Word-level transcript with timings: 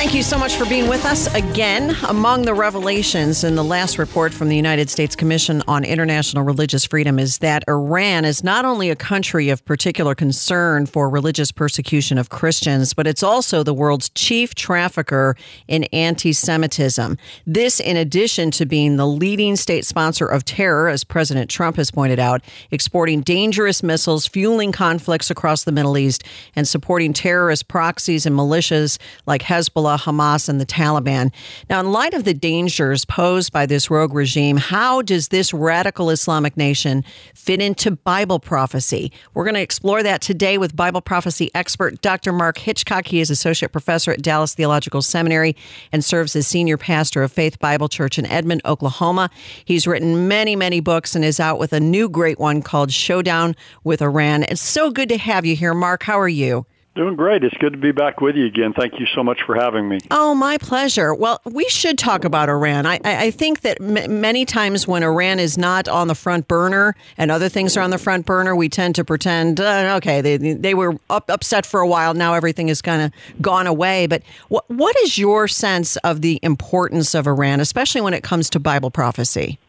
Thank 0.00 0.14
you 0.14 0.22
so 0.22 0.38
much 0.38 0.56
for 0.56 0.64
being 0.64 0.88
with 0.88 1.04
us 1.04 1.32
again. 1.34 1.94
Among 2.08 2.46
the 2.46 2.54
revelations 2.54 3.44
in 3.44 3.54
the 3.54 3.62
last 3.62 3.98
report 3.98 4.32
from 4.32 4.48
the 4.48 4.56
United 4.56 4.88
States 4.88 5.14
Commission 5.14 5.62
on 5.68 5.84
International 5.84 6.42
Religious 6.42 6.86
Freedom 6.86 7.18
is 7.18 7.36
that 7.38 7.64
Iran 7.68 8.24
is 8.24 8.42
not 8.42 8.64
only 8.64 8.88
a 8.88 8.96
country 8.96 9.50
of 9.50 9.62
particular 9.66 10.14
concern 10.14 10.86
for 10.86 11.10
religious 11.10 11.52
persecution 11.52 12.16
of 12.16 12.30
Christians, 12.30 12.94
but 12.94 13.06
it's 13.06 13.22
also 13.22 13.62
the 13.62 13.74
world's 13.74 14.08
chief 14.08 14.54
trafficker 14.54 15.36
in 15.68 15.84
anti 15.92 16.32
Semitism. 16.32 17.18
This, 17.46 17.78
in 17.78 17.98
addition 17.98 18.50
to 18.52 18.64
being 18.64 18.96
the 18.96 19.06
leading 19.06 19.54
state 19.54 19.84
sponsor 19.84 20.24
of 20.24 20.46
terror, 20.46 20.88
as 20.88 21.04
President 21.04 21.50
Trump 21.50 21.76
has 21.76 21.90
pointed 21.90 22.18
out, 22.18 22.42
exporting 22.70 23.20
dangerous 23.20 23.82
missiles, 23.82 24.26
fueling 24.26 24.72
conflicts 24.72 25.30
across 25.30 25.64
the 25.64 25.72
Middle 25.72 25.98
East, 25.98 26.24
and 26.56 26.66
supporting 26.66 27.12
terrorist 27.12 27.68
proxies 27.68 28.24
and 28.24 28.34
militias 28.34 28.96
like 29.26 29.42
Hezbollah. 29.42 29.89
Hamas, 29.96 30.48
and 30.48 30.60
the 30.60 30.66
Taliban. 30.66 31.32
Now, 31.68 31.80
in 31.80 31.92
light 31.92 32.14
of 32.14 32.24
the 32.24 32.34
dangers 32.34 33.04
posed 33.04 33.52
by 33.52 33.66
this 33.66 33.90
rogue 33.90 34.14
regime, 34.14 34.56
how 34.56 35.02
does 35.02 35.28
this 35.28 35.52
radical 35.52 36.10
Islamic 36.10 36.56
nation 36.56 37.04
fit 37.34 37.60
into 37.60 37.92
Bible 37.92 38.38
prophecy? 38.38 39.12
We're 39.34 39.44
going 39.44 39.54
to 39.54 39.60
explore 39.60 40.02
that 40.02 40.20
today 40.20 40.58
with 40.58 40.76
Bible 40.76 41.00
prophecy 41.00 41.50
expert 41.54 42.00
Dr. 42.02 42.32
Mark 42.32 42.58
Hitchcock. 42.58 43.06
He 43.06 43.20
is 43.20 43.30
associate 43.30 43.72
professor 43.72 44.12
at 44.12 44.22
Dallas 44.22 44.54
Theological 44.54 45.02
Seminary 45.02 45.56
and 45.92 46.04
serves 46.04 46.34
as 46.36 46.46
senior 46.46 46.76
pastor 46.76 47.22
of 47.22 47.32
Faith 47.32 47.58
Bible 47.58 47.88
Church 47.88 48.18
in 48.18 48.26
Edmond, 48.26 48.62
Oklahoma. 48.64 49.30
He's 49.64 49.86
written 49.86 50.28
many, 50.28 50.56
many 50.56 50.80
books 50.80 51.14
and 51.14 51.24
is 51.24 51.40
out 51.40 51.58
with 51.58 51.72
a 51.72 51.80
new 51.80 52.08
great 52.08 52.38
one 52.38 52.62
called 52.62 52.92
Showdown 52.92 53.54
with 53.84 54.02
Iran. 54.02 54.44
It's 54.44 54.60
so 54.60 54.90
good 54.90 55.08
to 55.08 55.18
have 55.18 55.44
you 55.44 55.56
here, 55.56 55.74
Mark. 55.74 56.02
How 56.02 56.18
are 56.18 56.28
you? 56.28 56.66
Doing 56.96 57.14
great. 57.14 57.44
It's 57.44 57.56
good 57.58 57.72
to 57.72 57.78
be 57.78 57.92
back 57.92 58.20
with 58.20 58.34
you 58.34 58.46
again. 58.46 58.72
Thank 58.72 58.98
you 58.98 59.06
so 59.14 59.22
much 59.22 59.42
for 59.46 59.54
having 59.54 59.88
me. 59.88 60.00
Oh, 60.10 60.34
my 60.34 60.58
pleasure. 60.58 61.14
Well, 61.14 61.40
we 61.44 61.68
should 61.68 61.96
talk 61.96 62.24
about 62.24 62.48
Iran. 62.48 62.84
I, 62.84 62.98
I 63.04 63.30
think 63.30 63.60
that 63.60 63.80
m- 63.80 64.20
many 64.20 64.44
times 64.44 64.88
when 64.88 65.04
Iran 65.04 65.38
is 65.38 65.56
not 65.56 65.86
on 65.86 66.08
the 66.08 66.16
front 66.16 66.48
burner 66.48 66.96
and 67.16 67.30
other 67.30 67.48
things 67.48 67.76
are 67.76 67.80
on 67.80 67.90
the 67.90 67.98
front 67.98 68.26
burner, 68.26 68.56
we 68.56 68.68
tend 68.68 68.96
to 68.96 69.04
pretend, 69.04 69.60
uh, 69.60 69.94
okay, 69.98 70.20
they, 70.20 70.36
they 70.36 70.74
were 70.74 70.96
up, 71.08 71.30
upset 71.30 71.64
for 71.64 71.78
a 71.78 71.86
while. 71.86 72.12
Now 72.12 72.34
everything 72.34 72.68
is 72.68 72.82
kind 72.82 73.02
of 73.02 73.12
gone 73.40 73.68
away. 73.68 74.08
But 74.08 74.24
what, 74.48 74.68
what 74.68 74.96
is 75.04 75.16
your 75.16 75.46
sense 75.46 75.96
of 75.98 76.22
the 76.22 76.40
importance 76.42 77.14
of 77.14 77.28
Iran, 77.28 77.60
especially 77.60 78.00
when 78.00 78.14
it 78.14 78.24
comes 78.24 78.50
to 78.50 78.58
Bible 78.58 78.90
prophecy? 78.90 79.60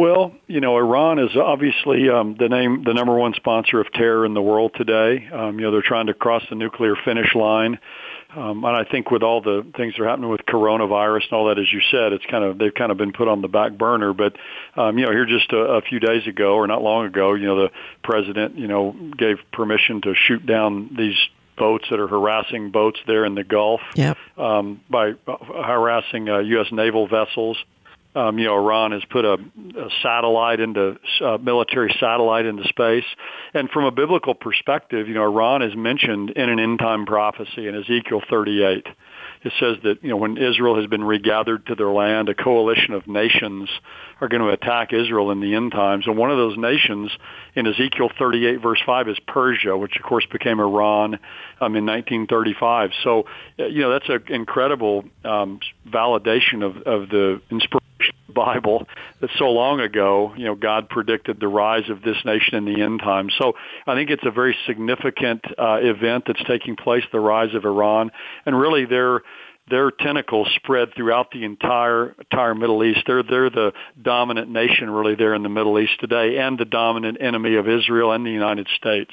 Well, 0.00 0.32
you 0.46 0.62
know, 0.62 0.78
Iran 0.78 1.18
is 1.18 1.36
obviously 1.36 2.08
um, 2.08 2.34
the 2.38 2.48
name, 2.48 2.84
the 2.84 2.94
number 2.94 3.14
one 3.14 3.34
sponsor 3.34 3.82
of 3.82 3.92
terror 3.92 4.24
in 4.24 4.32
the 4.32 4.40
world 4.40 4.72
today. 4.74 5.28
Um, 5.30 5.58
you 5.58 5.66
know, 5.66 5.72
they're 5.72 5.82
trying 5.82 6.06
to 6.06 6.14
cross 6.14 6.42
the 6.48 6.56
nuclear 6.56 6.96
finish 7.04 7.34
line. 7.34 7.78
Um, 8.34 8.64
and 8.64 8.74
I 8.74 8.84
think 8.84 9.10
with 9.10 9.22
all 9.22 9.42
the 9.42 9.62
things 9.76 9.92
that 9.92 10.02
are 10.02 10.08
happening 10.08 10.30
with 10.30 10.40
coronavirus 10.46 11.24
and 11.24 11.32
all 11.34 11.48
that, 11.48 11.58
as 11.58 11.70
you 11.70 11.82
said, 11.90 12.14
it's 12.14 12.24
kind 12.30 12.44
of 12.44 12.56
they've 12.56 12.72
kind 12.72 12.90
of 12.90 12.96
been 12.96 13.12
put 13.12 13.28
on 13.28 13.42
the 13.42 13.48
back 13.48 13.72
burner. 13.76 14.14
But 14.14 14.36
um, 14.74 14.96
you 14.96 15.04
know, 15.04 15.12
here 15.12 15.26
just 15.26 15.52
a, 15.52 15.58
a 15.58 15.82
few 15.82 16.00
days 16.00 16.26
ago, 16.26 16.54
or 16.54 16.66
not 16.66 16.80
long 16.80 17.04
ago, 17.04 17.34
you 17.34 17.44
know, 17.44 17.64
the 17.64 17.70
president, 18.02 18.56
you 18.56 18.68
know, 18.68 18.96
gave 19.18 19.36
permission 19.52 20.00
to 20.00 20.14
shoot 20.14 20.46
down 20.46 20.94
these 20.96 21.18
boats 21.58 21.84
that 21.90 22.00
are 22.00 22.08
harassing 22.08 22.70
boats 22.70 22.98
there 23.06 23.26
in 23.26 23.34
the 23.34 23.44
Gulf 23.44 23.82
yep. 23.94 24.16
um, 24.38 24.80
by 24.88 25.12
harassing 25.26 26.26
uh, 26.26 26.38
U.S. 26.38 26.68
naval 26.72 27.06
vessels 27.06 27.58
um, 28.14 28.38
you 28.38 28.46
know, 28.46 28.56
Iran 28.56 28.92
has 28.92 29.02
put 29.10 29.24
a, 29.24 29.34
a 29.34 29.88
satellite 30.02 30.60
into 30.60 30.96
uh, 31.20 31.38
military 31.38 31.94
satellite 32.00 32.46
into 32.46 32.66
space, 32.68 33.04
and 33.54 33.70
from 33.70 33.84
a 33.84 33.90
biblical 33.90 34.34
perspective, 34.34 35.08
you 35.08 35.14
know, 35.14 35.24
Iran 35.24 35.62
is 35.62 35.76
mentioned 35.76 36.30
in 36.30 36.48
an 36.48 36.58
end 36.58 36.78
time 36.78 37.06
prophecy 37.06 37.68
in 37.68 37.74
Ezekiel 37.74 38.22
38 38.28 38.86
it 39.42 39.52
says 39.58 39.76
that 39.84 40.02
you 40.02 40.10
know 40.10 40.16
when 40.16 40.36
Israel 40.36 40.76
has 40.76 40.86
been 40.86 41.02
regathered 41.02 41.66
to 41.66 41.74
their 41.74 41.90
land, 41.90 42.28
a 42.28 42.34
coalition 42.34 42.92
of 42.92 43.06
nations 43.06 43.70
are 44.20 44.28
going 44.28 44.42
to 44.42 44.50
attack 44.50 44.92
Israel 44.92 45.30
in 45.30 45.40
the 45.40 45.54
end 45.54 45.72
times. 45.72 46.06
And 46.06 46.18
one 46.18 46.30
of 46.30 46.36
those 46.36 46.58
nations 46.58 47.10
in 47.54 47.66
Ezekiel 47.66 48.10
38 48.18 48.60
verse 48.60 48.80
5 48.84 49.08
is 49.08 49.18
Persia, 49.26 49.76
which 49.76 49.96
of 49.96 50.02
course 50.02 50.26
became 50.30 50.60
Iran 50.60 51.14
um, 51.60 51.74
in 51.74 51.86
1935. 51.86 52.90
So 53.02 53.24
uh, 53.58 53.66
you 53.66 53.80
know 53.80 53.92
that's 53.92 54.08
an 54.08 54.24
incredible 54.28 55.04
um, 55.24 55.60
validation 55.88 56.62
of, 56.62 56.76
of 56.82 57.08
the 57.08 57.40
inspiration 57.50 57.80
Bible 58.28 58.86
that 59.20 59.30
so 59.38 59.50
long 59.50 59.80
ago, 59.80 60.32
you 60.36 60.44
know, 60.44 60.54
God 60.54 60.88
predicted 60.88 61.40
the 61.40 61.48
rise 61.48 61.88
of 61.90 62.02
this 62.02 62.16
nation 62.24 62.54
in 62.54 62.64
the 62.64 62.80
end 62.82 63.00
times. 63.00 63.34
So 63.38 63.54
I 63.86 63.94
think 63.94 64.10
it's 64.10 64.24
a 64.24 64.30
very 64.30 64.56
significant 64.66 65.44
uh, 65.58 65.78
event 65.80 66.24
that's 66.26 66.42
taking 66.46 66.76
place, 66.76 67.04
the 67.12 67.20
rise 67.20 67.54
of 67.54 67.64
Iran, 67.64 68.10
and 68.46 68.58
really 68.58 68.84
their 68.84 69.22
their 69.68 69.90
tentacles 69.90 70.48
spread 70.56 70.88
throughout 70.96 71.30
the 71.30 71.44
entire 71.44 72.16
entire 72.18 72.54
Middle 72.54 72.82
East. 72.84 73.00
They're 73.06 73.22
they're 73.22 73.50
the 73.50 73.72
dominant 74.00 74.50
nation 74.50 74.90
really 74.90 75.14
there 75.14 75.34
in 75.34 75.42
the 75.42 75.48
Middle 75.48 75.78
East 75.78 75.98
today, 76.00 76.38
and 76.38 76.58
the 76.58 76.64
dominant 76.64 77.18
enemy 77.20 77.56
of 77.56 77.68
Israel 77.68 78.12
and 78.12 78.26
the 78.26 78.30
United 78.30 78.68
States. 78.76 79.12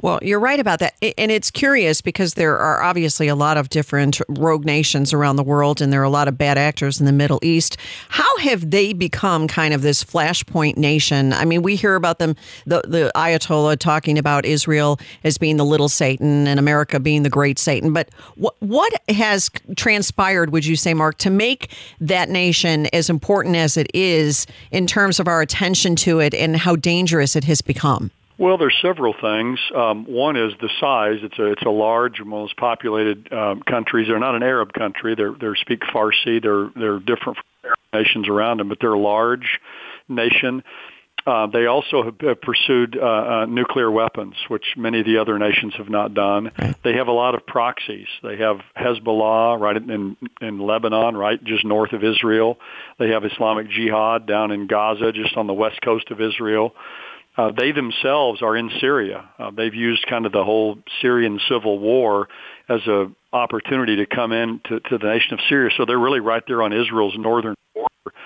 Well, 0.00 0.18
you're 0.22 0.40
right 0.40 0.60
about 0.60 0.80
that. 0.80 0.94
And 1.18 1.30
it's 1.30 1.50
curious 1.50 2.00
because 2.00 2.34
there 2.34 2.58
are 2.58 2.82
obviously 2.82 3.28
a 3.28 3.34
lot 3.34 3.56
of 3.56 3.68
different 3.68 4.20
rogue 4.28 4.64
nations 4.64 5.12
around 5.12 5.36
the 5.36 5.42
world, 5.42 5.80
and 5.80 5.92
there 5.92 6.00
are 6.00 6.04
a 6.04 6.10
lot 6.10 6.28
of 6.28 6.38
bad 6.38 6.58
actors 6.58 7.00
in 7.00 7.06
the 7.06 7.12
Middle 7.12 7.38
East. 7.42 7.76
How 8.08 8.38
have 8.38 8.70
they 8.70 8.92
become 8.92 9.48
kind 9.48 9.74
of 9.74 9.82
this 9.82 10.02
flashpoint 10.02 10.76
nation? 10.76 11.32
I 11.32 11.44
mean, 11.44 11.62
we 11.62 11.76
hear 11.76 11.94
about 11.94 12.18
them, 12.18 12.36
the, 12.66 12.82
the 12.86 13.12
Ayatollah 13.14 13.78
talking 13.78 14.18
about 14.18 14.44
Israel 14.44 14.98
as 15.22 15.38
being 15.38 15.56
the 15.56 15.64
little 15.64 15.88
Satan 15.88 16.46
and 16.46 16.58
America 16.58 16.98
being 17.00 17.22
the 17.22 17.30
great 17.30 17.58
Satan. 17.58 17.92
But 17.92 18.08
what, 18.36 18.54
what 18.60 18.92
has 19.10 19.50
transpired, 19.76 20.50
would 20.50 20.66
you 20.66 20.76
say, 20.76 20.94
Mark, 20.94 21.18
to 21.18 21.30
make 21.30 21.70
that 22.00 22.28
nation 22.28 22.86
as 22.92 23.10
important 23.10 23.56
as 23.56 23.76
it 23.76 23.90
is 23.94 24.46
in 24.70 24.86
terms 24.86 25.20
of 25.20 25.28
our 25.28 25.40
attention 25.40 25.96
to 25.96 26.20
it 26.20 26.34
and 26.34 26.56
how 26.56 26.76
dangerous 26.76 27.36
it 27.36 27.44
has 27.44 27.60
become? 27.60 28.10
Well, 28.36 28.58
there's 28.58 28.76
several 28.82 29.14
things. 29.20 29.60
Um, 29.74 30.06
one 30.06 30.36
is 30.36 30.52
the 30.60 30.68
size. 30.80 31.18
It's 31.22 31.38
a 31.38 31.52
it's 31.52 31.62
a 31.62 31.70
large, 31.70 32.20
most 32.20 32.56
populated 32.56 33.32
um, 33.32 33.62
countries. 33.62 34.08
They're 34.08 34.18
not 34.18 34.34
an 34.34 34.42
Arab 34.42 34.72
country. 34.72 35.14
They're 35.14 35.32
they 35.32 35.58
speak 35.60 35.80
Farsi. 35.82 36.42
They're 36.42 36.70
they're 36.74 36.98
different 36.98 37.38
from 37.38 37.72
nations 37.92 38.28
around 38.28 38.58
them, 38.58 38.68
but 38.68 38.78
they're 38.80 38.92
a 38.92 38.98
large 38.98 39.60
nation. 40.08 40.64
Uh, 41.26 41.46
they 41.46 41.64
also 41.64 42.02
have 42.02 42.40
pursued 42.42 42.98
uh, 43.00 43.06
uh, 43.06 43.46
nuclear 43.46 43.90
weapons, 43.90 44.34
which 44.48 44.64
many 44.76 45.00
of 45.00 45.06
the 45.06 45.16
other 45.16 45.38
nations 45.38 45.72
have 45.78 45.88
not 45.88 46.12
done. 46.12 46.50
They 46.82 46.94
have 46.94 47.06
a 47.06 47.12
lot 47.12 47.34
of 47.34 47.46
proxies. 47.46 48.08
They 48.22 48.36
have 48.38 48.58
Hezbollah 48.76 49.58
right 49.58 49.76
in 49.76 50.16
in 50.40 50.58
Lebanon, 50.58 51.16
right 51.16 51.42
just 51.42 51.64
north 51.64 51.92
of 51.92 52.02
Israel. 52.02 52.58
They 52.98 53.10
have 53.10 53.24
Islamic 53.24 53.70
Jihad 53.70 54.26
down 54.26 54.50
in 54.50 54.66
Gaza, 54.66 55.12
just 55.12 55.36
on 55.36 55.46
the 55.46 55.54
west 55.54 55.80
coast 55.82 56.10
of 56.10 56.20
Israel 56.20 56.74
uh, 57.36 57.50
they 57.56 57.72
themselves 57.72 58.42
are 58.42 58.56
in 58.56 58.70
Syria. 58.80 59.28
Uh, 59.38 59.50
they've 59.50 59.74
used 59.74 60.06
kind 60.08 60.26
of 60.26 60.32
the 60.32 60.44
whole 60.44 60.78
Syrian 61.00 61.40
civil 61.48 61.78
war 61.78 62.28
as 62.68 62.80
a 62.86 63.10
opportunity 63.32 63.96
to 63.96 64.06
come 64.06 64.32
in 64.32 64.60
to, 64.68 64.80
to 64.80 64.98
the 64.98 65.06
nation 65.06 65.34
of 65.34 65.40
Syria. 65.48 65.70
So 65.76 65.84
they're 65.84 65.98
really 65.98 66.20
right 66.20 66.42
there 66.46 66.62
on 66.62 66.72
Israel's 66.72 67.14
northern 67.18 67.56
border. 67.74 68.16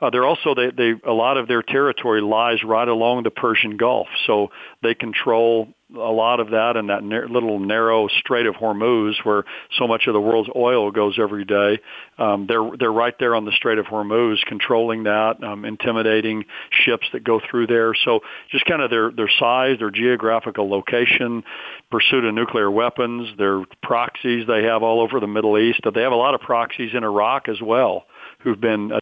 Uh, 0.00 0.10
they're 0.10 0.24
also 0.26 0.54
they, 0.54 0.70
they 0.70 0.94
a 1.06 1.12
lot 1.12 1.36
of 1.36 1.46
their 1.46 1.62
territory 1.62 2.20
lies 2.20 2.62
right 2.64 2.88
along 2.88 3.22
the 3.22 3.30
Persian 3.30 3.76
Gulf, 3.76 4.08
so 4.26 4.48
they 4.82 4.94
control 4.94 5.68
a 5.94 6.12
lot 6.12 6.40
of 6.40 6.50
that 6.50 6.76
in 6.76 6.88
that 6.88 7.02
little 7.04 7.58
narrow 7.58 8.08
Strait 8.08 8.46
of 8.46 8.54
Hormuz, 8.54 9.14
where 9.24 9.44
so 9.78 9.86
much 9.86 10.06
of 10.06 10.12
the 10.12 10.20
world's 10.20 10.50
oil 10.54 10.90
goes 10.90 11.18
every 11.18 11.44
day. 11.44 11.78
Um, 12.18 12.46
they're 12.46 12.68
they're 12.78 12.92
right 12.92 13.14
there 13.18 13.34
on 13.34 13.44
the 13.44 13.52
Strait 13.52 13.78
of 13.78 13.86
Hormuz, 13.86 14.36
controlling 14.46 15.04
that, 15.04 15.42
um, 15.42 15.64
intimidating 15.64 16.44
ships 16.84 17.06
that 17.12 17.24
go 17.24 17.40
through 17.50 17.66
there. 17.66 17.94
So 18.04 18.20
just 18.50 18.64
kind 18.66 18.82
of 18.82 18.90
their 18.90 19.10
their 19.10 19.30
size, 19.38 19.78
their 19.78 19.90
geographical 19.90 20.68
location, 20.68 21.44
pursuit 21.90 22.24
of 22.24 22.34
nuclear 22.34 22.70
weapons, 22.70 23.28
their 23.38 23.64
proxies 23.82 24.46
they 24.46 24.64
have 24.64 24.82
all 24.82 25.00
over 25.00 25.20
the 25.20 25.26
Middle 25.26 25.58
East. 25.58 25.80
They 25.94 26.02
have 26.02 26.12
a 26.12 26.16
lot 26.16 26.34
of 26.34 26.40
proxies 26.40 26.90
in 26.94 27.04
Iraq 27.04 27.48
as 27.48 27.60
well, 27.62 28.04
who've 28.40 28.60
been 28.60 28.92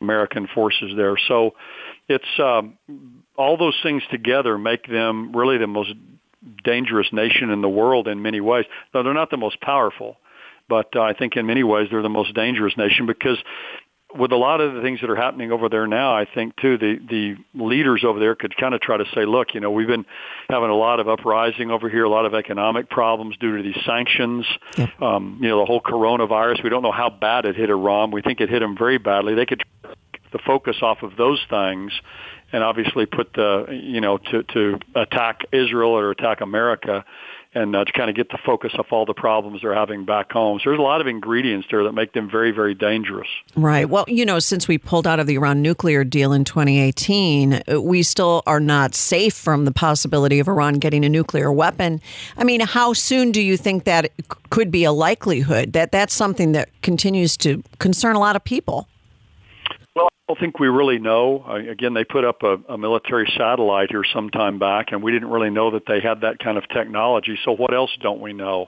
American 0.00 0.48
forces 0.54 0.92
there. 0.96 1.16
So 1.28 1.54
it's 2.08 2.24
um, 2.38 2.78
all 3.36 3.56
those 3.56 3.76
things 3.82 4.02
together 4.10 4.58
make 4.58 4.86
them 4.86 5.34
really 5.34 5.58
the 5.58 5.66
most 5.66 5.92
dangerous 6.64 7.08
nation 7.12 7.50
in 7.50 7.60
the 7.60 7.68
world 7.68 8.08
in 8.08 8.22
many 8.22 8.40
ways. 8.40 8.64
Though 8.92 9.02
they're 9.02 9.14
not 9.14 9.30
the 9.30 9.36
most 9.36 9.60
powerful, 9.60 10.16
but 10.68 10.94
uh, 10.96 11.02
I 11.02 11.12
think 11.12 11.36
in 11.36 11.46
many 11.46 11.62
ways 11.62 11.88
they're 11.90 12.02
the 12.02 12.08
most 12.08 12.34
dangerous 12.34 12.76
nation 12.76 13.06
because 13.06 13.38
with 14.14 14.32
a 14.32 14.36
lot 14.36 14.60
of 14.60 14.74
the 14.74 14.82
things 14.82 15.00
that 15.00 15.10
are 15.10 15.16
happening 15.16 15.52
over 15.52 15.68
there 15.68 15.86
now, 15.86 16.16
I 16.16 16.26
think 16.32 16.56
too 16.56 16.78
the 16.78 16.98
the 17.08 17.36
leaders 17.54 18.04
over 18.04 18.18
there 18.18 18.34
could 18.34 18.56
kind 18.56 18.74
of 18.74 18.80
try 18.80 18.96
to 18.96 19.04
say, 19.14 19.24
look, 19.26 19.54
you 19.54 19.60
know, 19.60 19.70
we've 19.70 19.86
been 19.86 20.06
having 20.48 20.70
a 20.70 20.76
lot 20.76 21.00
of 21.00 21.08
uprising 21.08 21.70
over 21.70 21.88
here, 21.88 22.04
a 22.04 22.08
lot 22.08 22.24
of 22.24 22.34
economic 22.34 22.88
problems 22.88 23.36
due 23.38 23.56
to 23.56 23.62
these 23.62 23.84
sanctions. 23.84 24.46
Yeah. 24.76 24.86
Um, 25.00 25.38
you 25.42 25.48
know, 25.48 25.58
the 25.60 25.66
whole 25.66 25.80
coronavirus. 25.80 26.62
We 26.62 26.70
don't 26.70 26.82
know 26.82 26.92
how 26.92 27.10
bad 27.10 27.44
it 27.44 27.56
hit 27.56 27.68
Iran. 27.68 28.10
We 28.10 28.22
think 28.22 28.40
it 28.40 28.48
hit 28.48 28.60
them 28.60 28.76
very 28.76 28.98
badly. 28.98 29.34
They 29.34 29.46
could 29.46 29.62
the 30.32 30.38
focus 30.44 30.76
off 30.82 31.02
of 31.02 31.16
those 31.16 31.40
things 31.48 31.92
and 32.56 32.64
obviously 32.64 33.04
put 33.04 33.34
the 33.34 33.66
you 33.70 34.00
know 34.00 34.16
to 34.16 34.42
to 34.42 34.78
attack 34.94 35.44
Israel 35.52 35.90
or 35.90 36.10
attack 36.10 36.40
America 36.40 37.04
and 37.52 37.76
uh, 37.76 37.84
to 37.84 37.92
kind 37.92 38.08
of 38.08 38.16
get 38.16 38.30
the 38.30 38.38
focus 38.44 38.72
off 38.78 38.86
all 38.90 39.04
the 39.04 39.14
problems 39.14 39.60
they're 39.60 39.74
having 39.74 40.06
back 40.06 40.32
home. 40.32 40.58
So 40.58 40.70
there's 40.70 40.78
a 40.78 40.82
lot 40.82 41.02
of 41.02 41.06
ingredients 41.06 41.66
there 41.70 41.84
that 41.84 41.92
make 41.92 42.12
them 42.12 42.30
very, 42.30 42.50
very 42.50 42.74
dangerous. 42.74 43.28
Right. 43.54 43.88
Well, 43.88 44.04
you 44.08 44.26
know, 44.26 44.38
since 44.38 44.68
we 44.68 44.76
pulled 44.76 45.06
out 45.06 45.20
of 45.20 45.26
the 45.26 45.36
Iran 45.36 45.62
nuclear 45.62 46.02
deal 46.02 46.32
in 46.32 46.44
2018, 46.44 47.62
we 47.82 48.02
still 48.02 48.42
are 48.46 48.60
not 48.60 48.94
safe 48.94 49.34
from 49.34 49.64
the 49.64 49.72
possibility 49.72 50.38
of 50.38 50.48
Iran 50.48 50.74
getting 50.74 51.04
a 51.04 51.08
nuclear 51.08 51.50
weapon. 51.52 52.00
I 52.36 52.44
mean, 52.44 52.60
how 52.60 52.92
soon 52.92 53.32
do 53.32 53.42
you 53.42 53.56
think 53.56 53.84
that 53.84 54.12
could 54.50 54.70
be 54.70 54.84
a 54.84 54.92
likelihood? 54.92 55.72
That 55.72 55.92
that's 55.92 56.14
something 56.14 56.52
that 56.52 56.68
continues 56.82 57.36
to 57.38 57.62
concern 57.78 58.16
a 58.16 58.20
lot 58.20 58.36
of 58.36 58.44
people. 58.44 58.88
Don't 60.28 60.40
think 60.40 60.58
we 60.58 60.66
really 60.66 60.98
know. 60.98 61.44
Again, 61.44 61.94
they 61.94 62.02
put 62.02 62.24
up 62.24 62.42
a, 62.42 62.56
a 62.68 62.76
military 62.76 63.32
satellite 63.38 63.90
here 63.90 64.02
some 64.12 64.28
time 64.30 64.58
back, 64.58 64.90
and 64.90 65.00
we 65.00 65.12
didn't 65.12 65.30
really 65.30 65.50
know 65.50 65.70
that 65.70 65.84
they 65.86 66.00
had 66.00 66.22
that 66.22 66.40
kind 66.40 66.58
of 66.58 66.68
technology. 66.68 67.38
So 67.44 67.52
what 67.52 67.72
else 67.72 67.92
don't 68.02 68.20
we 68.20 68.32
know? 68.32 68.66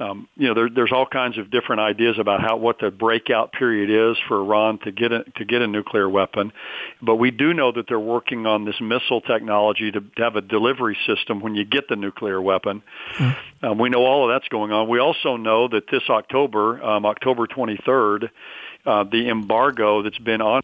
Um, 0.00 0.28
you 0.36 0.48
know, 0.48 0.54
there, 0.54 0.68
there's 0.68 0.90
all 0.92 1.06
kinds 1.06 1.38
of 1.38 1.52
different 1.52 1.80
ideas 1.80 2.16
about 2.18 2.40
how 2.40 2.56
what 2.56 2.80
the 2.80 2.90
breakout 2.90 3.52
period 3.52 3.90
is 3.90 4.16
for 4.26 4.40
Iran 4.40 4.78
to 4.84 4.92
get 4.92 5.12
a, 5.12 5.24
to 5.36 5.44
get 5.44 5.62
a 5.62 5.68
nuclear 5.68 6.08
weapon, 6.08 6.52
but 7.00 7.16
we 7.16 7.30
do 7.30 7.54
know 7.54 7.70
that 7.72 7.86
they're 7.88 7.98
working 7.98 8.46
on 8.46 8.64
this 8.64 8.80
missile 8.80 9.20
technology 9.20 9.92
to, 9.92 10.00
to 10.00 10.22
have 10.22 10.34
a 10.36 10.40
delivery 10.40 10.96
system 11.06 11.40
when 11.40 11.54
you 11.54 11.64
get 11.64 11.88
the 11.88 11.96
nuclear 11.96 12.40
weapon. 12.40 12.82
Mm-hmm. 13.16 13.66
Um, 13.66 13.78
we 13.78 13.88
know 13.88 14.04
all 14.04 14.28
of 14.28 14.34
that's 14.34 14.48
going 14.48 14.70
on. 14.70 14.88
We 14.88 15.00
also 15.00 15.36
know 15.36 15.68
that 15.68 15.84
this 15.90 16.02
October, 16.08 16.82
um, 16.82 17.04
October 17.04 17.46
23rd, 17.48 18.30
uh, 18.88 19.04
the 19.04 19.28
embargo 19.28 20.00
that's 20.02 20.16
been 20.16 20.40
on 20.40 20.62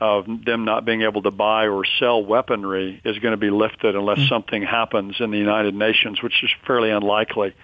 of 0.00 0.26
them 0.44 0.64
not 0.64 0.84
being 0.84 1.02
able 1.02 1.22
to 1.22 1.30
buy 1.30 1.68
or 1.68 1.84
sell 2.00 2.24
weaponry 2.24 3.00
is 3.04 3.16
going 3.20 3.30
to 3.30 3.36
be 3.38 3.50
lifted 3.50 3.94
unless 3.94 4.18
mm-hmm. 4.18 4.28
something 4.28 4.62
happens 4.62 5.16
in 5.20 5.30
the 5.30 5.38
United 5.38 5.72
Nations, 5.72 6.20
which 6.20 6.42
is 6.42 6.50
fairly 6.66 6.90
unlikely. 6.90 7.54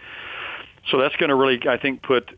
So 0.90 0.98
that's 0.98 1.16
going 1.16 1.30
to 1.30 1.34
really, 1.34 1.60
I 1.68 1.76
think, 1.76 2.02
put 2.02 2.30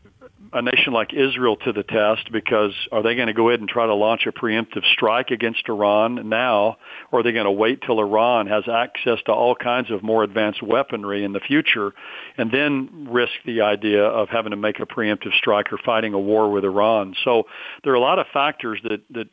a 0.53 0.61
nation 0.61 0.93
like 0.93 1.13
Israel 1.13 1.55
to 1.57 1.73
the 1.73 1.83
test 1.83 2.31
because 2.31 2.73
are 2.91 3.01
they 3.01 3.15
going 3.15 3.27
to 3.27 3.33
go 3.33 3.49
ahead 3.49 3.59
and 3.59 3.67
try 3.67 3.87
to 3.87 3.95
launch 3.95 4.25
a 4.27 4.31
preemptive 4.31 4.83
strike 4.93 5.31
against 5.31 5.67
Iran 5.67 6.29
now, 6.29 6.77
or 7.11 7.19
are 7.19 7.23
they 7.23 7.31
going 7.31 7.45
to 7.45 7.51
wait 7.51 7.81
till 7.81 7.99
Iran 7.99 8.47
has 8.47 8.63
access 8.67 9.19
to 9.25 9.31
all 9.31 9.55
kinds 9.55 9.89
of 9.89 10.03
more 10.03 10.23
advanced 10.23 10.61
weaponry 10.61 11.23
in 11.23 11.33
the 11.33 11.39
future 11.39 11.93
and 12.37 12.51
then 12.51 13.07
risk 13.09 13.33
the 13.45 13.61
idea 13.61 14.03
of 14.03 14.29
having 14.29 14.51
to 14.51 14.57
make 14.57 14.79
a 14.79 14.85
preemptive 14.85 15.33
strike 15.37 15.73
or 15.73 15.79
fighting 15.83 16.13
a 16.13 16.19
war 16.19 16.51
with 16.51 16.63
Iran? 16.63 17.15
So 17.23 17.43
there 17.83 17.93
are 17.93 17.97
a 17.97 18.01
lot 18.01 18.19
of 18.19 18.27
factors 18.31 18.79
that, 18.83 19.01
that 19.11 19.27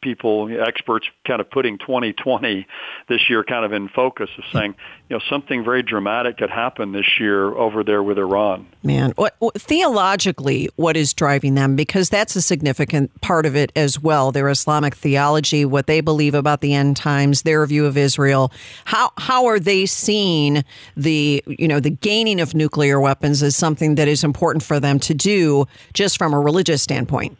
people, 0.00 0.48
experts, 0.60 1.06
kind 1.26 1.40
of 1.40 1.50
putting 1.50 1.78
2020 1.78 2.66
this 3.08 3.28
year 3.28 3.44
kind 3.44 3.64
of 3.64 3.72
in 3.72 3.88
focus 3.88 4.30
of 4.38 4.44
saying, 4.52 4.74
you 5.08 5.16
know, 5.16 5.22
something 5.28 5.64
very 5.64 5.82
dramatic 5.82 6.38
could 6.38 6.50
happen 6.50 6.92
this 6.92 7.18
year 7.18 7.46
over 7.46 7.82
there 7.84 8.02
with 8.02 8.18
Iran. 8.18 8.66
Man, 8.82 9.12
what, 9.16 9.36
theologically, 9.56 10.68
what 10.76 10.96
is 10.96 11.12
driving 11.12 11.54
them? 11.54 11.76
Because 11.76 12.08
that's 12.08 12.36
a 12.36 12.42
significant 12.42 13.20
part 13.20 13.46
of 13.46 13.56
it 13.56 13.72
as 13.76 14.00
well. 14.00 14.32
Their 14.32 14.48
Islamic 14.48 14.94
theology, 14.94 15.64
what 15.64 15.86
they 15.86 16.00
believe 16.00 16.34
about 16.34 16.60
the 16.60 16.74
end 16.74 16.96
times, 16.96 17.42
their 17.42 17.64
view 17.66 17.86
of 17.86 17.96
Israel. 17.96 18.52
How 18.84 19.12
how 19.18 19.46
are 19.46 19.60
they 19.60 19.86
seeing 19.86 20.64
the 20.96 21.42
you 21.46 21.68
know 21.68 21.80
the 21.80 21.90
gaining 21.90 22.40
of 22.40 22.54
nuclear 22.54 23.00
weapons 23.00 23.42
as 23.42 23.56
something 23.56 23.96
that 23.96 24.08
is 24.08 24.24
important 24.24 24.62
for 24.62 24.80
them 24.80 24.98
to 25.00 25.14
do, 25.14 25.66
just 25.92 26.18
from 26.18 26.32
a 26.32 26.40
religious 26.40 26.82
standpoint? 26.82 27.36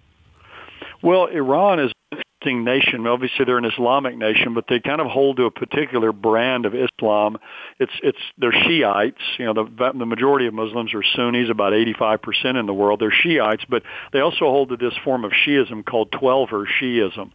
Well, 1.02 1.26
Iran 1.26 1.80
is 1.80 1.92
nation. 2.46 3.06
Obviously, 3.06 3.44
they're 3.44 3.58
an 3.58 3.64
Islamic 3.64 4.16
nation, 4.16 4.54
but 4.54 4.64
they 4.69 4.81
kind 4.81 5.00
of 5.00 5.06
hold 5.06 5.37
to 5.37 5.44
a 5.44 5.50
particular 5.50 6.12
brand 6.12 6.66
of 6.66 6.75
Islam. 6.75 7.38
It's 7.78 7.92
it's 8.02 8.19
they're 8.38 8.52
Shiites. 8.52 9.20
You 9.38 9.46
know, 9.46 9.64
the 9.64 9.92
the 9.98 10.06
majority 10.06 10.46
of 10.46 10.54
Muslims 10.54 10.94
are 10.94 11.02
Sunnis, 11.14 11.50
about 11.50 11.75
85 11.75 12.22
percent 12.22 12.56
in 12.58 12.66
the 12.66 12.75
world. 12.75 13.00
They're 13.00 13.12
Shiites, 13.12 13.64
but 13.69 13.82
they 14.12 14.20
also 14.20 14.46
hold 14.46 14.70
to 14.70 14.76
this 14.76 14.94
form 15.04 15.25
of 15.25 15.32
Shiism 15.32 15.84
called 15.84 16.10
Twelver 16.10 16.64
Shiism. 16.81 17.31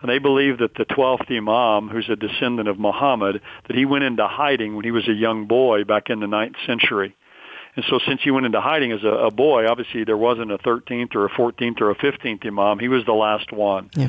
And 0.00 0.10
they 0.10 0.18
believe 0.18 0.58
that 0.58 0.74
the 0.74 0.84
12th 0.84 1.30
Imam, 1.30 1.88
who's 1.88 2.10
a 2.10 2.16
descendant 2.16 2.68
of 2.68 2.76
Muhammad, 2.76 3.40
that 3.68 3.76
he 3.76 3.84
went 3.84 4.02
into 4.02 4.26
hiding 4.26 4.74
when 4.74 4.84
he 4.84 4.90
was 4.90 5.06
a 5.06 5.12
young 5.12 5.46
boy 5.46 5.84
back 5.84 6.10
in 6.10 6.18
the 6.18 6.26
ninth 6.26 6.56
century. 6.66 7.14
And 7.76 7.84
so 7.88 8.00
since 8.04 8.20
he 8.20 8.32
went 8.32 8.44
into 8.44 8.60
hiding 8.60 8.90
as 8.90 9.04
a, 9.04 9.06
a 9.06 9.30
boy, 9.30 9.68
obviously 9.68 10.02
there 10.02 10.16
wasn't 10.16 10.50
a 10.50 10.58
13th 10.58 11.14
or 11.14 11.26
a 11.26 11.30
14th 11.30 11.80
or 11.80 11.92
a 11.92 11.94
15th 11.94 12.44
Imam. 12.44 12.80
He 12.80 12.88
was 12.88 13.06
the 13.06 13.12
last 13.12 13.52
one. 13.52 13.90
Yeah 13.94 14.08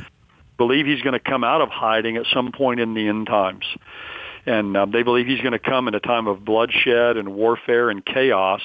believe 0.56 0.86
he's 0.86 1.02
going 1.02 1.14
to 1.14 1.20
come 1.20 1.44
out 1.44 1.60
of 1.60 1.68
hiding 1.68 2.16
at 2.16 2.26
some 2.32 2.52
point 2.52 2.80
in 2.80 2.94
the 2.94 3.08
end 3.08 3.26
times. 3.26 3.64
And 4.46 4.76
um, 4.76 4.90
they 4.90 5.02
believe 5.02 5.26
he's 5.26 5.40
going 5.40 5.52
to 5.52 5.58
come 5.58 5.88
in 5.88 5.94
a 5.94 6.00
time 6.00 6.26
of 6.26 6.44
bloodshed 6.44 7.16
and 7.16 7.34
warfare 7.34 7.90
and 7.90 8.04
chaos. 8.04 8.60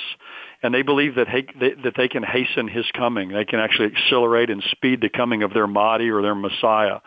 And 0.62 0.74
they 0.74 0.82
believe 0.82 1.16
that 1.16 1.30
he, 1.30 1.48
they, 1.58 1.74
that 1.84 1.94
they 1.96 2.10
can 2.10 2.24
hasten 2.24 2.68
his 2.68 2.86
coming. 2.94 3.30
They 3.30 3.46
can 3.46 3.60
actually 3.60 3.94
accelerate 3.96 4.50
and 4.50 4.62
speed 4.72 5.00
the 5.02 5.10
coming 5.10 5.42
of 5.42 5.54
their 5.54 5.68
Mahdi 5.68 6.10
or 6.10 6.22
their 6.22 6.36
Messiah. 6.36 7.00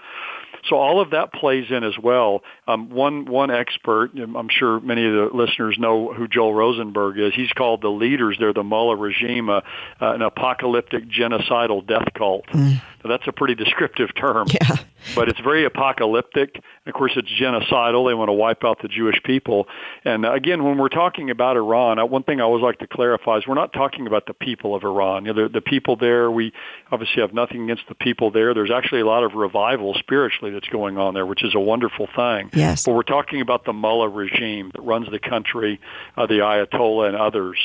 So 0.69 0.77
all 0.77 1.01
of 1.01 1.11
that 1.11 1.33
plays 1.33 1.67
in 1.71 1.83
as 1.85 1.99
well. 2.01 2.43
Um, 2.69 2.91
one 2.91 3.25
one 3.27 3.51
expert, 3.51 4.13
I'm 4.15 4.49
sure 4.49 4.81
many 4.81 5.07
of 5.07 5.13
the 5.13 5.37
listeners 5.37 5.77
know 5.79 6.13
who 6.13 6.29
Joel 6.29 6.55
Rosenberg 6.55 7.19
is. 7.19 7.35
He's 7.35 7.53
called 7.53 7.83
the 7.83 7.89
leaders. 7.89 8.37
They're 8.39 8.53
the 8.53 8.63
Mullah 8.63 8.97
regime, 8.97 9.51
uh, 9.51 9.61
uh, 10.01 10.13
an 10.13 10.23
apocalyptic 10.23 11.09
genocidal 11.09 11.87
death 11.87 12.09
cult. 12.15 12.47
Mm. 12.47 12.81
So 13.03 13.09
that's 13.09 13.27
a 13.27 13.33
pretty 13.33 13.57
descriptive 13.57 14.15
term. 14.15 14.47
Yeah. 14.49 14.77
But 15.17 15.29
it's 15.29 15.41
very 15.41 15.65
apocalyptic. 15.65 16.63
Of 16.87 16.95
course, 16.95 17.13
it's 17.17 17.29
genocidal. 17.29 18.09
They 18.09 18.15
want 18.15 18.29
to 18.29 18.33
wipe 18.33 18.63
out 18.63 18.81
the 18.81 18.87
Jewish 18.87 19.21
people. 19.25 19.67
And 20.05 20.25
uh, 20.25 20.33
again, 20.33 20.63
when 20.63 20.79
we're 20.79 20.89
talking 20.89 21.29
about 21.31 21.57
Iran, 21.57 21.99
uh, 21.99 22.07
one 22.07 22.23
thing 22.23 22.41
I 22.41 22.45
always 22.45 22.63
like 22.63 22.79
to 22.79 22.87
clarify 22.87 23.39
is 23.39 23.47
we're 23.47 23.57
not 23.57 23.73
talking 23.73 24.07
about 24.07 24.27
the 24.27 24.35
people 24.35 24.77
of 24.77 24.85
Iran. 24.85 25.25
You 25.25 25.35
know, 25.35 25.43
the, 25.43 25.55
the 25.55 25.61
people 25.61 25.97
there, 25.97 26.31
we 26.31 26.53
obviously 26.93 27.21
have 27.21 27.35
nothing 27.35 27.65
against 27.65 27.89
the 27.89 27.97
people 27.97 28.31
there. 28.31 28.55
There's 28.55 28.71
actually 28.71 29.01
a 29.01 29.07
lot 29.07 29.25
of 29.25 29.35
revival 29.35 29.95
spiritually 29.95 30.52
that's 30.53 30.69
going 30.69 30.99
on 30.99 31.15
there, 31.15 31.27
which 31.27 31.45
is 31.45 31.55
a 31.55 31.61
wonderful 31.61 32.09
thing. 32.15 32.51
Yes. 32.55 32.85
But 32.85 32.95
we're 32.95 33.03
talking 33.03 33.41
about 33.41 33.65
the 33.65 33.73
mullah 33.73 34.09
regime 34.09 34.71
that 34.75 34.83
runs 34.83 35.11
the 35.11 35.19
country, 35.19 35.81
uh, 36.17 36.27
the 36.27 36.41
Ayatollah 36.41 37.09
and 37.09 37.17
others 37.17 37.59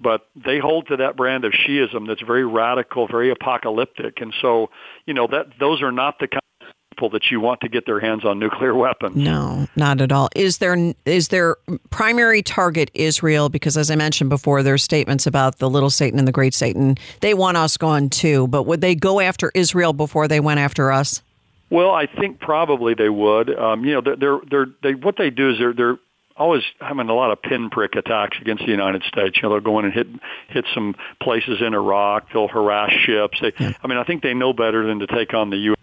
but 0.00 0.26
they 0.36 0.58
hold 0.58 0.86
to 0.88 0.96
that 0.96 1.16
brand 1.16 1.44
of 1.44 1.52
Shiism 1.52 2.06
that's 2.06 2.22
very 2.22 2.46
radical, 2.46 3.06
very 3.08 3.30
apocalyptic, 3.30 4.20
and 4.20 4.32
so 4.40 4.70
you 5.06 5.14
know 5.14 5.26
that 5.26 5.46
those 5.58 5.82
are 5.82 5.92
not 5.92 6.18
the 6.20 6.28
kind 6.28 6.40
of 6.60 6.68
people 6.90 7.10
that 7.10 7.30
you 7.30 7.40
want 7.40 7.60
to 7.60 7.68
get 7.68 7.86
their 7.86 8.00
hands 8.00 8.24
on 8.24 8.38
nuclear 8.38 8.74
weapons. 8.76 9.16
No, 9.16 9.66
not 9.76 10.00
at 10.00 10.12
all. 10.12 10.28
Is 10.36 10.58
there 10.58 10.94
is 11.04 11.28
their 11.28 11.56
primary 11.90 12.42
target 12.42 12.90
Israel? 12.94 13.48
Because 13.48 13.76
as 13.76 13.90
I 13.90 13.96
mentioned 13.96 14.30
before, 14.30 14.62
there's 14.62 14.82
statements 14.82 15.26
about 15.26 15.58
the 15.58 15.68
little 15.68 15.90
Satan 15.90 16.18
and 16.18 16.28
the 16.28 16.32
great 16.32 16.54
Satan. 16.54 16.96
They 17.20 17.34
want 17.34 17.56
us 17.56 17.76
gone 17.76 18.08
too, 18.08 18.46
but 18.48 18.64
would 18.64 18.80
they 18.80 18.94
go 18.94 19.20
after 19.20 19.50
Israel 19.54 19.92
before 19.92 20.28
they 20.28 20.40
went 20.40 20.60
after 20.60 20.92
us? 20.92 21.22
Well, 21.70 21.90
I 21.90 22.06
think 22.06 22.40
probably 22.40 22.94
they 22.94 23.08
would. 23.08 23.56
Um, 23.56 23.84
you 23.84 23.94
know, 23.94 24.00
they're, 24.00 24.16
they're, 24.16 24.38
they're, 24.50 24.66
they 24.82 24.94
what 24.94 25.16
they 25.18 25.30
do 25.30 25.50
is 25.50 25.58
they're 25.58 25.74
they're 25.74 25.98
always 26.38 26.62
having 26.80 27.08
a 27.08 27.14
lot 27.14 27.30
of 27.30 27.42
pinprick 27.42 27.94
attacks 27.96 28.38
against 28.40 28.64
the 28.64 28.70
United 28.70 29.02
States. 29.02 29.36
You 29.36 29.42
know, 29.42 29.50
they'll 29.50 29.60
go 29.60 29.78
in 29.80 29.86
and 29.86 29.94
hit 29.94 30.06
hit 30.48 30.64
some 30.72 30.94
places 31.20 31.60
in 31.60 31.74
Iraq. 31.74 32.32
They'll 32.32 32.48
harass 32.48 32.92
ships. 32.92 33.40
They, 33.40 33.52
yeah. 33.58 33.72
I 33.82 33.86
mean, 33.86 33.98
I 33.98 34.04
think 34.04 34.22
they 34.22 34.34
know 34.34 34.52
better 34.52 34.86
than 34.86 35.00
to 35.00 35.06
take 35.06 35.34
on 35.34 35.50
the 35.50 35.56
U.S. 35.56 35.74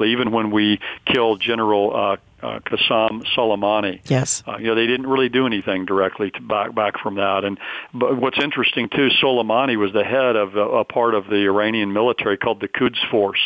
Even 0.00 0.32
when 0.32 0.50
we 0.50 0.80
killed 1.06 1.40
General 1.40 1.94
uh, 1.94 2.16
uh, 2.44 2.58
Qasem 2.60 3.24
Soleimani, 3.36 4.00
yes, 4.10 4.42
uh, 4.46 4.56
you 4.58 4.66
know 4.66 4.74
they 4.74 4.88
didn't 4.88 5.06
really 5.06 5.28
do 5.28 5.46
anything 5.46 5.86
directly 5.86 6.32
to 6.32 6.40
back 6.40 6.74
back 6.74 6.98
from 7.00 7.14
that. 7.14 7.44
And 7.44 7.58
but 7.92 8.16
what's 8.16 8.38
interesting 8.42 8.88
too, 8.88 9.08
Soleimani 9.22 9.76
was 9.76 9.92
the 9.92 10.02
head 10.02 10.34
of 10.34 10.56
a, 10.56 10.80
a 10.80 10.84
part 10.84 11.14
of 11.14 11.26
the 11.28 11.46
Iranian 11.46 11.92
military 11.92 12.36
called 12.36 12.60
the 12.60 12.66
Quds 12.66 12.98
Force 13.10 13.40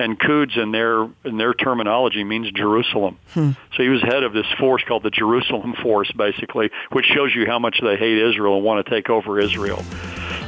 and 0.00 0.18
Quds 0.18 0.56
in 0.56 0.72
their 0.72 1.02
in 1.24 1.36
their 1.36 1.52
terminology 1.52 2.24
means 2.24 2.50
Jerusalem. 2.52 3.18
Hmm. 3.34 3.50
So 3.76 3.82
he 3.82 3.90
was 3.90 4.02
head 4.02 4.22
of 4.22 4.32
this 4.32 4.46
force 4.58 4.82
called 4.82 5.02
the 5.02 5.10
Jerusalem 5.10 5.74
Force, 5.82 6.10
basically, 6.12 6.70
which 6.90 7.06
shows 7.06 7.34
you 7.34 7.46
how 7.46 7.58
much 7.58 7.80
they 7.82 7.96
hate 7.96 8.18
Israel 8.18 8.56
and 8.56 8.64
want 8.64 8.84
to 8.84 8.90
take 8.90 9.10
over 9.10 9.38
Israel. 9.38 9.84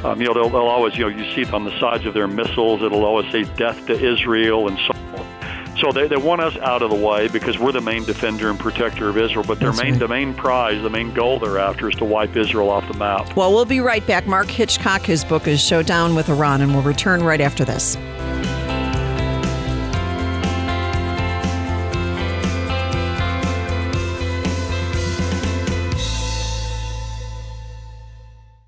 Um, 0.03 0.19
you 0.19 0.27
know, 0.27 0.33
they'll, 0.33 0.49
they'll 0.49 0.61
always, 0.61 0.97
you 0.97 1.09
know, 1.09 1.15
you 1.15 1.23
see 1.33 1.41
it 1.41 1.53
on 1.53 1.63
the 1.63 1.79
sides 1.79 2.05
of 2.05 2.13
their 2.13 2.27
missiles. 2.27 2.81
It'll 2.81 3.05
always 3.05 3.31
say 3.31 3.43
"Death 3.55 3.85
to 3.87 3.93
Israel" 3.93 4.67
and 4.67 4.77
so. 4.79 4.87
On. 4.87 5.77
So 5.77 5.91
they, 5.91 6.07
they 6.07 6.17
want 6.17 6.41
us 6.41 6.55
out 6.57 6.81
of 6.81 6.91
the 6.91 6.95
way 6.95 7.27
because 7.27 7.57
we're 7.59 7.71
the 7.71 7.81
main 7.81 8.03
defender 8.05 8.49
and 8.49 8.59
protector 8.59 9.09
of 9.09 9.17
Israel. 9.17 9.43
But 9.47 9.59
their 9.59 9.71
That's 9.71 9.83
main 9.83 9.93
right. 9.93 9.99
the 9.99 10.07
main 10.07 10.33
prize, 10.33 10.81
the 10.81 10.89
main 10.89 11.13
goal 11.13 11.39
they're 11.39 11.59
after, 11.59 11.89
is 11.89 11.95
to 11.97 12.05
wipe 12.05 12.35
Israel 12.35 12.69
off 12.69 12.87
the 12.87 12.97
map. 12.97 13.35
Well, 13.35 13.53
we'll 13.53 13.65
be 13.65 13.81
right 13.81 14.05
back. 14.05 14.25
Mark 14.25 14.47
Hitchcock, 14.47 15.01
his 15.01 15.23
book 15.23 15.47
is 15.47 15.61
Showdown 15.61 16.15
with 16.15 16.29
Iran, 16.29 16.61
and 16.61 16.73
we'll 16.73 16.83
return 16.83 17.23
right 17.23 17.41
after 17.41 17.65
this. 17.65 17.97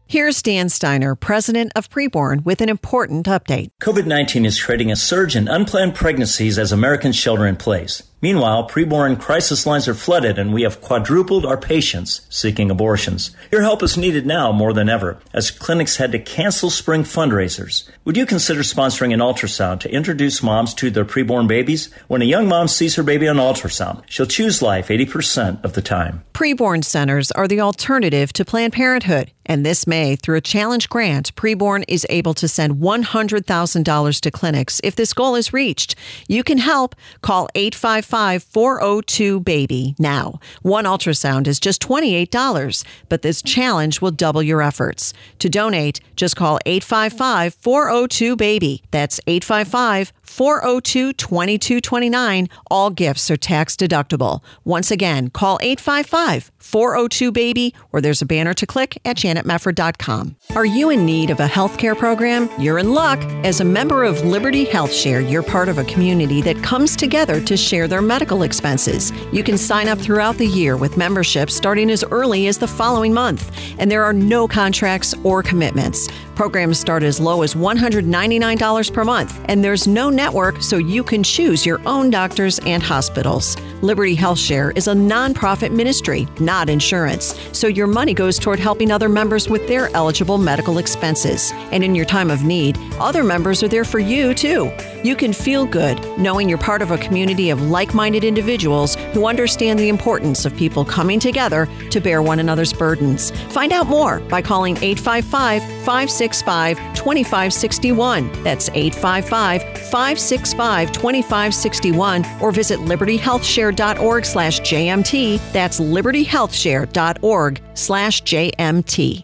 Here's 0.08 0.44
Dan 0.44 0.70
Steiner, 0.70 1.16
president 1.16 1.72
of 1.76 1.90
Preborn, 1.90 2.46
with 2.46 2.62
an 2.62 2.70
important 2.70 3.26
update. 3.26 3.72
COVID 3.82 4.06
19 4.06 4.46
is 4.46 4.62
creating 4.62 4.92
a 4.92 4.96
surge 4.96 5.36
in 5.36 5.48
unplanned 5.48 5.96
pregnancies 5.96 6.60
as 6.60 6.72
Americans 6.72 7.16
shelter 7.16 7.48
in 7.48 7.56
place. 7.56 8.04
Meanwhile, 8.22 8.70
preborn 8.70 9.20
crisis 9.20 9.66
lines 9.66 9.88
are 9.88 9.94
flooded 9.94 10.40
and 10.40 10.54
we 10.54 10.64
have 10.64 10.82
quadrupled 10.82 11.46
our 11.46 11.58
patients 11.58 12.22
seeking 12.30 12.72
abortions. 12.72 13.36
Your 13.52 13.62
help 13.62 13.84
is 13.84 13.98
needed 13.98 14.26
now 14.26 14.52
more 14.52 14.74
than 14.74 14.90
ever 14.90 15.20
as 15.34 15.52
clinics 15.52 15.98
had 15.98 16.12
to 16.14 16.20
cancel 16.20 16.70
spring 16.70 17.04
fundraisers. 17.04 17.88
Would 18.06 18.18
you 18.18 18.26
consider 18.26 18.62
sponsoring 18.62 19.14
an 19.14 19.20
ultrasound 19.20 19.82
to 19.82 19.92
introduce 19.92 20.42
moms 20.42 20.74
to 20.76 20.90
their 20.90 21.06
preborn 21.06 21.48
babies? 21.48 21.94
When 22.08 22.22
a 22.22 22.26
young 22.26 22.48
mom 22.48 22.68
sees 22.68 22.96
her 22.96 23.04
baby 23.04 23.28
on 23.28 23.36
ultrasound, 23.36 24.04
she'll 24.08 24.26
choose 24.26 24.62
life 24.62 24.88
80% 24.88 25.64
of 25.64 25.74
the 25.74 25.82
time. 25.82 26.24
Preborn 26.34 26.84
centers 26.84 27.32
are 27.32 27.48
the 27.48 27.62
alternative 27.62 28.34
to 28.34 28.46
Planned 28.46 28.74
Parenthood. 28.74 29.32
And 29.46 29.64
this 29.64 29.86
May, 29.86 30.16
through 30.16 30.38
a 30.38 30.42
challenge 30.42 30.90
grant, 30.90 31.36
Preborn 31.36 31.84
is 31.88 32.06
able 32.10 32.34
to 32.36 32.48
send 32.48 32.78
$100,000 32.78 34.22
to 34.22 34.32
clinics 34.32 34.82
if 34.84 34.96
this 34.96 35.14
goal 35.14 35.36
is 35.36 35.54
reached. 35.54 35.96
You 36.28 36.44
can 36.44 36.58
help. 36.58 36.96
Call 37.22 37.48
855 37.54 38.05
402 38.44 39.40
BABY 39.42 39.96
now. 40.00 40.40
One 40.62 40.86
ultrasound 40.86 41.48
is 41.48 41.60
just 41.60 41.82
$28, 41.82 42.86
but 43.10 43.22
this 43.22 43.42
challenge 43.42 44.02
will 44.02 44.12
double 44.12 44.44
your 44.44 44.62
efforts. 44.62 45.14
To 45.40 45.50
donate, 45.50 46.00
just 46.16 46.36
call 46.36 46.60
855 46.66 47.54
402 47.56 48.36
BABY. 48.36 48.84
That's 48.92 49.20
855 49.28 50.14
402 50.36 51.14
2229. 51.14 52.50
All 52.70 52.90
gifts 52.90 53.32
are 53.32 53.38
tax 53.38 53.78
deductible. 53.78 54.44
Once 54.66 54.92
again, 54.92 55.30
call 55.30 55.58
855 55.62 56.52
402 56.60 57.32
BABY 57.32 57.74
or 57.94 58.02
there's 58.02 58.22
a 58.22 58.26
banner 58.26 58.54
to 58.54 58.66
click 58.66 58.98
at 59.06 59.16
janetmefford.com. 59.16 60.36
Are 60.54 60.66
you 60.66 60.90
in 60.90 61.06
need 61.06 61.30
of 61.30 61.40
a 61.40 61.48
healthcare 61.48 61.98
program? 61.98 62.50
You're 62.60 62.80
in 62.80 62.94
luck. 62.94 63.20
As 63.46 63.62
a 63.62 63.64
member 63.64 64.04
of 64.04 64.26
Liberty 64.26 64.66
Health 64.66 64.92
Share, 64.92 65.22
you're 65.22 65.42
part 65.42 65.70
of 65.70 65.78
a 65.78 65.86
community 65.86 66.42
that 66.42 66.62
comes 66.62 66.98
together 66.98 67.40
to 67.40 67.56
share 67.56 67.88
their 67.88 68.02
medical 68.02 68.44
expenses. 68.44 69.14
You 69.32 69.42
can 69.42 69.58
sign 69.58 69.88
up 69.88 70.00
throughout 70.00 70.36
the 70.36 70.48
year 70.48 70.76
with 70.76 70.98
membership 70.98 71.50
starting 71.50 71.90
as 71.90 72.04
early 72.12 72.48
as 72.48 72.58
the 72.58 72.68
following 72.68 73.14
month, 73.14 73.56
and 73.80 73.90
there 73.90 74.04
are 74.04 74.12
no 74.12 74.50
contracts 74.50 75.14
or 75.24 75.42
commitments. 75.42 76.10
Programs 76.36 76.78
start 76.78 77.02
as 77.04 77.18
low 77.18 77.44
as 77.44 77.56
$199 77.56 78.94
per 78.94 79.04
month, 79.06 79.40
and 79.46 79.64
there's 79.64 79.88
no 79.88 80.10
network, 80.26 80.64
so 80.64 80.78
you 80.78 81.04
can 81.04 81.22
choose 81.22 81.68
your 81.68 81.80
own 81.86 82.10
doctors 82.10 82.58
and 82.66 82.82
hospitals. 82.82 83.58
Liberty 83.84 84.16
Health 84.16 84.40
Share 84.40 84.72
is 84.72 84.88
a 84.88 84.94
nonprofit 84.94 85.72
ministry, 85.72 86.28
not 86.40 86.68
insurance, 86.68 87.36
so 87.52 87.68
your 87.68 87.86
money 87.86 88.16
goes 88.16 88.40
toward 88.40 88.60
helping 88.60 88.90
other 88.90 89.08
members 89.08 89.48
with 89.48 89.68
their 89.68 89.96
eligible 89.96 90.40
medical 90.40 90.80
expenses. 90.80 91.52
And 91.72 91.84
in 91.84 91.94
your 91.94 92.06
time 92.06 92.32
of 92.32 92.44
need, 92.44 92.80
other 93.00 93.24
members 93.24 93.62
are 93.62 93.68
there 93.68 93.86
for 93.86 94.00
you 94.00 94.34
too. 94.34 94.72
You 95.04 95.16
can 95.16 95.32
feel 95.32 95.68
good 95.68 96.00
knowing 96.18 96.50
you're 96.50 96.58
part 96.58 96.82
of 96.82 96.90
a 96.90 96.98
community 96.98 97.52
of 97.52 97.62
like 97.62 97.94
minded 97.94 98.24
individuals 98.24 98.96
who 99.14 99.28
understand 99.28 99.78
the 99.78 99.90
importance 99.90 100.46
of 100.46 100.58
people 100.58 100.84
coming 100.84 101.20
together 101.20 101.68
to 101.92 102.00
bear 102.00 102.24
one 102.24 102.40
another's 102.40 102.74
burdens. 102.74 103.30
Find 103.54 103.72
out 103.72 103.86
more 103.86 104.22
by 104.22 104.42
calling 104.42 104.78
855 104.78 105.62
565 105.86 106.78
2561. 106.96 108.44
That's 108.44 108.70
855 108.70 109.64
565 109.90 110.05
2561 110.14 112.26
or 112.42 112.52
visit 112.52 112.80
libertyhealthshare.org 112.80 114.26
slash 114.26 114.62
JMT. 114.62 115.52
That's 115.52 115.80
libertyhealthshare.org 115.80 117.62
slash 117.74 118.24
JMT. 118.24 119.24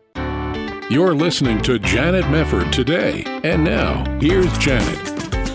You're 0.91 1.15
listening 1.15 1.61
to 1.61 1.79
Janet 1.79 2.25
Mefford 2.25 2.69
today. 2.71 3.23
And 3.45 3.63
now, 3.63 4.03
here's 4.19 4.57
Janet. 4.57 5.10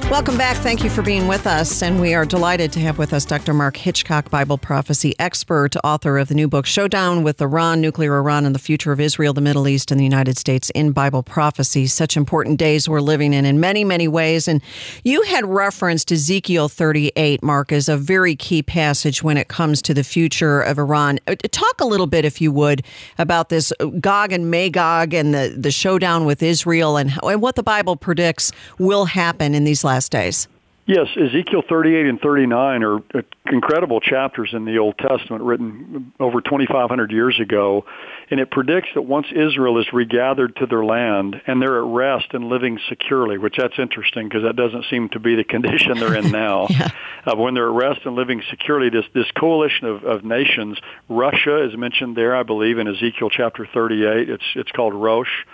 Welcome 0.08 0.38
back. 0.38 0.56
Thank 0.58 0.84
you 0.84 0.88
for 0.88 1.02
being 1.02 1.26
with 1.26 1.48
us. 1.48 1.82
And 1.82 2.00
we 2.00 2.14
are 2.14 2.25
delighted 2.25 2.72
to 2.75 2.80
have 2.80 2.96
with 2.96 3.12
us 3.12 3.25
Dr. 3.25 3.52
Mark 3.52 3.76
Hitchcock, 3.76 4.30
Bible 4.30 4.56
prophecy 4.56 5.16
expert, 5.18 5.75
author 5.82 6.16
of 6.16 6.28
the 6.28 6.34
new 6.36 6.46
book 6.46 6.64
Showdown 6.64 7.25
with 7.25 7.42
Iran, 7.42 7.80
Nuclear 7.80 8.16
Iran, 8.16 8.46
and 8.46 8.54
the 8.54 8.60
Future 8.60 8.92
of 8.92 9.00
Israel, 9.00 9.32
the 9.32 9.40
Middle 9.40 9.66
East, 9.66 9.90
and 9.90 9.98
the 9.98 10.04
United 10.04 10.38
States 10.38 10.70
in 10.76 10.92
Bible 10.92 11.25
prophecy. 11.25 11.88
Such 11.88 12.16
important 12.16 12.56
days 12.56 12.88
we're 12.88 13.00
living 13.00 13.32
in 13.32 13.44
in 13.44 13.58
many, 13.58 13.82
many 13.82 14.06
ways. 14.06 14.46
And 14.46 14.62
you 15.02 15.22
had 15.22 15.44
referenced 15.44 16.12
Ezekiel 16.12 16.68
38, 16.68 17.42
Mark, 17.42 17.72
as 17.72 17.88
a 17.88 17.96
very 17.96 18.36
key 18.36 18.62
passage 18.62 19.25
when 19.25 19.36
it 19.36 19.48
comes 19.48 19.82
to 19.82 19.92
the 19.92 20.04
future 20.04 20.60
of 20.60 20.78
Iran. 20.78 21.18
Uh, 21.26 21.34
Talk 21.50 21.80
a 21.80 21.84
little 21.84 22.06
bit, 22.06 22.25
if 22.25 22.40
you 22.40 22.52
would, 22.52 22.84
about 23.18 23.48
this 23.48 23.72
Gog 23.98 24.30
and 24.30 24.52
Magog 24.52 25.12
and 25.14 25.34
the, 25.34 25.52
the 25.58 25.72
showdown 25.72 26.26
with 26.26 26.44
Israel 26.44 26.96
and, 26.96 27.12
and 27.25 27.42
what 27.42 27.56
the 27.56 27.64
Bible 27.64 27.96
predicts 27.96 28.52
will 28.78 29.06
happen 29.06 29.52
in 29.52 29.64
these 29.64 29.82
last 29.82 29.95
days. 30.08 30.48
Yes, 30.86 31.08
Ezekiel 31.16 31.64
38 31.68 32.06
and 32.06 32.20
39 32.20 32.84
are 32.84 32.96
uh, 33.12 33.22
incredible 33.46 34.00
chapters 34.00 34.50
in 34.52 34.64
the 34.64 34.78
Old 34.78 34.96
Testament 34.98 35.42
written 35.42 36.12
over 36.20 36.40
2,500 36.40 37.10
years 37.10 37.40
ago. 37.40 37.84
And 38.30 38.38
it 38.38 38.52
predicts 38.52 38.90
that 38.94 39.02
once 39.02 39.26
Israel 39.32 39.80
is 39.80 39.92
regathered 39.92 40.54
to 40.56 40.66
their 40.66 40.84
land 40.84 41.42
and 41.48 41.60
they're 41.60 41.78
at 41.78 41.92
rest 41.92 42.26
and 42.34 42.48
living 42.48 42.78
securely, 42.88 43.36
which 43.36 43.56
that's 43.58 43.76
interesting 43.80 44.28
because 44.28 44.44
that 44.44 44.54
doesn't 44.54 44.84
seem 44.88 45.08
to 45.08 45.18
be 45.18 45.34
the 45.34 45.42
condition 45.48 45.98
they're 45.98 46.16
in 46.16 46.30
now. 46.30 46.68
Yeah. 46.76 46.90
uh, 47.24 47.36
when 47.36 47.54
they're 47.54 47.68
at 47.68 47.74
rest 47.74 48.00
and 48.04 48.16
living 48.16 48.42
securely, 48.50 48.90
this, 48.90 49.04
this 49.14 49.30
coalition 49.30 49.86
of, 49.86 50.04
of 50.04 50.24
nations, 50.24 50.78
Russia 51.08 51.64
is 51.64 51.76
mentioned 51.76 52.16
there, 52.16 52.36
I 52.36 52.42
believe, 52.42 52.78
in 52.78 52.86
Ezekiel 52.86 53.30
chapter 53.30 53.66
38. 53.72 54.28
It's, 54.28 54.44
it's 54.54 54.70
called 54.72 54.92
Rosh. 54.92 55.46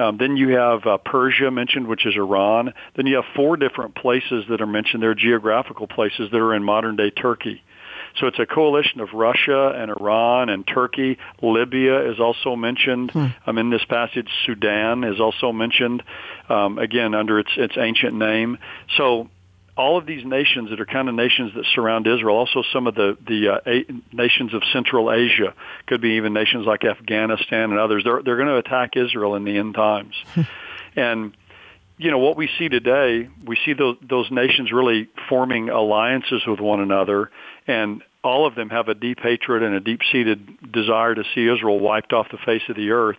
Um, 0.00 0.16
then 0.16 0.36
you 0.36 0.56
have 0.56 0.86
uh, 0.86 0.96
Persia 0.96 1.50
mentioned, 1.50 1.86
which 1.86 2.06
is 2.06 2.16
Iran. 2.16 2.72
Then 2.96 3.06
you 3.06 3.16
have 3.16 3.26
four 3.36 3.56
different 3.56 3.94
places 3.94 4.46
that 4.48 4.60
are 4.60 4.66
mentioned. 4.66 5.02
They're 5.02 5.14
geographical 5.14 5.86
places 5.86 6.30
that 6.30 6.38
are 6.38 6.54
in 6.54 6.64
modern 6.64 6.96
day 6.96 7.10
Turkey. 7.10 7.62
So 8.18 8.26
it's 8.26 8.38
a 8.38 8.46
coalition 8.46 9.00
of 9.00 9.12
Russia 9.12 9.72
and 9.76 9.90
Iran 9.90 10.48
and 10.48 10.66
Turkey. 10.66 11.18
Libya 11.42 12.10
is 12.10 12.18
also 12.18 12.56
mentioned 12.56 13.12
um, 13.46 13.58
in 13.58 13.70
this 13.70 13.84
passage. 13.84 14.28
Sudan 14.46 15.04
is 15.04 15.20
also 15.20 15.52
mentioned, 15.52 16.02
um, 16.48 16.78
again, 16.78 17.14
under 17.14 17.38
its, 17.38 17.50
its 17.56 17.76
ancient 17.78 18.14
name. 18.14 18.58
So 18.96 19.28
all 19.80 19.96
of 19.96 20.04
these 20.04 20.24
nations 20.26 20.68
that 20.68 20.78
are 20.78 20.86
kind 20.86 21.08
of 21.08 21.14
nations 21.14 21.52
that 21.54 21.64
surround 21.74 22.06
Israel, 22.06 22.36
also 22.36 22.62
some 22.70 22.86
of 22.86 22.94
the 22.94 23.16
the 23.26 23.48
uh, 23.48 23.60
a- 23.66 23.86
nations 24.14 24.52
of 24.52 24.62
Central 24.74 25.10
Asia, 25.10 25.54
could 25.86 26.02
be 26.02 26.10
even 26.10 26.34
nations 26.34 26.66
like 26.66 26.84
Afghanistan 26.84 27.70
and 27.70 27.78
others. 27.78 28.04
They're 28.04 28.22
they're 28.22 28.36
going 28.36 28.48
to 28.48 28.58
attack 28.58 28.90
Israel 28.96 29.34
in 29.36 29.44
the 29.44 29.56
end 29.56 29.74
times, 29.74 30.14
and 30.96 31.34
you 31.96 32.10
know 32.10 32.18
what 32.18 32.36
we 32.36 32.50
see 32.58 32.68
today. 32.68 33.30
We 33.42 33.56
see 33.64 33.72
those 33.72 33.96
those 34.02 34.30
nations 34.30 34.70
really 34.70 35.08
forming 35.30 35.70
alliances 35.70 36.42
with 36.46 36.60
one 36.60 36.80
another, 36.80 37.30
and 37.66 38.02
all 38.22 38.46
of 38.46 38.54
them 38.54 38.68
have 38.68 38.88
a 38.88 38.94
deep 38.94 39.20
hatred 39.20 39.62
and 39.62 39.74
a 39.74 39.80
deep 39.80 40.00
seated 40.12 40.70
desire 40.70 41.14
to 41.14 41.24
see 41.34 41.48
Israel 41.48 41.80
wiped 41.80 42.12
off 42.12 42.26
the 42.30 42.38
face 42.44 42.62
of 42.68 42.76
the 42.76 42.90
earth. 42.90 43.16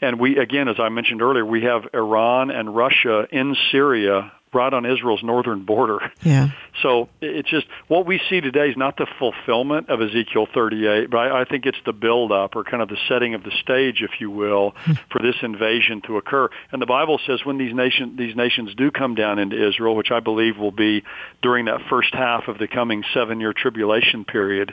And 0.00 0.18
we 0.18 0.38
again, 0.38 0.68
as 0.68 0.76
I 0.78 0.88
mentioned 0.88 1.20
earlier, 1.20 1.44
we 1.44 1.64
have 1.64 1.82
Iran 1.92 2.50
and 2.50 2.74
Russia 2.74 3.26
in 3.30 3.54
Syria 3.70 4.32
right 4.52 4.72
on 4.72 4.86
Israel's 4.86 5.22
northern 5.22 5.64
border. 5.64 5.98
Yeah. 6.22 6.48
So 6.82 7.08
it's 7.20 7.50
just 7.50 7.66
what 7.88 8.06
we 8.06 8.20
see 8.30 8.40
today 8.40 8.68
is 8.68 8.76
not 8.76 8.96
the 8.96 9.08
fulfillment 9.18 9.88
of 9.88 10.00
Ezekiel 10.00 10.46
38, 10.54 11.10
but 11.10 11.18
I, 11.18 11.40
I 11.40 11.44
think 11.44 11.66
it's 11.66 11.78
the 11.84 11.92
build-up 11.92 12.54
or 12.54 12.62
kind 12.62 12.80
of 12.80 12.88
the 12.88 12.96
setting 13.08 13.34
of 13.34 13.42
the 13.42 13.50
stage, 13.62 14.00
if 14.00 14.20
you 14.20 14.30
will, 14.30 14.74
hmm. 14.76 14.92
for 15.10 15.20
this 15.20 15.34
invasion 15.42 16.02
to 16.06 16.18
occur. 16.18 16.48
And 16.70 16.80
the 16.80 16.86
Bible 16.86 17.18
says 17.26 17.40
when 17.44 17.58
these 17.58 17.74
nation 17.74 18.14
these 18.16 18.36
nations 18.36 18.76
do 18.76 18.92
come 18.92 19.16
down 19.16 19.40
into 19.40 19.56
Israel, 19.68 19.96
which 19.96 20.12
I 20.12 20.20
believe 20.20 20.56
will 20.56 20.70
be 20.70 21.02
during 21.42 21.64
that 21.64 21.80
first 21.90 22.14
half 22.14 22.46
of 22.46 22.58
the 22.58 22.68
coming 22.68 23.02
seven-year 23.12 23.54
tribulation 23.54 24.24
period, 24.24 24.72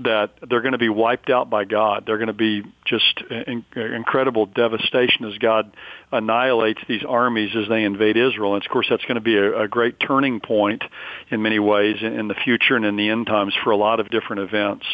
that 0.00 0.32
they're 0.48 0.60
going 0.60 0.72
to 0.72 0.78
be 0.78 0.90
wiped 0.90 1.30
out 1.30 1.48
by 1.48 1.64
God. 1.64 2.04
They're 2.06 2.18
going 2.18 2.26
to 2.26 2.34
be 2.34 2.62
just 2.84 3.22
in, 3.30 3.64
incredible 3.74 4.46
devastation 4.46 5.24
as 5.24 5.38
God 5.38 5.72
annihilates 6.12 6.80
these 6.88 7.02
armies 7.06 7.50
as 7.56 7.68
they 7.68 7.84
invade 7.84 8.16
Israel. 8.16 8.54
And 8.54 8.64
of 8.64 8.70
course, 8.70 8.86
that's 8.88 9.04
going 9.04 9.16
to 9.16 9.20
be 9.20 9.36
a, 9.36 9.62
a 9.62 9.68
great 9.68 10.00
turning 10.00 10.40
point 10.40 10.82
in 11.30 11.42
many 11.42 11.58
ways 11.58 11.96
in, 12.00 12.12
in 12.14 12.28
the 12.28 12.34
future 12.34 12.76
and 12.76 12.84
in 12.84 12.96
the 12.96 13.10
end 13.10 13.26
times 13.26 13.54
for 13.62 13.70
a 13.70 13.76
lot 13.76 14.00
of 14.00 14.10
different 14.10 14.42
events. 14.42 14.86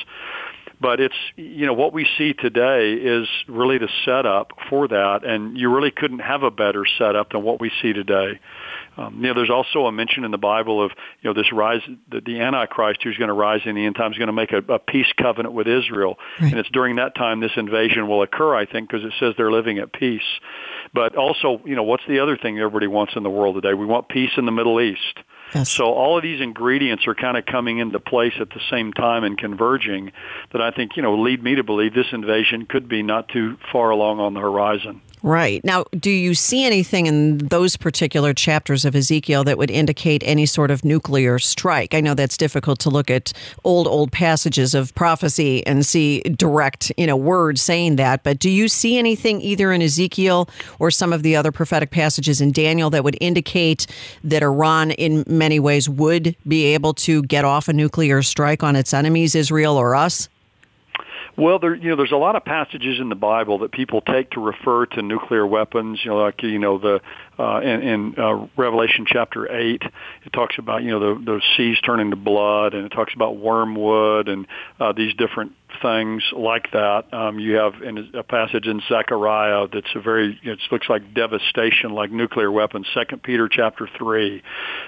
But 0.81 1.01
it's 1.01 1.15
you 1.37 1.67
know 1.67 1.73
what 1.73 1.93
we 1.93 2.07
see 2.19 2.33
today 2.33 2.93
is 2.95 3.29
really 3.49 3.79
the 3.79 3.89
setup 4.05 4.53
for 4.69 4.89
that, 4.89 5.25
and 5.25 5.57
you 5.57 5.75
really 5.75 5.91
couldn't 5.91 6.21
have 6.21 6.43
a 6.43 6.51
better 6.51 6.85
setup 6.99 7.33
than 7.33 7.43
what 7.43 7.61
we 7.61 7.71
see 7.83 7.93
today. 7.93 8.41
Um, 8.97 9.17
you 9.17 9.29
know, 9.29 9.35
there's 9.35 9.51
also 9.51 9.87
a 9.87 9.93
mention 9.93 10.25
in 10.25 10.31
the 10.31 10.39
Bible 10.39 10.85
of 10.85 10.93
you 11.21 11.31
know 11.31 11.35
this 11.35 11.53
rise, 11.53 11.81
the, 12.11 12.21
the 12.21 12.41
Antichrist 12.41 13.03
who's 13.03 13.17
going 13.17 13.29
to 13.29 13.35
rise 13.35 13.61
in 13.65 13.75
the 13.75 13.85
end 13.85 13.97
times 13.97 14.15
is 14.15 14.19
going 14.19 14.27
to 14.29 14.33
make 14.33 14.53
a, 14.53 14.59
a 14.73 14.79
peace 14.79 15.13
covenant 15.21 15.55
with 15.55 15.67
Israel, 15.67 16.17
right. 16.41 16.51
and 16.51 16.61
it's 16.61 16.71
during 16.71 16.97
that 16.97 17.15
time 17.15 17.41
this 17.41 17.53
invasion 17.57 18.09
will 18.09 18.23
occur. 18.23 18.55
I 18.55 18.67
think 18.67 18.89
because 18.89 19.05
it 19.05 19.13
says 19.19 19.35
they're 19.37 19.53
living 19.53 19.79
at 19.79 19.93
peace. 19.93 20.23
But 20.93 21.17
also, 21.17 21.61
you 21.65 21.75
know, 21.75 21.83
what's 21.83 22.05
the 22.09 22.21
other 22.21 22.37
thing 22.37 22.59
everybody 22.59 22.87
wants 22.87 23.15
in 23.17 23.23
the 23.23 23.31
world 23.31 23.57
today? 23.57 23.75
We 23.75 23.87
want 23.87 24.09
peace 24.09 24.31
in 24.37 24.47
the 24.47 24.53
Middle 24.53 24.81
East. 24.81 25.19
Yes. 25.55 25.71
So 25.71 25.85
all 25.85 26.17
of 26.17 26.23
these 26.23 26.41
ingredients 26.41 27.07
are 27.07 27.15
kind 27.15 27.37
of 27.37 27.47
coming 27.47 27.79
into 27.79 28.01
place 28.01 28.35
at 28.41 28.51
the 28.51 28.61
same 28.71 28.93
time 28.93 29.23
and 29.23 29.39
converging 29.39 30.13
that 30.53 30.61
I 30.61 30.73
think, 30.73 30.97
you 30.97 31.03
know, 31.03 31.15
lead 31.15 31.43
me 31.43 31.55
to 31.55 31.63
believe 31.63 31.95
this 31.95 32.13
invasion 32.13 32.67
could 32.67 32.89
be 32.89 33.03
not 33.03 33.29
too 33.29 33.57
far 33.71 33.91
along 33.91 34.19
on 34.19 34.35
the 34.35 34.41
horizon. 34.41 35.01
Right. 35.25 35.65
Now, 35.65 35.85
do 35.99 36.11
you 36.11 36.35
see 36.35 36.67
anything 36.67 37.07
in 37.07 37.39
those 37.39 37.79
particular 37.79 38.35
chapters 38.35 38.85
of 38.85 38.95
Ezekiel 38.95 39.43
that 39.45 39.57
would 39.57 39.71
indicate 39.71 40.23
any 40.27 40.45
sort 40.45 40.71
of 40.71 40.85
nuclear 40.85 41.39
strike? 41.39 41.95
I 41.95 42.03
know 42.03 42.13
that's 42.13 42.37
difficult 42.37 42.79
to 42.81 42.91
look 42.91 43.11
at 43.11 43.33
old, 43.65 43.87
old 43.87 44.13
passages 44.13 44.75
of 44.75 44.95
prophecy 44.95 45.67
and 45.67 45.87
see 45.87 46.21
direct, 46.21 46.93
you 46.99 47.07
know, 47.07 47.17
words 47.17 47.63
saying 47.63 47.97
that, 47.97 48.23
but 48.23 48.39
do 48.39 48.51
you 48.51 48.69
see 48.69 48.99
anything 48.99 49.41
either 49.41 49.73
in 49.73 49.81
Ezekiel 49.81 50.47
or 50.79 50.91
some 50.91 51.11
of 51.11 51.23
the 51.23 51.37
other 51.37 51.51
prophetic 51.51 51.91
passages 51.91 52.43
in 52.43 52.53
Daniel 52.53 52.91
that 52.91 53.03
would 53.03 53.17
indicate 53.19 53.87
that 54.25 54.43
Iran, 54.43 54.91
in 54.91 55.25
many 55.27 55.59
ways, 55.59 55.89
would 55.89 56.37
be 56.47 56.67
able 56.67 56.93
to 56.93 57.23
get 57.23 57.47
off 57.47 57.67
a 57.67 57.73
nuclear 57.73 58.21
strike 58.21 58.63
on 58.63 58.77
its 58.77 58.93
enemies, 58.93 59.35
Israel 59.35 59.79
or 59.79 59.95
us? 59.95 60.29
Well, 61.37 61.59
there 61.59 61.75
you 61.75 61.91
know 61.91 61.97
there's 61.97 62.13
a 62.13 62.17
lot 62.17 62.37
of 62.37 62.45
passages 62.45 63.01
in 63.01 63.09
the 63.09 63.17
Bible 63.17 63.59
that 63.61 63.73
people 63.73 64.01
take 64.01 64.31
to 64.33 64.41
refer 64.41 64.87
to 64.87 65.03
nuclear 65.03 65.47
weapons. 65.47 66.01
You 66.05 66.11
know, 66.11 66.19
like 66.19 66.43
you 66.43 66.59
know 66.59 66.79
the 66.79 67.01
uh, 67.39 67.61
in, 67.61 67.83
in 67.83 68.15
uh, 68.19 68.47
Revelation 68.57 69.07
chapter 69.07 69.51
eight, 69.55 69.83
it 70.25 70.33
talks 70.33 70.57
about 70.59 70.83
you 70.83 70.91
know 70.91 71.15
the 71.15 71.25
the 71.25 71.43
seas 71.57 71.79
turning 71.81 72.11
to 72.11 72.17
blood, 72.17 72.75
and 72.75 72.87
it 72.87 72.91
talks 72.91 73.15
about 73.15 73.37
wormwood 73.37 74.29
and 74.29 74.47
uh, 74.81 74.93
these 74.93 75.15
different 75.15 75.53
things 75.83 76.23
like 76.33 76.71
that. 76.73 77.13
Um, 77.13 77.39
you 77.39 77.57
have 77.57 77.83
in 77.83 78.11
a 78.15 78.23
passage 78.23 78.67
in 78.67 78.81
Zechariah 78.89 79.69
that's 79.73 79.91
a 79.95 80.01
very 80.01 80.39
it 80.43 80.59
looks 80.71 80.89
like 80.89 81.15
devastation, 81.15 81.91
like 81.91 82.11
nuclear 82.11 82.51
weapons. 82.51 82.87
Second 82.95 83.23
Peter 83.23 83.49
chapter 83.49 83.89
three. 83.99 84.43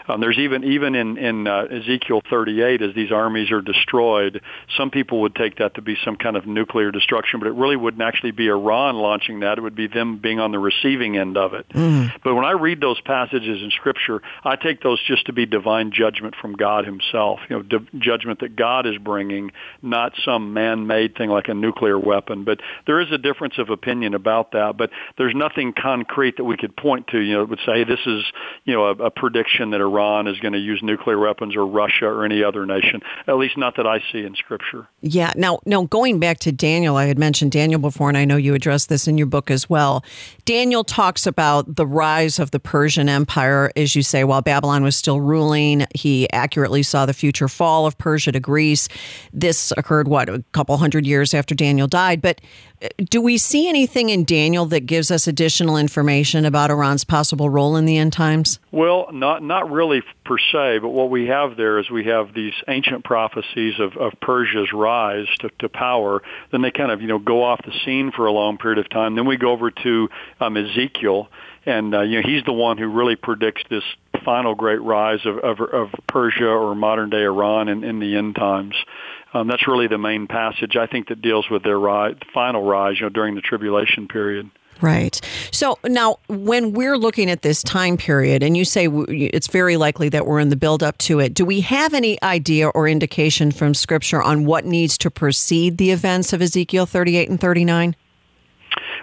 Um, 0.08 0.20
there's 0.20 0.38
even 0.38 0.64
even 0.64 0.94
in 0.94 1.18
in 1.18 1.46
uh, 1.46 1.66
Ezekiel 1.70 2.22
38 2.28 2.82
as 2.82 2.94
these 2.94 3.12
armies 3.12 3.50
are 3.50 3.62
destroyed. 3.62 4.40
Some 4.76 4.90
people 4.90 5.22
would 5.22 5.34
take 5.34 5.58
that 5.58 5.74
to 5.74 5.82
be 5.82 5.96
some 6.04 6.16
kind 6.16 6.36
of 6.36 6.46
nuclear 6.46 6.90
destruction, 6.90 7.40
but 7.40 7.46
it 7.46 7.54
really 7.54 7.76
wouldn't 7.76 8.02
actually 8.02 8.32
be 8.32 8.48
Iran 8.48 8.96
launching 8.96 9.40
that. 9.40 9.58
It 9.58 9.62
would 9.62 9.76
be 9.76 9.88
them 9.88 10.18
being 10.18 10.40
on 10.40 10.52
the 10.52 10.58
receiving 10.58 11.16
end 11.16 11.36
of 11.36 11.54
it. 11.54 11.68
Mm. 11.70 12.12
But 12.22 12.34
when 12.36 12.44
I 12.44 12.52
read 12.52 12.80
those 12.80 13.00
passages 13.00 13.62
in 13.62 13.70
Scripture, 13.70 14.20
I 14.44 14.56
take 14.56 14.82
those 14.82 15.02
just 15.06 15.26
to 15.26 15.32
be 15.32 15.46
divine 15.46 15.90
judgment 15.90 16.34
from 16.40 16.54
God 16.54 16.84
Himself. 16.84 17.40
You 17.48 17.56
know, 17.56 17.62
di- 17.62 17.98
judgment 17.98 18.40
that 18.40 18.54
God 18.54 18.86
is 18.86 18.98
bringing, 18.98 19.52
not 19.82 20.12
some 20.22 20.52
man 20.52 20.66
man-made 20.66 21.16
thing 21.16 21.30
like 21.30 21.48
a 21.48 21.54
nuclear 21.54 21.98
weapon. 21.98 22.44
But 22.44 22.60
there 22.86 23.00
is 23.00 23.10
a 23.12 23.18
difference 23.18 23.54
of 23.58 23.70
opinion 23.70 24.14
about 24.14 24.52
that. 24.52 24.76
But 24.76 24.90
there's 25.16 25.34
nothing 25.34 25.72
concrete 25.72 26.36
that 26.36 26.44
we 26.44 26.56
could 26.56 26.76
point 26.76 27.08
to. 27.08 27.18
You 27.18 27.34
know, 27.34 27.40
that 27.40 27.50
would 27.50 27.60
say 27.64 27.84
this 27.84 28.04
is 28.06 28.24
you 28.64 28.74
know 28.74 28.86
a, 28.86 29.06
a 29.06 29.10
prediction 29.10 29.70
that 29.70 29.80
Iran 29.80 30.26
is 30.26 30.38
going 30.40 30.52
to 30.52 30.58
use 30.58 30.80
nuclear 30.82 31.18
weapons 31.18 31.56
or 31.56 31.66
Russia 31.66 32.06
or 32.06 32.24
any 32.24 32.42
other 32.42 32.66
nation. 32.66 33.00
At 33.26 33.36
least 33.36 33.56
not 33.56 33.76
that 33.76 33.86
I 33.86 34.02
see 34.12 34.24
in 34.24 34.34
Scripture. 34.34 34.88
Yeah. 35.00 35.32
Now, 35.36 35.60
now 35.64 35.84
going 35.84 36.20
back 36.20 36.38
to 36.40 36.52
Daniel, 36.52 36.96
I 36.96 37.06
had 37.06 37.18
mentioned 37.18 37.52
Daniel 37.52 37.80
before, 37.80 38.08
and 38.08 38.18
I 38.18 38.24
know 38.24 38.36
you 38.36 38.54
addressed 38.54 38.88
this 38.88 39.08
in 39.08 39.16
your 39.16 39.26
book 39.26 39.50
as 39.50 39.70
well. 39.70 40.04
Daniel 40.44 40.84
talks 40.84 41.26
about 41.26 41.76
the 41.76 41.86
rise 41.86 42.25
of 42.38 42.50
the 42.50 42.60
Persian 42.60 43.08
Empire, 43.08 43.72
as 43.76 43.96
you 43.96 44.02
say, 44.02 44.24
while 44.24 44.42
Babylon 44.42 44.84
was 44.84 44.94
still 44.94 45.20
ruling. 45.20 45.86
He 45.94 46.30
accurately 46.32 46.82
saw 46.82 47.06
the 47.06 47.14
future 47.14 47.48
fall 47.48 47.86
of 47.86 47.96
Persia 47.98 48.32
to 48.32 48.40
Greece. 48.40 48.88
This 49.32 49.72
occurred 49.76 50.08
what 50.08 50.28
a 50.28 50.44
couple 50.52 50.66
couple 50.66 50.78
hundred 50.78 51.06
years 51.06 51.32
after 51.32 51.54
Daniel 51.54 51.86
died. 51.86 52.20
But 52.20 52.40
uh, 52.82 52.88
do 53.08 53.20
we 53.20 53.38
see 53.38 53.68
anything 53.68 54.08
in 54.08 54.24
Daniel 54.24 54.66
that 54.66 54.80
gives 54.80 55.10
us 55.10 55.28
additional 55.28 55.76
information 55.76 56.44
about 56.44 56.70
Iran's 56.70 57.04
possible 57.04 57.48
role 57.48 57.76
in 57.76 57.84
the 57.84 57.96
end 57.96 58.12
times? 58.12 58.58
Well, 58.72 59.08
not 59.12 59.42
not 59.42 59.70
really 59.70 60.02
per 60.24 60.38
se, 60.38 60.78
but 60.78 60.88
what 60.88 61.08
we 61.08 61.26
have 61.26 61.56
there 61.56 61.78
is 61.78 61.88
we 61.88 62.04
have 62.06 62.34
these 62.34 62.52
ancient 62.68 63.04
prophecies 63.04 63.78
of, 63.78 63.96
of 63.96 64.12
Persia's 64.20 64.72
rise 64.72 65.28
to, 65.40 65.50
to 65.60 65.68
power. 65.68 66.22
Then 66.50 66.62
they 66.62 66.72
kind 66.72 66.90
of 66.90 67.00
you 67.00 67.06
know 67.06 67.20
go 67.20 67.42
off 67.44 67.60
the 67.64 67.72
scene 67.84 68.10
for 68.10 68.26
a 68.26 68.32
long 68.32 68.58
period 68.58 68.78
of 68.78 68.90
time. 68.90 69.14
Then 69.14 69.26
we 69.26 69.36
go 69.36 69.52
over 69.52 69.70
to 69.70 70.08
um, 70.40 70.56
Ezekiel, 70.56 71.28
and 71.66 71.94
uh, 71.94 72.02
you 72.02 72.20
know 72.20 72.28
he's 72.28 72.44
the 72.44 72.52
one 72.52 72.78
who 72.78 72.88
really 72.88 73.16
predicts 73.16 73.62
this 73.68 73.82
final 74.24 74.54
great 74.54 74.80
rise 74.82 75.24
of, 75.26 75.38
of, 75.38 75.60
of 75.60 75.90
Persia 76.06 76.48
or 76.48 76.74
modern 76.74 77.10
day 77.10 77.22
Iran 77.22 77.68
in, 77.68 77.84
in 77.84 78.00
the 78.00 78.16
end 78.16 78.34
times. 78.34 78.74
Um, 79.34 79.48
that's 79.48 79.68
really 79.68 79.86
the 79.86 79.98
main 79.98 80.26
passage 80.26 80.76
I 80.76 80.86
think 80.86 81.08
that 81.08 81.20
deals 81.20 81.50
with 81.50 81.62
their 81.62 81.78
rise, 81.78 82.16
final 82.32 82.64
rise, 82.64 82.96
you 82.98 83.06
know, 83.06 83.10
during 83.10 83.34
the 83.34 83.40
tribulation 83.40 84.08
period. 84.08 84.50
Right. 84.80 85.20
So 85.52 85.78
now, 85.86 86.18
when 86.28 86.72
we're 86.72 86.98
looking 86.98 87.30
at 87.30 87.42
this 87.42 87.62
time 87.62 87.96
period, 87.96 88.42
and 88.42 88.56
you 88.56 88.64
say 88.64 88.88
it's 89.08 89.46
very 89.46 89.76
likely 89.76 90.08
that 90.10 90.26
we're 90.26 90.40
in 90.40 90.50
the 90.50 90.56
build 90.56 90.82
up 90.82 90.98
to 90.98 91.18
it, 91.18 91.34
do 91.34 91.44
we 91.44 91.60
have 91.62 91.94
any 91.94 92.22
idea 92.22 92.68
or 92.68 92.86
indication 92.86 93.52
from 93.52 93.72
Scripture 93.74 94.22
on 94.22 94.44
what 94.44 94.64
needs 94.64 94.98
to 94.98 95.10
precede 95.10 95.78
the 95.78 95.92
events 95.92 96.32
of 96.32 96.42
Ezekiel 96.42 96.84
38 96.84 97.30
and 97.30 97.40
39? 97.40 97.96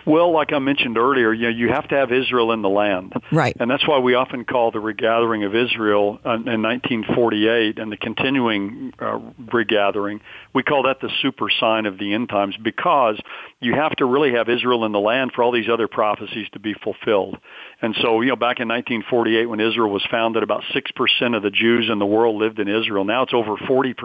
Well, 0.05 0.31
like 0.33 0.53
I 0.53 0.59
mentioned 0.59 0.97
earlier, 0.97 1.33
you 1.33 1.43
know, 1.43 1.49
you 1.49 1.69
have 1.69 1.87
to 1.89 1.95
have 1.95 2.11
Israel 2.11 2.51
in 2.51 2.61
the 2.61 2.69
land, 2.69 3.13
right? 3.31 3.55
And 3.59 3.69
that's 3.69 3.87
why 3.87 3.99
we 3.99 4.15
often 4.15 4.45
call 4.45 4.71
the 4.71 4.79
regathering 4.79 5.43
of 5.43 5.55
Israel 5.55 6.19
in 6.25 6.61
1948 6.61 7.79
and 7.79 7.91
the 7.91 7.97
continuing 7.97 8.93
uh, 8.99 9.19
regathering. 9.51 10.21
We 10.53 10.63
call 10.63 10.83
that 10.83 10.99
the 11.01 11.09
super 11.21 11.49
sign 11.49 11.85
of 11.85 11.97
the 11.97 12.13
end 12.13 12.29
times 12.29 12.55
because 12.61 13.19
you 13.59 13.73
have 13.73 13.95
to 13.97 14.05
really 14.05 14.33
have 14.33 14.49
Israel 14.49 14.85
in 14.85 14.91
the 14.91 14.99
land 14.99 15.31
for 15.33 15.43
all 15.43 15.51
these 15.51 15.69
other 15.71 15.87
prophecies 15.87 16.47
to 16.53 16.59
be 16.59 16.73
fulfilled. 16.73 17.37
And 17.81 17.95
so, 18.01 18.21
you 18.21 18.29
know, 18.29 18.35
back 18.35 18.59
in 18.59 18.67
1948 18.67 19.45
when 19.45 19.59
Israel 19.59 19.89
was 19.89 20.05
founded, 20.09 20.43
about 20.43 20.63
6% 20.73 21.35
of 21.35 21.43
the 21.43 21.49
Jews 21.49 21.89
in 21.91 21.99
the 21.99 22.05
world 22.05 22.37
lived 22.37 22.59
in 22.59 22.67
Israel. 22.67 23.03
Now 23.05 23.23
it's 23.23 23.33
over 23.33 23.55
40%. 23.55 23.95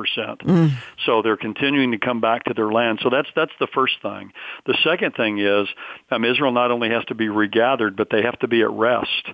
Mm. 0.42 0.70
So 1.06 1.22
they're 1.22 1.36
continuing 1.36 1.92
to 1.92 1.98
come 1.98 2.20
back 2.20 2.44
to 2.44 2.54
their 2.54 2.70
land. 2.70 3.00
So 3.02 3.10
that's 3.10 3.28
that's 3.34 3.52
the 3.60 3.68
first 3.72 3.94
thing. 4.02 4.32
The 4.66 4.76
second 4.84 5.14
thing 5.14 5.38
is 5.38 5.68
um, 6.10 6.24
Israel 6.24 6.52
not 6.52 6.70
only 6.70 6.90
has 6.90 7.04
to 7.06 7.14
be 7.14 7.28
regathered, 7.28 7.96
but 7.96 8.08
they 8.10 8.22
have 8.22 8.38
to 8.40 8.48
be 8.48 8.62
at 8.62 8.70
rest 8.70 9.28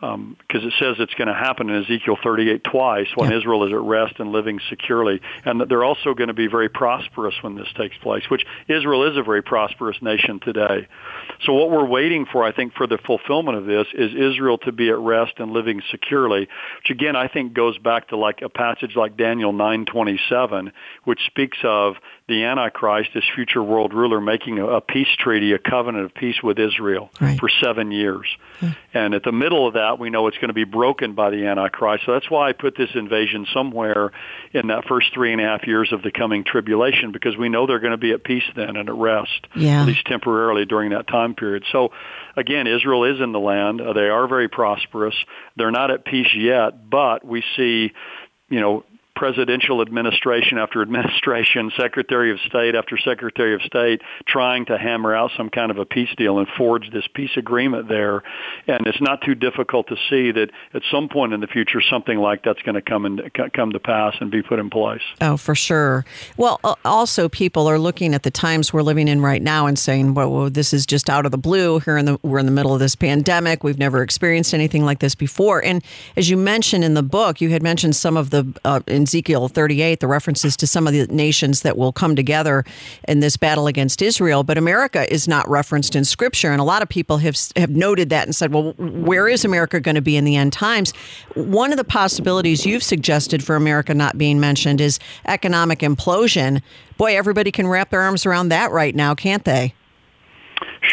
because 0.00 0.14
um, 0.14 0.36
it 0.50 0.72
says 0.78 0.96
it's 0.98 1.14
going 1.14 1.28
to 1.28 1.34
happen 1.34 1.70
in 1.70 1.82
Ezekiel 1.82 2.18
38 2.22 2.64
twice 2.64 3.06
when 3.14 3.30
yeah. 3.30 3.38
Israel 3.38 3.64
is 3.66 3.72
at 3.72 3.80
rest 3.80 4.14
and 4.18 4.32
living 4.32 4.60
securely, 4.68 5.20
and 5.44 5.60
that 5.60 5.68
they're 5.68 5.84
also 5.84 6.14
going 6.14 6.28
to 6.28 6.34
be 6.34 6.48
very 6.48 6.68
prosperous 6.68 7.34
when 7.42 7.54
this 7.54 7.68
takes 7.76 7.96
place. 7.98 8.24
Which 8.28 8.44
Israel 8.68 9.10
is 9.10 9.16
a 9.16 9.22
very 9.22 9.42
prosperous 9.42 9.96
nation 10.02 10.40
today. 10.40 10.88
So 11.44 11.52
what 11.52 11.70
we're 11.70 11.86
waiting 11.86 12.26
for, 12.30 12.44
I 12.44 12.52
think, 12.52 12.74
for 12.74 12.86
the 12.86 12.98
fulfillment 13.06 13.56
of 13.56 13.66
this 13.66 13.86
is 13.94 14.10
Israel 14.10 14.58
to 14.58 14.72
be 14.72 14.90
at 14.90 14.98
rest 14.98 15.34
and 15.38 15.52
living 15.52 15.80
securely, 15.90 16.40
which 16.40 16.90
again 16.90 17.16
I 17.16 17.28
think 17.28 17.54
goes 17.54 17.78
back 17.78 18.08
to 18.08 18.16
like 18.16 18.42
a 18.42 18.48
passage 18.48 18.96
like 18.96 19.16
Daniel 19.16 19.52
9:27, 19.52 20.72
which 21.04 21.20
speaks 21.26 21.58
of 21.62 21.94
the 22.26 22.44
Antichrist, 22.44 23.10
this 23.12 23.24
future 23.34 23.62
world 23.62 23.92
ruler, 23.92 24.18
making 24.18 24.58
a, 24.58 24.66
a 24.66 24.80
peace 24.80 25.14
treaty, 25.18 25.52
a 25.52 25.58
covenant 25.58 26.06
of 26.06 26.14
peace 26.14 26.42
with 26.42 26.58
Israel 26.58 27.10
right. 27.20 27.38
for 27.38 27.50
seven 27.62 27.90
years. 27.92 28.26
Hmm. 28.60 28.68
And 28.94 29.14
at 29.14 29.24
the 29.24 29.32
middle 29.32 29.68
of 29.68 29.74
that, 29.74 29.98
we 29.98 30.08
know 30.08 30.26
it's 30.26 30.38
going 30.38 30.48
to 30.48 30.54
be 30.54 30.64
broken 30.64 31.14
by 31.14 31.28
the 31.28 31.46
Antichrist. 31.46 32.04
So 32.06 32.12
that's 32.12 32.30
why 32.30 32.48
I 32.48 32.52
put 32.52 32.78
this 32.78 32.88
invasion 32.94 33.46
somewhere 33.52 34.12
in 34.54 34.68
that 34.68 34.86
first 34.86 35.12
three 35.12 35.32
and 35.32 35.40
a 35.40 35.44
half 35.44 35.66
years 35.66 35.92
of 35.92 36.02
the 36.02 36.10
coming 36.10 36.44
tribulation, 36.44 37.12
because 37.12 37.36
we 37.36 37.50
know 37.50 37.66
they're 37.66 37.78
going 37.78 37.90
to 37.90 37.98
be 37.98 38.12
at 38.12 38.24
peace 38.24 38.44
then 38.56 38.76
and 38.76 38.88
at 38.88 38.94
rest, 38.94 39.46
yeah. 39.54 39.82
at 39.82 39.86
least 39.86 40.06
temporarily 40.06 40.64
during 40.64 40.90
that 40.90 41.06
time 41.06 41.34
period. 41.34 41.64
So 41.72 41.90
again, 42.36 42.66
Israel 42.66 43.04
is 43.04 43.20
in 43.20 43.32
the 43.32 43.40
land. 43.40 43.82
Uh, 43.82 43.92
they 43.92 44.08
are 44.08 44.26
very 44.26 44.48
prosperous. 44.48 45.14
They're 45.56 45.70
not 45.70 45.90
at 45.90 46.06
peace 46.06 46.34
yet, 46.34 46.88
but 46.88 47.22
we 47.22 47.44
see 47.54 47.92
you 48.48 48.60
know, 48.60 48.84
presidential 49.14 49.80
administration 49.80 50.58
after 50.58 50.82
administration, 50.82 51.70
Secretary 51.76 52.32
of 52.32 52.38
State 52.46 52.74
after 52.74 52.98
Secretary 52.98 53.54
of 53.54 53.62
State, 53.62 54.02
trying 54.26 54.66
to 54.66 54.76
hammer 54.76 55.14
out 55.14 55.30
some 55.36 55.50
kind 55.50 55.70
of 55.70 55.78
a 55.78 55.84
peace 55.84 56.08
deal 56.16 56.38
and 56.38 56.48
forge 56.56 56.90
this 56.90 57.06
peace 57.14 57.30
agreement 57.36 57.88
there. 57.88 58.22
And 58.66 58.86
it's 58.86 59.00
not 59.00 59.22
too 59.22 59.34
difficult 59.34 59.88
to 59.88 59.96
see 60.10 60.32
that 60.32 60.50
at 60.72 60.82
some 60.90 61.08
point 61.08 61.32
in 61.32 61.40
the 61.40 61.46
future, 61.46 61.80
something 61.80 62.18
like 62.18 62.42
that's 62.42 62.62
going 62.62 62.74
to 62.74 62.82
come 62.82 63.04
and 63.04 63.30
come 63.52 63.72
to 63.72 63.80
pass 63.80 64.14
and 64.20 64.30
be 64.30 64.42
put 64.42 64.58
in 64.58 64.70
place. 64.70 65.02
Oh, 65.20 65.36
for 65.36 65.54
sure. 65.54 66.04
Well, 66.36 66.60
also 66.84 67.28
people 67.28 67.68
are 67.68 67.78
looking 67.78 68.14
at 68.14 68.22
the 68.22 68.30
times 68.30 68.72
we're 68.72 68.82
living 68.82 69.08
in 69.08 69.20
right 69.20 69.42
now 69.42 69.66
and 69.66 69.78
saying, 69.78 70.14
"Well, 70.14 70.30
well 70.30 70.50
this 70.50 70.72
is 70.72 70.86
just 70.86 71.08
out 71.08 71.24
of 71.24 71.32
the 71.32 71.38
blue. 71.38 71.78
Here 71.80 71.96
in 71.96 72.04
the 72.06 72.18
we're 72.22 72.38
in 72.38 72.46
the 72.46 72.52
middle 72.52 72.74
of 72.74 72.80
this 72.80 72.96
pandemic. 72.96 73.62
We've 73.62 73.78
never 73.78 74.02
experienced 74.02 74.54
anything 74.54 74.84
like 74.84 74.98
this 74.98 75.14
before." 75.14 75.64
And 75.64 75.84
as 76.16 76.28
you 76.28 76.36
mentioned 76.36 76.84
in 76.84 76.94
the 76.94 77.02
book, 77.02 77.40
you 77.40 77.50
had 77.50 77.62
mentioned 77.62 77.96
some 77.96 78.16
of 78.16 78.30
the 78.30 78.46
uh, 78.64 78.80
in 78.86 79.03
Ezekiel 79.04 79.48
38, 79.48 80.00
the 80.00 80.06
references 80.06 80.56
to 80.56 80.66
some 80.66 80.86
of 80.86 80.92
the 80.92 81.06
nations 81.06 81.62
that 81.62 81.78
will 81.78 81.92
come 81.92 82.16
together 82.16 82.64
in 83.08 83.20
this 83.20 83.36
battle 83.36 83.66
against 83.66 84.02
Israel. 84.02 84.42
But 84.42 84.58
America 84.58 85.10
is 85.12 85.28
not 85.28 85.48
referenced 85.48 85.94
in 85.96 86.04
Scripture, 86.04 86.50
and 86.50 86.60
a 86.60 86.64
lot 86.64 86.82
of 86.82 86.88
people 86.88 87.18
have 87.18 87.36
have 87.56 87.70
noted 87.70 88.10
that 88.10 88.26
and 88.26 88.34
said, 88.34 88.52
"Well, 88.52 88.74
where 88.78 89.28
is 89.28 89.44
America 89.44 89.80
going 89.80 89.94
to 89.94 90.02
be 90.02 90.16
in 90.16 90.24
the 90.24 90.36
end 90.36 90.52
times?" 90.52 90.92
One 91.34 91.70
of 91.70 91.78
the 91.78 91.84
possibilities 91.84 92.66
you've 92.66 92.82
suggested 92.82 93.42
for 93.42 93.56
America 93.56 93.94
not 93.94 94.18
being 94.18 94.40
mentioned 94.40 94.80
is 94.80 94.98
economic 95.26 95.80
implosion. 95.80 96.62
Boy, 96.96 97.16
everybody 97.16 97.50
can 97.50 97.66
wrap 97.66 97.90
their 97.90 98.00
arms 98.02 98.26
around 98.26 98.48
that 98.48 98.70
right 98.70 98.94
now, 98.94 99.14
can't 99.14 99.44
they? 99.44 99.74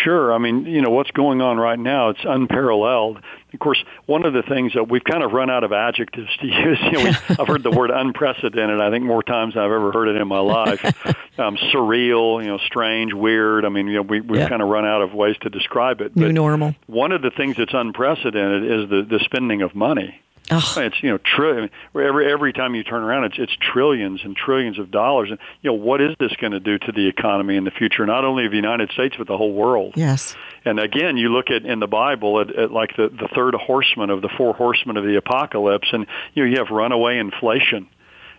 Sure. 0.04 0.34
I 0.34 0.38
mean, 0.38 0.66
you 0.66 0.82
know, 0.82 0.90
what's 0.90 1.12
going 1.12 1.42
on 1.42 1.58
right 1.58 1.80
now, 1.80 2.10
it's 2.10 2.24
unparalleled. 2.24 3.20
Of 3.54 3.60
course, 3.60 3.84
one 4.06 4.26
of 4.26 4.34
the 4.34 4.44
things 4.44 4.74
that 4.74 4.90
we've 4.90 5.04
kind 5.04 5.24
of 5.24 5.32
run 5.32 5.50
out 5.50 5.64
of 5.64 5.72
adjectives 5.72 6.30
to 6.40 6.48
use, 6.48 6.80
you 6.84 7.04
know, 7.04 7.12
I've 7.40 7.48
heard 7.48 7.64
the 7.64 7.72
word 7.72 7.92
unprecedented, 7.92 8.80
I 8.80 8.90
think 8.90 9.06
more 9.06 9.24
times 9.24 9.56
than 9.56 9.64
I've 9.64 9.72
ever 9.72 9.92
heard 9.92 10.08
it 10.08 10.16
in 10.16 10.28
my 10.28 10.40
life. 10.40 10.82
Um, 11.38 11.56
surreal, 11.56 12.44
you 12.44 12.50
know, 12.50 12.60
strange, 12.60 13.14
weird. 13.14 13.66
I 13.66 13.70
mean, 13.70 13.88
you 13.88 13.96
know, 13.96 14.02
we, 14.02 14.20
we've 14.20 14.42
yeah. 14.42 14.50
kind 14.50 14.62
of 14.62 14.68
run 14.68 14.86
out 14.86 15.02
of 15.02 15.14
ways 15.14 15.38
to 15.42 15.50
describe 15.50 16.02
it. 16.02 16.16
New 16.16 16.32
normal. 16.32 16.76
One 16.88 17.14
of 17.14 17.22
the 17.22 17.32
things 17.32 17.56
that's 17.58 17.74
unprecedented 17.74 18.64
is 18.64 18.90
the, 18.90 19.08
the 19.10 19.24
spending 19.24 19.62
of 19.62 19.74
money. 19.74 20.22
Oh. 20.50 20.74
It's 20.78 21.02
you 21.02 21.12
know 21.12 21.18
tri- 21.18 21.70
every 21.96 22.32
every 22.32 22.52
time 22.52 22.76
you 22.76 22.84
turn 22.84 23.04
around, 23.04 23.26
it's 23.26 23.36
it's 23.38 23.56
trillions 23.56 24.22
and 24.24 24.36
trillions 24.36 24.80
of 24.80 24.92
dollars, 24.92 25.30
and 25.30 25.40
you 25.62 25.70
know 25.70 25.76
what 25.76 26.02
is 26.02 26.16
this 26.20 26.34
going 26.42 26.52
to 26.52 26.60
do 26.60 26.78
to 26.78 26.92
the 26.92 27.08
economy 27.08 27.56
in 27.56 27.64
the 27.64 27.72
future, 27.72 28.06
not 28.06 28.26
only 28.26 28.46
of 28.46 28.52
the 28.52 28.58
United 28.58 28.92
States 28.92 29.16
but 29.18 29.28
the 29.28 29.38
whole 29.38 29.54
world. 29.54 29.94
Yes. 29.96 30.36
And 30.66 30.80
again, 30.80 31.18
you 31.18 31.30
look 31.30 31.50
at 31.50 31.66
in 31.66 31.80
the 31.80 31.88
Bible 31.88 32.42
at, 32.42 32.54
at 32.56 32.72
like 32.72 32.96
the 32.98 33.08
the 33.08 33.30
third 33.34 33.56
horseman 33.56 34.10
of 34.10 34.22
the 34.22 34.30
four 34.30 34.54
horsemen 34.54 34.98
of 34.98 35.06
the 35.06 35.16
apocalypse, 35.16 35.88
and 35.94 36.06
you 36.34 36.44
know 36.44 36.50
you 36.50 36.58
have 36.58 36.70
runaway 36.70 37.18
inflation 37.18 37.88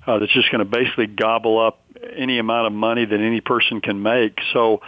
uh, 0.07 0.19
that's 0.19 0.33
just 0.33 0.51
going 0.51 0.59
to 0.59 0.65
basically 0.65 1.07
gobble 1.07 1.65
up 1.65 1.79
any 2.17 2.38
amount 2.38 2.67
of 2.67 2.73
money 2.73 3.05
that 3.05 3.21
any 3.21 3.41
person 3.41 3.81
can 3.81 4.03
make. 4.03 4.38
So, 4.53 4.81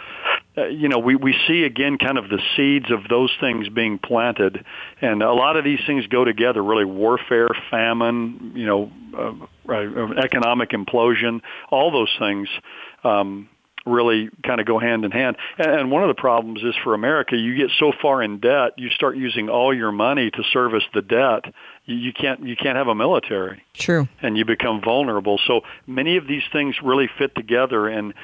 uh, 0.57 0.67
you 0.67 0.87
know, 0.87 0.99
we, 0.99 1.15
we 1.15 1.35
see 1.47 1.63
again 1.63 1.97
kind 1.97 2.17
of 2.17 2.29
the 2.29 2.41
seeds 2.55 2.89
of 2.91 3.07
those 3.09 3.31
things 3.39 3.67
being 3.69 3.99
planted. 3.99 4.65
And 5.01 5.21
a 5.21 5.33
lot 5.33 5.57
of 5.57 5.63
these 5.63 5.79
things 5.85 6.07
go 6.07 6.23
together, 6.23 6.63
really 6.63 6.85
warfare, 6.85 7.49
famine, 7.69 8.53
you 8.55 8.65
know, 8.65 8.91
uh, 9.17 9.71
uh, 9.71 10.13
economic 10.23 10.69
implosion, 10.69 11.41
all 11.69 11.91
those 11.91 12.13
things. 12.19 12.47
Um, 13.03 13.49
really 13.85 14.29
kind 14.43 14.59
of 14.59 14.65
go 14.65 14.79
hand 14.79 15.05
in 15.05 15.11
hand. 15.11 15.37
And 15.57 15.91
one 15.91 16.03
of 16.03 16.07
the 16.07 16.19
problems 16.19 16.63
is 16.63 16.73
for 16.83 16.93
America, 16.93 17.35
you 17.35 17.55
get 17.55 17.69
so 17.79 17.91
far 18.01 18.23
in 18.23 18.39
debt, 18.39 18.71
you 18.77 18.89
start 18.89 19.15
using 19.15 19.47
all 19.47 19.75
your 19.75 19.91
money 19.91 20.31
to 20.31 20.43
service 20.51 20.83
the 20.93 21.01
debt. 21.01 21.53
You 21.85 22.11
can't 22.11 22.43
you 22.43 22.55
can't 22.55 22.77
have 22.77 22.87
a 22.87 22.95
military. 22.95 23.63
True. 23.75 24.07
And 24.21 24.35
you 24.37 24.43
become 24.43 24.81
vulnerable. 24.81 25.39
So 25.45 25.61
many 25.85 26.17
of 26.17 26.27
these 26.27 26.41
things 26.51 26.75
really 26.83 27.07
fit 27.19 27.35
together 27.35 27.87
and 27.87 28.15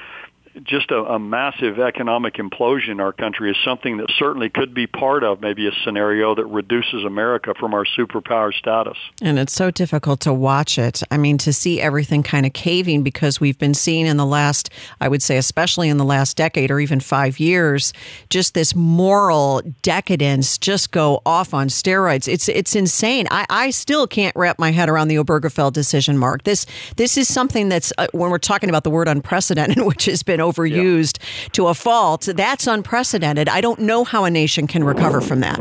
just 0.64 0.90
a, 0.90 0.96
a, 0.96 1.18
massive 1.18 1.80
economic 1.80 2.34
implosion 2.34 2.90
in 2.90 3.00
our 3.00 3.12
country 3.12 3.50
is 3.50 3.56
something 3.64 3.96
that 3.96 4.10
certainly 4.18 4.50
could 4.50 4.74
be 4.74 4.86
part 4.86 5.24
of 5.24 5.40
maybe 5.40 5.66
a 5.66 5.70
scenario 5.84 6.34
that 6.34 6.44
reduces 6.44 7.04
America 7.04 7.54
from 7.58 7.72
our 7.72 7.86
superpower 7.86 8.52
status. 8.52 8.98
And 9.22 9.38
it's 9.38 9.52
so 9.52 9.70
difficult 9.70 10.20
to 10.20 10.32
watch 10.32 10.78
it. 10.78 11.02
I 11.10 11.16
mean, 11.16 11.38
to 11.38 11.52
see 11.52 11.80
everything 11.80 12.22
kind 12.22 12.44
of 12.44 12.52
caving 12.52 13.02
because 13.02 13.40
we've 13.40 13.58
been 13.58 13.72
seeing 13.72 14.06
in 14.06 14.18
the 14.18 14.26
last, 14.26 14.68
I 15.00 15.08
would 15.08 15.22
say, 15.22 15.38
especially 15.38 15.88
in 15.88 15.96
the 15.96 16.04
last 16.04 16.36
decade 16.36 16.70
or 16.70 16.80
even 16.80 17.00
five 17.00 17.40
years, 17.40 17.94
just 18.28 18.52
this 18.52 18.74
moral 18.74 19.62
decadence 19.80 20.58
just 20.58 20.90
go 20.90 21.22
off 21.24 21.54
on 21.54 21.68
steroids. 21.68 22.28
It's 22.28 22.48
it's 22.48 22.76
insane. 22.76 23.26
I, 23.30 23.46
I 23.48 23.70
still 23.70 24.06
can't 24.06 24.36
wrap 24.36 24.58
my 24.58 24.70
head 24.70 24.90
around 24.90 25.08
the 25.08 25.16
Obergefell 25.16 25.72
decision, 25.72 26.18
Mark. 26.18 26.42
This 26.42 26.66
this 26.96 27.16
is 27.16 27.32
something 27.32 27.70
that's 27.70 27.92
uh, 27.96 28.08
when 28.12 28.30
we're 28.30 28.38
talking 28.38 28.68
about 28.68 28.84
the 28.84 28.90
word 28.90 29.08
unprecedented, 29.08 29.78
which 29.86 30.04
has 30.04 30.22
been 30.22 30.41
overused 30.42 31.18
yeah. 31.20 31.48
to 31.52 31.68
a 31.68 31.74
fault. 31.74 32.28
That's 32.34 32.66
unprecedented. 32.66 33.48
I 33.48 33.60
don't 33.60 33.80
know 33.80 34.04
how 34.04 34.24
a 34.24 34.30
nation 34.30 34.66
can 34.66 34.84
recover 34.84 35.20
from 35.20 35.40
that. 35.40 35.60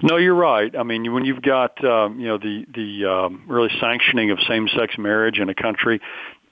No, 0.00 0.16
you're 0.16 0.34
right. 0.34 0.74
I 0.76 0.84
mean, 0.84 1.12
when 1.12 1.24
you've 1.24 1.42
got 1.42 1.84
um, 1.84 2.20
you 2.20 2.28
know 2.28 2.38
the 2.38 2.64
the 2.72 3.04
um, 3.10 3.42
really 3.48 3.70
sanctioning 3.80 4.30
of 4.30 4.38
same-sex 4.46 4.96
marriage 4.96 5.40
in 5.40 5.48
a 5.48 5.54
country, 5.54 6.00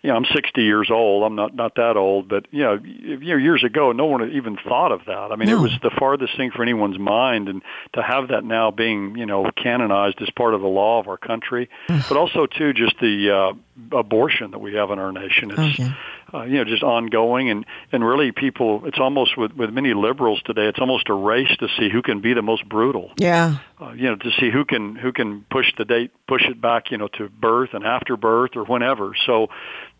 you 0.06 0.12
know, 0.12 0.16
I'm 0.16 0.24
60 0.24 0.62
years 0.62 0.88
old. 0.90 1.24
I'm 1.24 1.34
not 1.34 1.54
not 1.54 1.74
that 1.76 1.96
old, 1.96 2.28
but 2.28 2.46
you 2.52 2.62
know, 2.62 2.78
you 2.84 3.18
know, 3.18 3.36
years 3.36 3.64
ago, 3.64 3.90
no 3.92 4.06
one 4.06 4.30
even 4.30 4.56
thought 4.56 4.92
of 4.92 5.04
that. 5.06 5.32
I 5.32 5.36
mean, 5.36 5.48
no. 5.48 5.58
it 5.58 5.60
was 5.62 5.72
the 5.82 5.90
farthest 5.98 6.36
thing 6.36 6.52
for 6.52 6.62
anyone's 6.62 6.98
mind, 6.98 7.48
and 7.48 7.62
to 7.94 8.02
have 8.02 8.28
that 8.28 8.44
now 8.44 8.70
being, 8.70 9.16
you 9.16 9.26
know, 9.26 9.50
canonized 9.56 10.22
as 10.22 10.30
part 10.30 10.54
of 10.54 10.60
the 10.60 10.68
law 10.68 11.00
of 11.00 11.08
our 11.08 11.16
country, 11.16 11.68
but 11.88 12.12
also 12.16 12.46
too 12.46 12.72
just 12.72 12.98
the 13.00 13.30
uh, 13.30 13.96
abortion 13.96 14.52
that 14.52 14.60
we 14.60 14.74
have 14.74 14.90
in 14.90 14.98
our 14.98 15.10
nation. 15.12 15.50
It's, 15.50 15.58
okay. 15.58 15.90
Uh, 16.32 16.42
you 16.42 16.56
know, 16.56 16.64
just 16.64 16.82
ongoing, 16.82 17.50
and 17.50 17.64
and 17.92 18.04
really, 18.04 18.32
people. 18.32 18.82
It's 18.86 18.98
almost 18.98 19.36
with 19.36 19.52
with 19.52 19.70
many 19.70 19.94
liberals 19.94 20.42
today. 20.44 20.66
It's 20.66 20.78
almost 20.78 21.08
a 21.08 21.14
race 21.14 21.54
to 21.60 21.68
see 21.78 21.88
who 21.90 22.02
can 22.02 22.20
be 22.20 22.34
the 22.34 22.42
most 22.42 22.68
brutal. 22.68 23.12
Yeah. 23.16 23.58
Uh, 23.80 23.92
you 23.92 24.04
know, 24.04 24.16
to 24.16 24.30
see 24.40 24.50
who 24.50 24.64
can 24.64 24.96
who 24.96 25.12
can 25.12 25.44
push 25.50 25.66
the 25.78 25.84
date, 25.84 26.10
push 26.26 26.42
it 26.48 26.60
back, 26.60 26.90
you 26.90 26.98
know, 26.98 27.08
to 27.08 27.28
birth 27.28 27.70
and 27.74 27.84
after 27.84 28.16
birth 28.16 28.56
or 28.56 28.64
whenever. 28.64 29.12
So 29.26 29.48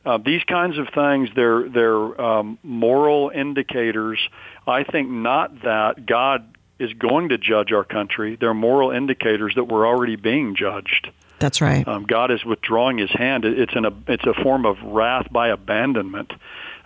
uh, 0.05 0.19
these 0.19 0.43
kinds 0.45 0.79
of 0.79 0.89
things, 0.95 1.29
they're 1.35 1.69
they're 1.69 2.21
um, 2.21 2.59
moral 2.63 3.31
indicators. 3.35 4.19
I 4.67 4.85
think 4.85 5.11
not 5.11 5.63
that 5.63 6.07
God 6.07 6.57
is 6.79 6.93
going 6.93 7.31
to 7.31 7.39
judge 7.39 7.73
our 7.73 7.85
country. 7.85 8.37
They're 8.39 8.55
moral 8.55 8.91
indicators 8.91 9.55
that 9.57 9.65
we're 9.65 9.87
already 9.87 10.17
being 10.17 10.55
judged. 10.55 11.11
That's 11.39 11.61
right. 11.61 11.87
Um, 11.87 12.05
God 12.05 12.31
is 12.31 12.45
withdrawing 12.45 12.99
His 12.99 13.11
hand. 13.11 13.45
It's 13.45 13.75
an 13.75 14.05
it's 14.09 14.25
a 14.25 14.35
form 14.43 14.67
of 14.67 14.77
wrath 14.83 15.27
by 15.31 15.49
abandonment 15.49 16.33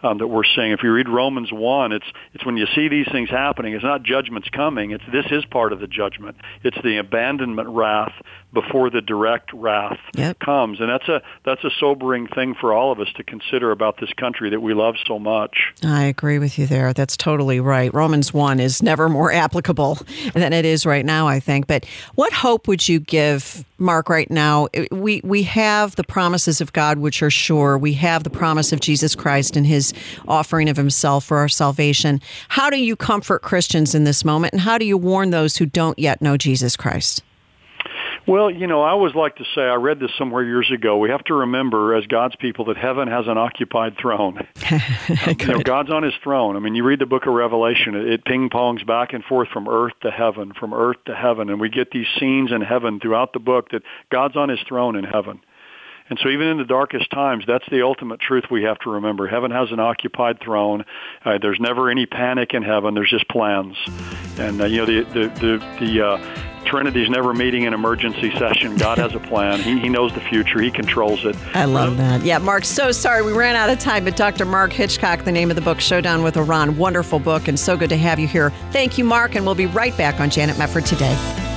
um, 0.02 0.18
that 0.18 0.26
we're 0.26 0.44
seeing. 0.44 0.72
If 0.72 0.82
you 0.82 0.92
read 0.92 1.08
Romans 1.08 1.52
one, 1.52 1.92
it's 1.92 2.06
it's 2.34 2.44
when 2.44 2.56
you 2.56 2.66
see 2.74 2.88
these 2.88 3.06
things 3.10 3.30
happening. 3.30 3.74
It's 3.74 3.84
not 3.84 4.02
judgments 4.02 4.48
coming. 4.48 4.92
It's 4.92 5.04
this 5.12 5.26
is 5.30 5.44
part 5.44 5.72
of 5.72 5.80
the 5.80 5.86
judgment. 5.86 6.36
It's 6.62 6.80
the 6.82 6.98
abandonment 6.98 7.68
wrath 7.68 8.12
before 8.52 8.90
the 8.90 9.00
direct 9.00 9.52
wrath 9.52 9.98
yep. 10.14 10.38
comes, 10.40 10.80
and 10.80 10.88
that's 10.88 11.08
a 11.08 11.22
that's 11.44 11.62
a 11.64 11.70
sobering 11.78 12.26
thing 12.28 12.54
for 12.54 12.72
all 12.72 12.92
of 12.92 13.00
us 13.00 13.08
to 13.16 13.24
consider 13.24 13.70
about 13.70 14.00
this 14.00 14.12
country 14.14 14.50
that 14.50 14.60
we 14.60 14.74
love 14.74 14.96
so 15.06 15.18
much. 15.18 15.72
I 15.84 16.04
agree 16.04 16.38
with 16.38 16.58
you 16.58 16.66
there. 16.66 16.92
That's 16.92 17.16
totally 17.16 17.60
right. 17.60 17.92
Romans 17.92 18.32
one 18.32 18.60
is 18.60 18.82
never 18.82 19.08
more 19.08 19.32
applicable 19.40 19.98
than 20.34 20.52
it 20.52 20.64
is 20.64 20.86
right 20.86 21.04
now. 21.04 21.28
I 21.28 21.40
think. 21.40 21.66
But 21.66 21.84
what 22.14 22.32
hope 22.32 22.68
would 22.68 22.88
you 22.88 23.00
give, 23.00 23.64
Mark? 23.81 24.09
Right 24.09 24.31
now, 24.31 24.69
we 24.90 25.21
we 25.25 25.43
have 25.45 25.97
the 25.97 26.05
promises 26.05 26.61
of 26.61 26.73
God, 26.73 26.99
which 26.99 27.23
are 27.23 27.31
sure. 27.31 27.79
We 27.79 27.95
have 27.95 28.25
the 28.25 28.31
promise 28.31 28.73
of 28.73 28.81
Jesus 28.81 29.14
Christ 29.14 29.57
and 29.57 29.66
His 29.66 29.93
offering 30.29 30.69
of 30.69 30.77
himself 30.77 31.25
for 31.25 31.38
our 31.38 31.49
salvation. 31.49 32.21
How 32.49 32.71
do 32.71 32.83
you 32.83 32.97
comfort 32.97 33.43
Christians 33.43 33.95
in 33.95 34.05
this 34.05 34.25
moment, 34.25 34.53
and 34.53 34.61
how 34.61 34.79
do 34.79 34.85
you 34.85 34.97
warn 34.99 35.31
those 35.31 35.57
who 35.57 35.66
don't 35.66 35.99
yet 35.99 36.21
know 36.21 36.37
Jesus 36.37 36.77
Christ? 36.77 37.23
Well, 38.31 38.49
you 38.49 38.69
know, 38.69 38.81
I 38.81 38.90
always 38.90 39.12
like 39.16 39.35
to 39.38 39.45
say, 39.57 39.62
I 39.62 39.75
read 39.75 39.99
this 39.99 40.12
somewhere 40.16 40.45
years 40.45 40.71
ago. 40.73 40.99
We 40.99 41.11
have 41.11 41.25
to 41.25 41.35
remember, 41.35 41.97
as 41.97 42.07
God's 42.07 42.37
people, 42.37 42.66
that 42.66 42.77
heaven 42.77 43.09
has 43.09 43.27
an 43.27 43.37
occupied 43.37 43.97
throne. 44.01 44.47
you 44.71 45.47
know, 45.49 45.59
God's 45.59 45.90
on 45.90 46.05
His 46.05 46.14
throne. 46.23 46.55
I 46.55 46.61
mean, 46.61 46.77
you 46.77 46.85
read 46.85 47.01
the 47.01 47.07
Book 47.07 47.27
of 47.27 47.33
Revelation; 47.33 47.97
it, 47.97 48.07
it 48.07 48.25
ping 48.25 48.49
pongs 48.49 48.87
back 48.87 49.14
and 49.14 49.25
forth 49.25 49.49
from 49.49 49.69
earth 49.69 49.95
to 50.03 50.12
heaven, 50.12 50.53
from 50.53 50.73
earth 50.73 50.99
to 51.07 51.14
heaven, 51.16 51.51
and 51.51 51.61
we 51.61 51.71
get 51.71 51.90
these 51.90 52.07
scenes 52.21 52.53
in 52.53 52.61
heaven 52.61 53.01
throughout 53.01 53.33
the 53.33 53.40
book 53.40 53.71
that 53.73 53.83
God's 54.12 54.37
on 54.37 54.49
His 54.49 54.61
throne 54.69 54.95
in 54.95 55.03
heaven. 55.03 55.40
And 56.09 56.16
so 56.23 56.29
even 56.29 56.47
in 56.47 56.59
the 56.59 56.64
darkest 56.64 57.11
times, 57.11 57.43
that's 57.49 57.69
the 57.69 57.83
ultimate 57.83 58.21
truth 58.21 58.45
we 58.49 58.62
have 58.62 58.79
to 58.81 58.90
remember. 58.90 59.27
Heaven 59.27 59.51
has 59.51 59.73
an 59.73 59.81
occupied 59.81 60.38
throne. 60.40 60.85
Uh, 61.25 61.38
there's 61.43 61.59
never 61.59 61.90
any 61.90 62.07
panic 62.07 62.55
in 62.55 62.62
heaven. 62.62 62.95
There's 62.95 63.11
just 63.11 63.29
plans. 63.29 63.77
And, 64.37 64.61
uh, 64.61 64.66
you 64.66 64.79
know, 64.79 64.87
the, 64.87 65.05
the, 65.05 65.29
the, 65.40 65.77
the 65.79 66.07
uh, 66.07 66.49
Trinity's 66.70 67.11
never 67.11 67.35
meeting 67.35 67.66
an 67.66 67.74
emergency 67.74 68.30
session. 68.38 68.76
God 68.76 68.98
has 68.98 69.12
a 69.16 69.18
plan. 69.18 69.61
He, 69.61 69.80
he 69.80 69.88
knows 69.88 70.14
the 70.14 70.20
future. 70.20 70.61
He 70.61 70.70
controls 70.70 71.24
it. 71.24 71.37
I 71.52 71.64
love 71.64 71.96
that. 71.96 72.24
Yeah, 72.24 72.38
Mark, 72.38 72.64
so 72.64 72.92
sorry 72.92 73.22
we 73.22 73.33
ran 73.33 73.56
out 73.56 73.70
of 73.70 73.80
time, 73.80 74.04
but 74.04 74.14
Dr. 74.16 74.44
Mark 74.44 74.72
Hitchcock, 74.72 75.24
the 75.24 75.33
name 75.33 75.50
of 75.50 75.56
the 75.56 75.62
book, 75.62 75.80
Showdown 75.80 76.22
with 76.22 76.37
Iran. 76.37 76.76
Wonderful 76.76 77.18
book, 77.18 77.48
and 77.48 77.59
so 77.59 77.76
good 77.76 77.90
to 77.90 77.96
have 77.96 78.20
you 78.20 78.28
here. 78.28 78.50
Thank 78.70 78.98
you, 78.98 79.04
Mark, 79.04 79.35
and 79.35 79.44
we'll 79.44 79.56
be 79.56 79.66
right 79.66 79.96
back 79.96 80.20
on 80.20 80.30
Janet 80.30 80.56
Mefford 80.56 80.87
today. 80.87 81.49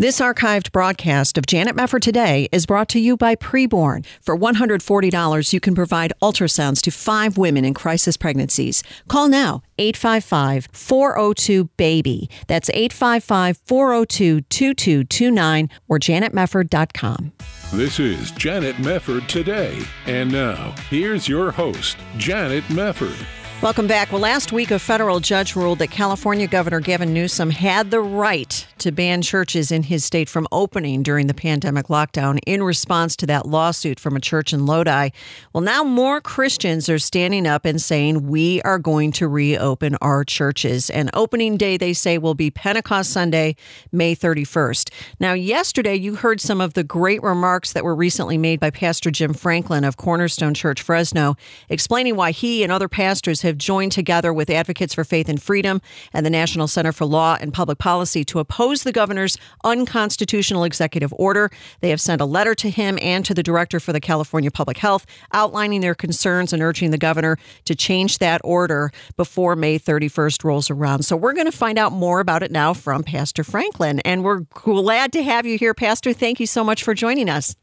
This 0.00 0.18
archived 0.18 0.72
broadcast 0.72 1.36
of 1.36 1.44
Janet 1.44 1.76
Mefford 1.76 2.00
Today 2.00 2.48
is 2.52 2.64
brought 2.64 2.88
to 2.88 2.98
you 2.98 3.18
by 3.18 3.36
Preborn. 3.36 4.06
For 4.22 4.34
$140, 4.34 5.52
you 5.52 5.60
can 5.60 5.74
provide 5.74 6.14
ultrasounds 6.22 6.80
to 6.84 6.90
five 6.90 7.36
women 7.36 7.66
in 7.66 7.74
crisis 7.74 8.16
pregnancies. 8.16 8.82
Call 9.08 9.28
now, 9.28 9.62
855 9.76 10.68
402 10.72 11.68
BABY. 11.76 12.30
That's 12.46 12.70
855 12.70 13.58
402 13.66 14.40
2229 14.40 15.68
or 15.86 15.98
janetmefford.com. 15.98 17.32
This 17.74 18.00
is 18.00 18.30
Janet 18.30 18.76
Mefford 18.76 19.28
Today. 19.28 19.82
And 20.06 20.32
now, 20.32 20.74
here's 20.88 21.28
your 21.28 21.50
host, 21.50 21.98
Janet 22.16 22.64
Mefford. 22.68 23.26
Welcome 23.62 23.86
back. 23.86 24.10
Well, 24.10 24.22
last 24.22 24.52
week, 24.52 24.70
a 24.70 24.78
federal 24.78 25.20
judge 25.20 25.54
ruled 25.54 25.80
that 25.80 25.90
California 25.90 26.46
Governor 26.46 26.80
Gavin 26.80 27.12
Newsom 27.12 27.50
had 27.50 27.90
the 27.90 28.00
right 28.00 28.66
to 28.78 28.90
ban 28.90 29.20
churches 29.20 29.70
in 29.70 29.82
his 29.82 30.02
state 30.02 30.30
from 30.30 30.48
opening 30.50 31.02
during 31.02 31.26
the 31.26 31.34
pandemic 31.34 31.88
lockdown 31.88 32.38
in 32.46 32.62
response 32.62 33.14
to 33.16 33.26
that 33.26 33.44
lawsuit 33.44 34.00
from 34.00 34.16
a 34.16 34.20
church 34.20 34.54
in 34.54 34.64
Lodi. 34.64 35.10
Well, 35.52 35.60
now 35.60 35.84
more 35.84 36.22
Christians 36.22 36.88
are 36.88 36.98
standing 36.98 37.46
up 37.46 37.66
and 37.66 37.82
saying, 37.82 38.28
We 38.28 38.62
are 38.62 38.78
going 38.78 39.12
to 39.12 39.28
reopen 39.28 39.96
our 40.00 40.24
churches. 40.24 40.88
And 40.88 41.10
opening 41.12 41.58
day, 41.58 41.76
they 41.76 41.92
say, 41.92 42.16
will 42.16 42.34
be 42.34 42.50
Pentecost 42.50 43.10
Sunday, 43.10 43.56
May 43.92 44.16
31st. 44.16 44.90
Now, 45.20 45.34
yesterday, 45.34 45.96
you 45.96 46.14
heard 46.14 46.40
some 46.40 46.62
of 46.62 46.72
the 46.72 46.84
great 46.84 47.22
remarks 47.22 47.74
that 47.74 47.84
were 47.84 47.94
recently 47.94 48.38
made 48.38 48.58
by 48.58 48.70
Pastor 48.70 49.10
Jim 49.10 49.34
Franklin 49.34 49.84
of 49.84 49.98
Cornerstone 49.98 50.54
Church 50.54 50.80
Fresno, 50.80 51.36
explaining 51.68 52.16
why 52.16 52.30
he 52.30 52.62
and 52.62 52.72
other 52.72 52.88
pastors 52.88 53.42
have 53.42 53.49
have 53.50 53.58
joined 53.58 53.92
together 53.92 54.32
with 54.32 54.48
Advocates 54.48 54.94
for 54.94 55.04
Faith 55.04 55.28
and 55.28 55.42
Freedom 55.42 55.82
and 56.12 56.24
the 56.24 56.30
National 56.30 56.66
Center 56.66 56.92
for 56.92 57.04
Law 57.04 57.36
and 57.40 57.52
Public 57.52 57.78
Policy 57.78 58.24
to 58.24 58.38
oppose 58.38 58.84
the 58.84 58.92
governor's 58.92 59.36
unconstitutional 59.64 60.64
executive 60.64 61.12
order. 61.18 61.50
They 61.80 61.90
have 61.90 62.00
sent 62.00 62.20
a 62.20 62.24
letter 62.24 62.54
to 62.54 62.70
him 62.70 62.98
and 63.02 63.24
to 63.26 63.34
the 63.34 63.42
director 63.42 63.80
for 63.80 63.92
the 63.92 64.00
California 64.00 64.50
Public 64.50 64.78
Health 64.78 65.04
outlining 65.32 65.80
their 65.80 65.94
concerns 65.94 66.52
and 66.52 66.62
urging 66.62 66.90
the 66.90 66.98
governor 66.98 67.36
to 67.64 67.74
change 67.74 68.18
that 68.18 68.40
order 68.44 68.90
before 69.16 69.56
May 69.56 69.78
31st 69.78 70.44
rolls 70.44 70.70
around. 70.70 71.04
So 71.04 71.16
we're 71.16 71.34
going 71.34 71.50
to 71.50 71.52
find 71.52 71.78
out 71.78 71.92
more 71.92 72.20
about 72.20 72.42
it 72.42 72.50
now 72.50 72.72
from 72.72 73.02
Pastor 73.02 73.44
Franklin. 73.44 74.00
And 74.00 74.24
we're 74.24 74.40
glad 74.50 75.12
to 75.12 75.22
have 75.22 75.44
you 75.44 75.58
here, 75.58 75.74
Pastor. 75.74 76.12
Thank 76.12 76.40
you 76.40 76.46
so 76.46 76.64
much 76.64 76.82
for 76.82 76.94
joining 76.94 77.28
us. 77.28 77.56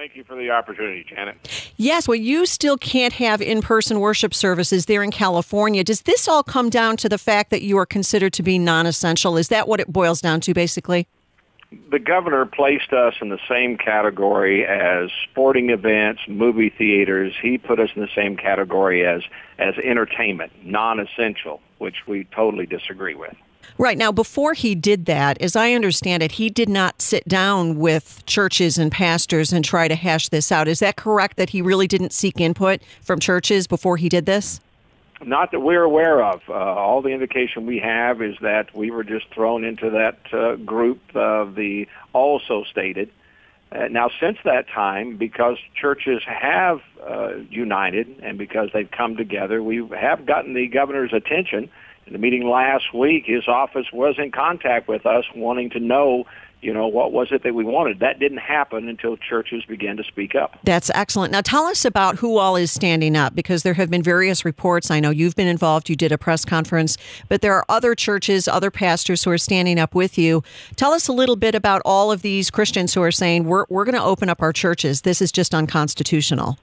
Thank 0.00 0.16
you 0.16 0.24
for 0.24 0.34
the 0.34 0.48
opportunity, 0.48 1.04
Janet. 1.06 1.36
Yes, 1.76 2.08
well, 2.08 2.14
you 2.14 2.46
still 2.46 2.78
can't 2.78 3.12
have 3.12 3.42
in 3.42 3.60
person 3.60 4.00
worship 4.00 4.32
services 4.32 4.86
there 4.86 5.02
in 5.02 5.10
California. 5.10 5.84
Does 5.84 6.00
this 6.00 6.26
all 6.26 6.42
come 6.42 6.70
down 6.70 6.96
to 6.96 7.08
the 7.10 7.18
fact 7.18 7.50
that 7.50 7.60
you 7.60 7.76
are 7.76 7.84
considered 7.84 8.32
to 8.32 8.42
be 8.42 8.58
non 8.58 8.86
essential? 8.86 9.36
Is 9.36 9.48
that 9.48 9.68
what 9.68 9.78
it 9.78 9.92
boils 9.92 10.22
down 10.22 10.40
to, 10.40 10.54
basically? 10.54 11.06
The 11.90 11.98
governor 11.98 12.46
placed 12.46 12.94
us 12.94 13.12
in 13.20 13.28
the 13.28 13.38
same 13.46 13.76
category 13.76 14.66
as 14.66 15.10
sporting 15.30 15.68
events, 15.68 16.22
movie 16.26 16.70
theaters. 16.70 17.34
He 17.42 17.58
put 17.58 17.78
us 17.78 17.90
in 17.94 18.00
the 18.00 18.08
same 18.14 18.38
category 18.38 19.06
as, 19.06 19.20
as 19.58 19.74
entertainment, 19.84 20.50
non 20.64 20.98
essential, 20.98 21.60
which 21.76 22.06
we 22.06 22.24
totally 22.34 22.64
disagree 22.64 23.14
with. 23.14 23.36
Right. 23.80 23.96
Now, 23.96 24.12
before 24.12 24.52
he 24.52 24.74
did 24.74 25.06
that, 25.06 25.40
as 25.40 25.56
I 25.56 25.72
understand 25.72 26.22
it, 26.22 26.32
he 26.32 26.50
did 26.50 26.68
not 26.68 27.00
sit 27.00 27.26
down 27.26 27.78
with 27.78 28.22
churches 28.26 28.76
and 28.76 28.92
pastors 28.92 29.54
and 29.54 29.64
try 29.64 29.88
to 29.88 29.94
hash 29.94 30.28
this 30.28 30.52
out. 30.52 30.68
Is 30.68 30.80
that 30.80 30.96
correct 30.96 31.38
that 31.38 31.48
he 31.48 31.62
really 31.62 31.86
didn't 31.86 32.12
seek 32.12 32.42
input 32.42 32.82
from 33.00 33.20
churches 33.20 33.66
before 33.66 33.96
he 33.96 34.10
did 34.10 34.26
this? 34.26 34.60
Not 35.24 35.50
that 35.52 35.60
we're 35.60 35.82
aware 35.82 36.22
of. 36.22 36.42
Uh, 36.46 36.52
all 36.52 37.00
the 37.00 37.08
indication 37.08 37.64
we 37.64 37.78
have 37.78 38.20
is 38.20 38.36
that 38.42 38.76
we 38.76 38.90
were 38.90 39.02
just 39.02 39.30
thrown 39.32 39.64
into 39.64 39.88
that 39.88 40.18
uh, 40.30 40.56
group 40.56 41.00
of 41.14 41.54
the 41.54 41.88
also 42.12 42.64
stated. 42.64 43.10
Uh, 43.72 43.88
now, 43.88 44.10
since 44.20 44.36
that 44.44 44.68
time, 44.68 45.16
because 45.16 45.56
churches 45.74 46.20
have 46.26 46.82
uh, 47.02 47.36
united 47.48 48.20
and 48.22 48.36
because 48.36 48.68
they've 48.74 48.90
come 48.90 49.16
together, 49.16 49.62
we 49.62 49.88
have 49.98 50.26
gotten 50.26 50.52
the 50.52 50.66
governor's 50.66 51.14
attention 51.14 51.70
in 52.10 52.14
the 52.14 52.18
meeting 52.18 52.48
last 52.48 52.92
week, 52.92 53.24
his 53.26 53.46
office 53.46 53.86
was 53.92 54.16
in 54.18 54.32
contact 54.32 54.88
with 54.88 55.06
us 55.06 55.24
wanting 55.34 55.70
to 55.70 55.80
know 55.80 56.26
you 56.62 56.74
know, 56.74 56.88
what 56.88 57.10
was 57.10 57.28
it 57.30 57.42
that 57.44 57.54
we 57.54 57.64
wanted? 57.64 58.00
That 58.00 58.18
didn't 58.18 58.36
happen 58.38 58.86
until 58.86 59.16
churches 59.16 59.64
began 59.64 59.96
to 59.96 60.04
speak 60.04 60.34
up. 60.34 60.58
That's 60.62 60.90
excellent. 60.94 61.32
Now, 61.32 61.40
tell 61.40 61.64
us 61.64 61.86
about 61.86 62.16
who 62.16 62.36
all 62.36 62.54
is 62.54 62.70
standing 62.70 63.16
up 63.16 63.34
because 63.34 63.62
there 63.62 63.72
have 63.72 63.88
been 63.88 64.02
various 64.02 64.44
reports. 64.44 64.90
I 64.90 65.00
know 65.00 65.08
you've 65.08 65.34
been 65.34 65.48
involved, 65.48 65.88
you 65.88 65.96
did 65.96 66.12
a 66.12 66.18
press 66.18 66.44
conference, 66.44 66.98
but 67.30 67.40
there 67.40 67.54
are 67.54 67.64
other 67.70 67.94
churches, 67.94 68.46
other 68.46 68.70
pastors 68.70 69.24
who 69.24 69.30
are 69.30 69.38
standing 69.38 69.78
up 69.78 69.94
with 69.94 70.18
you. 70.18 70.42
Tell 70.76 70.92
us 70.92 71.08
a 71.08 71.12
little 71.12 71.36
bit 71.36 71.54
about 71.54 71.80
all 71.86 72.12
of 72.12 72.20
these 72.20 72.50
Christians 72.50 72.92
who 72.92 73.00
are 73.00 73.12
saying, 73.12 73.44
we're, 73.44 73.64
we're 73.70 73.84
going 73.84 73.94
to 73.94 74.04
open 74.04 74.28
up 74.28 74.42
our 74.42 74.52
churches. 74.52 75.00
This 75.00 75.22
is 75.22 75.32
just 75.32 75.54
unconstitutional. 75.54 76.58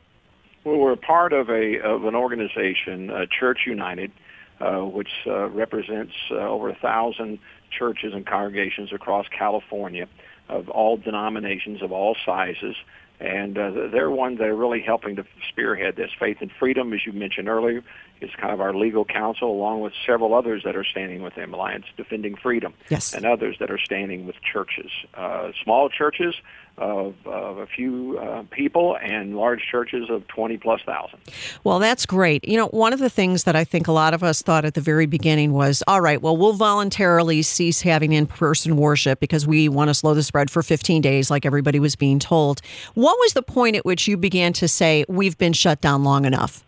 Well, 0.64 0.78
we're 0.78 0.96
part 0.96 1.34
of, 1.34 1.50
a, 1.50 1.82
of 1.82 2.06
an 2.06 2.14
organization, 2.14 3.10
uh, 3.10 3.26
Church 3.40 3.62
United 3.66 4.12
uh, 4.60 4.80
which 4.80 5.12
uh, 5.26 5.50
represents 5.50 6.14
uh, 6.32 6.36
over 6.36 6.70
a 6.70 6.76
thousand 6.76 7.40
churches 7.70 8.14
and 8.14 8.26
congregations 8.26 8.92
across 8.94 9.28
California 9.28 10.08
of 10.50 10.70
all 10.70 10.98
denominations, 10.98 11.82
of 11.82 11.92
all 11.92 12.16
sizes. 12.26 12.76
And 13.20 13.58
uh, 13.58 13.72
they're 13.92 14.12
ones 14.12 14.38
that 14.38 14.48
are 14.48 14.56
really 14.56 14.82
helping 14.82 15.16
to 15.16 15.26
spearhead 15.50 15.96
this. 15.96 16.12
Faith 16.20 16.38
and 16.42 16.52
Freedom, 16.52 16.94
as 16.94 17.06
you 17.06 17.14
mentioned 17.14 17.50
earlier, 17.50 17.84
is 18.22 18.30
kind 18.40 18.54
of 18.54 18.62
our 18.62 18.76
legal 18.76 19.06
counsel, 19.06 19.52
along 19.52 19.82
with 19.82 19.94
several 20.06 20.36
others 20.36 20.62
that 20.66 20.76
are 20.76 20.84
standing 20.84 21.24
with 21.24 21.34
them, 21.34 21.54
Alliance 21.54 21.86
Defending 21.98 22.36
Freedom, 22.36 22.74
yes. 22.90 23.14
and 23.14 23.26
others 23.26 23.58
that 23.60 23.72
are 23.72 23.80
standing 23.80 24.28
with 24.28 24.36
churches, 24.42 24.92
uh, 25.16 25.52
small 25.64 25.90
churches 25.90 26.36
of, 26.78 27.16
of 27.26 27.58
a 27.58 27.66
few 27.66 28.20
uh, 28.20 28.44
people 28.52 28.98
and 29.02 29.36
large 29.36 29.62
churches 29.70 30.10
of 30.10 30.28
20 30.28 30.58
plus 30.58 30.82
thousand. 30.86 31.20
Well, 31.64 31.80
that's 31.80 32.06
great. 32.06 32.48
You 32.48 32.58
know, 32.58 32.68
one 32.68 32.94
of 32.94 33.00
the 33.00 33.10
things 33.10 33.46
that 33.46 33.56
I 33.56 33.64
think 33.64 33.88
a 33.88 33.92
lot 33.92 34.14
of 34.14 34.24
us 34.24 34.42
thought 34.42 34.66
at 34.66 34.76
the 34.76 34.82
very 34.82 35.08
beginning 35.08 35.54
was, 35.54 35.84
all 35.88 36.02
right, 36.02 36.22
well, 36.22 36.38
we'll 36.38 36.54
voluntarily 36.54 37.42
cease 37.42 37.82
having 37.82 38.14
in 38.14 38.28
person 38.28 38.78
worship 38.78 39.20
because 39.20 39.48
we 39.48 39.68
want 39.70 39.90
to 39.90 39.94
slow 39.94 40.14
the 40.14 40.24
spread 40.24 40.52
for 40.52 40.62
15 40.62 41.02
days, 41.02 41.32
like 41.32 41.46
everybody 41.46 41.80
was 41.80 41.96
being 41.96 42.20
told. 42.20 42.62
What 42.94 43.18
was 43.20 43.34
the 43.34 43.42
point 43.42 43.76
at 43.76 43.86
which 43.86 44.08
you 44.08 44.18
began 44.18 44.54
to 44.54 44.68
say, 44.68 45.06
we've 45.08 45.38
been 45.38 45.54
shut 45.54 45.82
down 45.82 46.04
long 46.04 46.26
enough? 46.26 46.64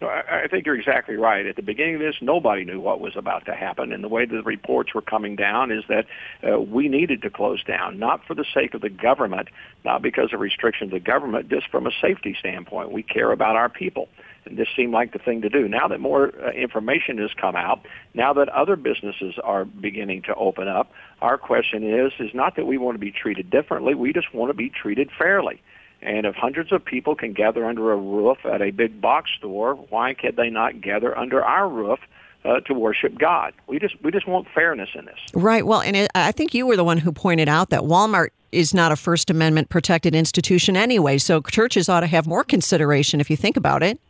I 0.00 0.46
think 0.48 0.64
you're 0.64 0.76
exactly 0.76 1.16
right. 1.16 1.44
At 1.44 1.56
the 1.56 1.62
beginning 1.62 1.96
of 1.96 2.00
this, 2.00 2.14
nobody 2.20 2.64
knew 2.64 2.80
what 2.80 3.00
was 3.00 3.16
about 3.16 3.46
to 3.46 3.54
happen, 3.54 3.92
and 3.92 4.04
the 4.04 4.08
way 4.08 4.26
the 4.26 4.42
reports 4.42 4.94
were 4.94 5.02
coming 5.02 5.34
down 5.34 5.72
is 5.72 5.82
that 5.88 6.06
uh, 6.48 6.60
we 6.60 6.88
needed 6.88 7.22
to 7.22 7.30
close 7.30 7.64
down, 7.64 7.98
not 7.98 8.24
for 8.24 8.34
the 8.34 8.44
sake 8.54 8.74
of 8.74 8.80
the 8.80 8.90
government, 8.90 9.48
not 9.84 10.00
because 10.00 10.32
of 10.32 10.38
restrictions 10.38 10.92
of 10.92 11.02
the 11.02 11.04
government, 11.04 11.48
just 11.48 11.68
from 11.68 11.86
a 11.86 11.90
safety 12.00 12.36
standpoint. 12.38 12.92
We 12.92 13.02
care 13.02 13.32
about 13.32 13.56
our 13.56 13.68
people, 13.68 14.08
and 14.44 14.56
this 14.56 14.68
seemed 14.76 14.92
like 14.92 15.12
the 15.12 15.18
thing 15.18 15.42
to 15.42 15.48
do. 15.48 15.66
Now 15.66 15.88
that 15.88 15.98
more 15.98 16.32
uh, 16.44 16.52
information 16.52 17.18
has 17.18 17.30
come 17.40 17.56
out, 17.56 17.80
now 18.14 18.32
that 18.34 18.48
other 18.50 18.76
businesses 18.76 19.34
are 19.42 19.64
beginning 19.64 20.22
to 20.22 20.34
open 20.36 20.68
up, 20.68 20.92
our 21.20 21.38
question 21.38 21.82
is 21.82 22.12
is 22.20 22.32
not 22.34 22.54
that 22.54 22.66
we 22.66 22.78
want 22.78 22.94
to 22.94 23.00
be 23.00 23.10
treated 23.10 23.50
differently. 23.50 23.96
We 23.96 24.12
just 24.12 24.32
want 24.32 24.50
to 24.50 24.54
be 24.54 24.70
treated 24.70 25.10
fairly. 25.18 25.60
And 26.00 26.26
if 26.26 26.34
hundreds 26.36 26.72
of 26.72 26.84
people 26.84 27.16
can 27.16 27.32
gather 27.32 27.64
under 27.64 27.92
a 27.92 27.96
roof 27.96 28.38
at 28.44 28.62
a 28.62 28.70
big 28.70 29.00
box 29.00 29.30
store, 29.36 29.74
why 29.74 30.14
can 30.14 30.36
they 30.36 30.48
not 30.48 30.80
gather 30.80 31.16
under 31.16 31.44
our 31.44 31.68
roof 31.68 31.98
uh, 32.44 32.60
to 32.60 32.74
worship 32.74 33.18
God? 33.18 33.52
We 33.66 33.78
just 33.78 34.00
we 34.02 34.12
just 34.12 34.28
want 34.28 34.46
fairness 34.54 34.90
in 34.94 35.06
this. 35.06 35.18
Right. 35.34 35.66
Well, 35.66 35.80
and 35.80 35.96
it, 35.96 36.10
I 36.14 36.32
think 36.32 36.54
you 36.54 36.66
were 36.66 36.76
the 36.76 36.84
one 36.84 36.98
who 36.98 37.12
pointed 37.12 37.48
out 37.48 37.70
that 37.70 37.82
Walmart 37.82 38.28
is 38.52 38.72
not 38.72 38.92
a 38.92 38.96
First 38.96 39.28
Amendment 39.28 39.68
protected 39.68 40.14
institution 40.14 40.76
anyway. 40.76 41.18
So 41.18 41.40
churches 41.42 41.88
ought 41.88 42.00
to 42.00 42.06
have 42.06 42.26
more 42.26 42.44
consideration 42.44 43.20
if 43.20 43.28
you 43.28 43.36
think 43.36 43.56
about 43.56 43.82
it. 43.82 44.00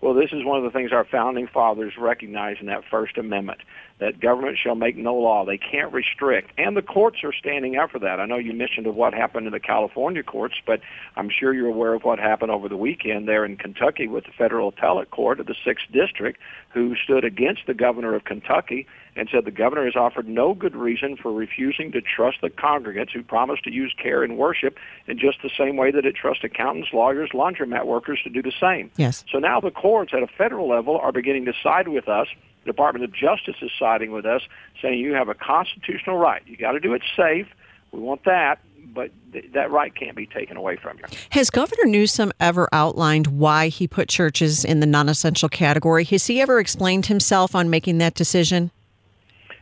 Well, 0.00 0.12
this 0.14 0.30
is 0.32 0.44
one 0.44 0.58
of 0.58 0.64
the 0.64 0.70
things 0.70 0.92
our 0.92 1.06
founding 1.06 1.46
fathers 1.46 1.94
recognized 1.98 2.60
in 2.60 2.66
that 2.66 2.82
First 2.90 3.16
Amendment 3.16 3.60
that 3.98 4.20
government 4.20 4.58
shall 4.62 4.74
make 4.74 4.96
no 4.96 5.14
law. 5.14 5.44
They 5.44 5.58
can't 5.58 5.92
restrict. 5.92 6.50
And 6.58 6.76
the 6.76 6.82
courts 6.82 7.18
are 7.24 7.32
standing 7.32 7.76
up 7.76 7.90
for 7.90 7.98
that. 8.00 8.20
I 8.20 8.26
know 8.26 8.36
you 8.36 8.52
mentioned 8.52 8.86
of 8.86 8.94
what 8.94 9.14
happened 9.14 9.46
in 9.46 9.52
the 9.52 9.60
California 9.60 10.22
courts, 10.22 10.56
but 10.66 10.80
I'm 11.16 11.30
sure 11.30 11.54
you're 11.54 11.68
aware 11.68 11.94
of 11.94 12.04
what 12.04 12.18
happened 12.18 12.50
over 12.50 12.68
the 12.68 12.76
weekend 12.76 13.26
there 13.26 13.44
in 13.44 13.56
Kentucky 13.56 14.06
with 14.06 14.24
the 14.24 14.32
federal 14.36 14.68
appellate 14.68 15.10
court 15.10 15.40
of 15.40 15.46
the 15.46 15.54
6th 15.66 15.90
District 15.92 16.38
who 16.74 16.94
stood 17.02 17.24
against 17.24 17.62
the 17.66 17.72
governor 17.72 18.14
of 18.14 18.24
Kentucky 18.24 18.86
and 19.16 19.30
said 19.32 19.46
the 19.46 19.50
governor 19.50 19.86
has 19.86 19.96
offered 19.96 20.28
no 20.28 20.52
good 20.52 20.76
reason 20.76 21.16
for 21.16 21.32
refusing 21.32 21.90
to 21.92 22.02
trust 22.02 22.42
the 22.42 22.50
congregants 22.50 23.12
who 23.12 23.22
promised 23.22 23.64
to 23.64 23.72
use 23.72 23.94
care 24.00 24.22
in 24.22 24.36
worship 24.36 24.76
in 25.06 25.18
just 25.18 25.38
the 25.42 25.50
same 25.56 25.78
way 25.78 25.90
that 25.90 26.04
it 26.04 26.14
trusts 26.14 26.44
accountants, 26.44 26.90
lawyers, 26.92 27.30
laundromat 27.32 27.86
workers 27.86 28.20
to 28.24 28.28
do 28.28 28.42
the 28.42 28.52
same. 28.60 28.90
Yes. 28.96 29.24
So 29.32 29.38
now 29.38 29.58
the 29.58 29.70
courts 29.70 30.12
at 30.14 30.22
a 30.22 30.26
federal 30.26 30.68
level 30.68 30.98
are 30.98 31.12
beginning 31.12 31.46
to 31.46 31.54
side 31.62 31.88
with 31.88 32.08
us 32.08 32.26
the 32.66 32.72
Department 32.72 33.04
of 33.04 33.12
Justice 33.14 33.54
is 33.62 33.70
siding 33.78 34.10
with 34.10 34.26
us, 34.26 34.42
saying 34.82 34.98
you 34.98 35.14
have 35.14 35.28
a 35.28 35.34
constitutional 35.34 36.16
right. 36.16 36.42
You 36.46 36.56
got 36.56 36.72
to 36.72 36.80
do 36.80 36.94
it 36.94 37.02
safe. 37.16 37.46
We 37.92 38.00
want 38.00 38.24
that, 38.24 38.58
but 38.92 39.12
th- 39.32 39.52
that 39.54 39.70
right 39.70 39.94
can't 39.94 40.16
be 40.16 40.26
taken 40.26 40.56
away 40.56 40.76
from 40.76 40.98
you. 40.98 41.04
Has 41.30 41.48
Governor 41.48 41.84
Newsom 41.84 42.32
ever 42.40 42.68
outlined 42.72 43.28
why 43.28 43.68
he 43.68 43.86
put 43.86 44.08
churches 44.08 44.64
in 44.64 44.80
the 44.80 44.86
non 44.86 45.08
essential 45.08 45.48
category? 45.48 46.02
Has 46.04 46.26
he 46.26 46.40
ever 46.40 46.58
explained 46.58 47.06
himself 47.06 47.54
on 47.54 47.70
making 47.70 47.98
that 47.98 48.14
decision? 48.14 48.72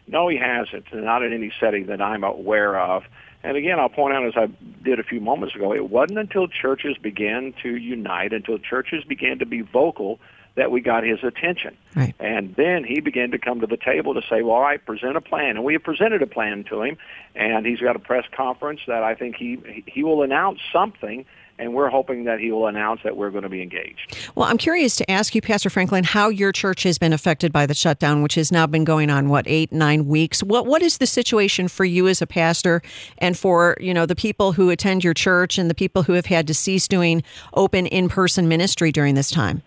No, 0.07 0.29
he 0.29 0.38
hasn't. 0.38 0.87
Not 0.93 1.23
in 1.23 1.33
any 1.33 1.53
setting 1.61 1.87
that 1.87 2.01
I'm 2.01 2.25
aware 2.25 2.81
of. 2.81 3.05
And 3.43 3.59
again, 3.59 3.79
I'll 3.79 3.90
point 3.90 4.14
out, 4.14 4.25
as 4.27 4.33
I 4.37 4.47
did 4.83 4.99
a 4.99 5.03
few 5.03 5.21
moments 5.21 5.55
ago, 5.55 5.75
it 5.75 5.90
wasn't 5.90 6.19
until 6.19 6.49
churches 6.49 6.97
began 6.97 7.53
to 7.62 7.77
unite, 7.77 8.33
until 8.33 8.59
churches 8.59 9.05
began 9.05 9.38
to 9.40 9.47
be 9.47 9.61
vocal, 9.61 10.19
that 10.57 10.71
we 10.71 10.81
got 10.81 11.03
his 11.03 11.23
attention. 11.25 11.77
Right. 11.97 12.14
And 12.21 12.55
then 12.57 12.85
he 12.85 13.01
began 13.01 13.33
to 13.33 13.38
come 13.38 13.61
to 13.61 13.67
the 13.67 13.77
table 13.77 14.14
to 14.14 14.23
say, 14.29 14.43
well, 14.43 14.57
all 14.57 14.62
right, 14.62 14.85
present 14.85 15.17
a 15.17 15.21
plan. 15.21 15.57
And 15.57 15.64
we 15.64 15.73
have 15.73 15.83
presented 15.83 16.23
a 16.23 16.27
plan 16.27 16.64
to 16.71 16.83
him, 16.83 16.97
and 17.35 17.67
he's 17.67 17.81
got 17.81 17.97
a 17.97 17.99
press 17.99 18.25
conference 18.37 18.81
that 18.87 19.03
I 19.03 19.14
think 19.14 19.37
he, 19.37 19.85
he 19.87 20.05
will 20.05 20.23
announce 20.23 20.61
something 20.73 21.25
and 21.59 21.75
we're 21.75 21.88
hoping 21.88 22.25
that 22.25 22.40
he 22.40 22.51
will 22.51 22.67
announce 22.67 23.01
that 23.05 23.17
we're 23.17 23.31
going 23.31 23.43
to 23.43 23.49
be 23.49 23.62
engaged. 23.62 24.31
Well, 24.35 24.49
I'm 24.49 24.59
curious 24.59 24.97
to 24.97 25.11
ask 25.11 25.35
you, 25.35 25.40
Pastor 25.40 25.71
Franklin, 25.71 26.05
how 26.05 26.29
your 26.29 26.53
church 26.53 26.83
has 26.83 26.99
been 26.99 27.12
affected 27.12 27.53
by 27.53 27.67
the 27.67 27.75
shutdown, 27.75 28.23
which 28.23 28.35
has 28.35 28.51
now 28.51 28.67
been 28.67 28.85
going 28.85 29.11
on 29.11 29.29
what 29.29 29.45
eight, 29.47 29.73
nine 29.73 30.07
weeks. 30.07 30.43
What 30.43 30.67
what 30.67 30.83
is 30.83 30.99
the 30.99 31.07
situation 31.07 31.69
for 31.69 31.85
you 31.85 32.09
as 32.09 32.21
a 32.21 32.27
pastor, 32.27 32.83
and 33.19 33.38
for 33.38 33.77
you 33.81 33.95
know 33.95 34.07
the 34.07 34.17
people 34.17 34.53
who 34.53 34.71
attend 34.71 35.05
your 35.05 35.14
church 35.14 35.59
and 35.59 35.71
the 35.71 35.75
people 35.75 36.03
who 36.03 36.14
have 36.14 36.27
had 36.27 36.47
to 36.49 36.55
cease 36.55 36.88
doing 36.88 37.23
open 37.53 37.87
in 37.87 38.09
person 38.09 38.49
ministry 38.49 38.90
during 38.90 39.14
this 39.14 39.31
time? 39.31 39.62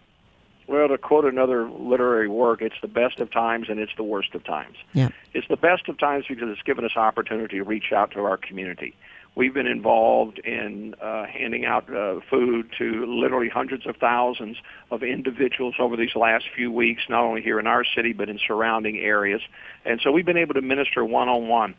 Well, 0.68 0.90
to 0.90 0.98
quote 0.98 1.26
another 1.26 1.70
literary 1.70 2.28
work, 2.28 2.62
it's 2.62 2.76
the 2.82 2.90
best 2.90 3.20
of 3.20 3.32
times 3.32 3.68
and 3.70 3.80
it's 3.80 3.96
the 3.96 4.04
worst 4.04 4.36
of 4.36 4.44
times. 4.44 4.76
Yeah. 4.94 5.10
It's 5.34 5.48
the 5.48 5.56
best 5.56 5.88
of 5.88 5.98
times 5.98 6.26
because 6.28 6.50
it's 6.50 6.62
given 6.64 6.84
us 6.84 6.98
opportunity 6.98 7.58
to 7.58 7.64
reach 7.64 7.94
out 7.94 8.12
to 8.12 8.20
our 8.20 8.36
community. 8.36 8.94
We've 9.36 9.54
been 9.54 9.68
involved 9.68 10.40
in 10.40 10.96
uh, 10.96 11.26
handing 11.28 11.64
out 11.64 11.94
uh, 11.94 12.20
food 12.28 12.72
to 12.80 13.06
literally 13.06 13.50
hundreds 13.50 13.86
of 13.86 13.96
thousands 13.98 14.58
of 14.90 15.04
individuals 15.04 15.76
over 15.80 15.96
these 15.96 16.16
last 16.16 16.46
few 16.56 16.72
weeks, 16.72 17.04
not 17.08 17.24
only 17.24 17.44
here 17.44 17.60
in 17.60 17.68
our 17.68 17.86
city 17.86 18.14
but 18.14 18.30
in 18.30 18.40
surrounding 18.40 18.98
areas. 18.98 19.42
And 19.86 20.02
so 20.04 20.12
we've 20.12 20.26
been 20.26 20.38
able 20.38 20.56
to 20.56 20.62
minister 20.62 21.06
one-on-one 21.06 21.76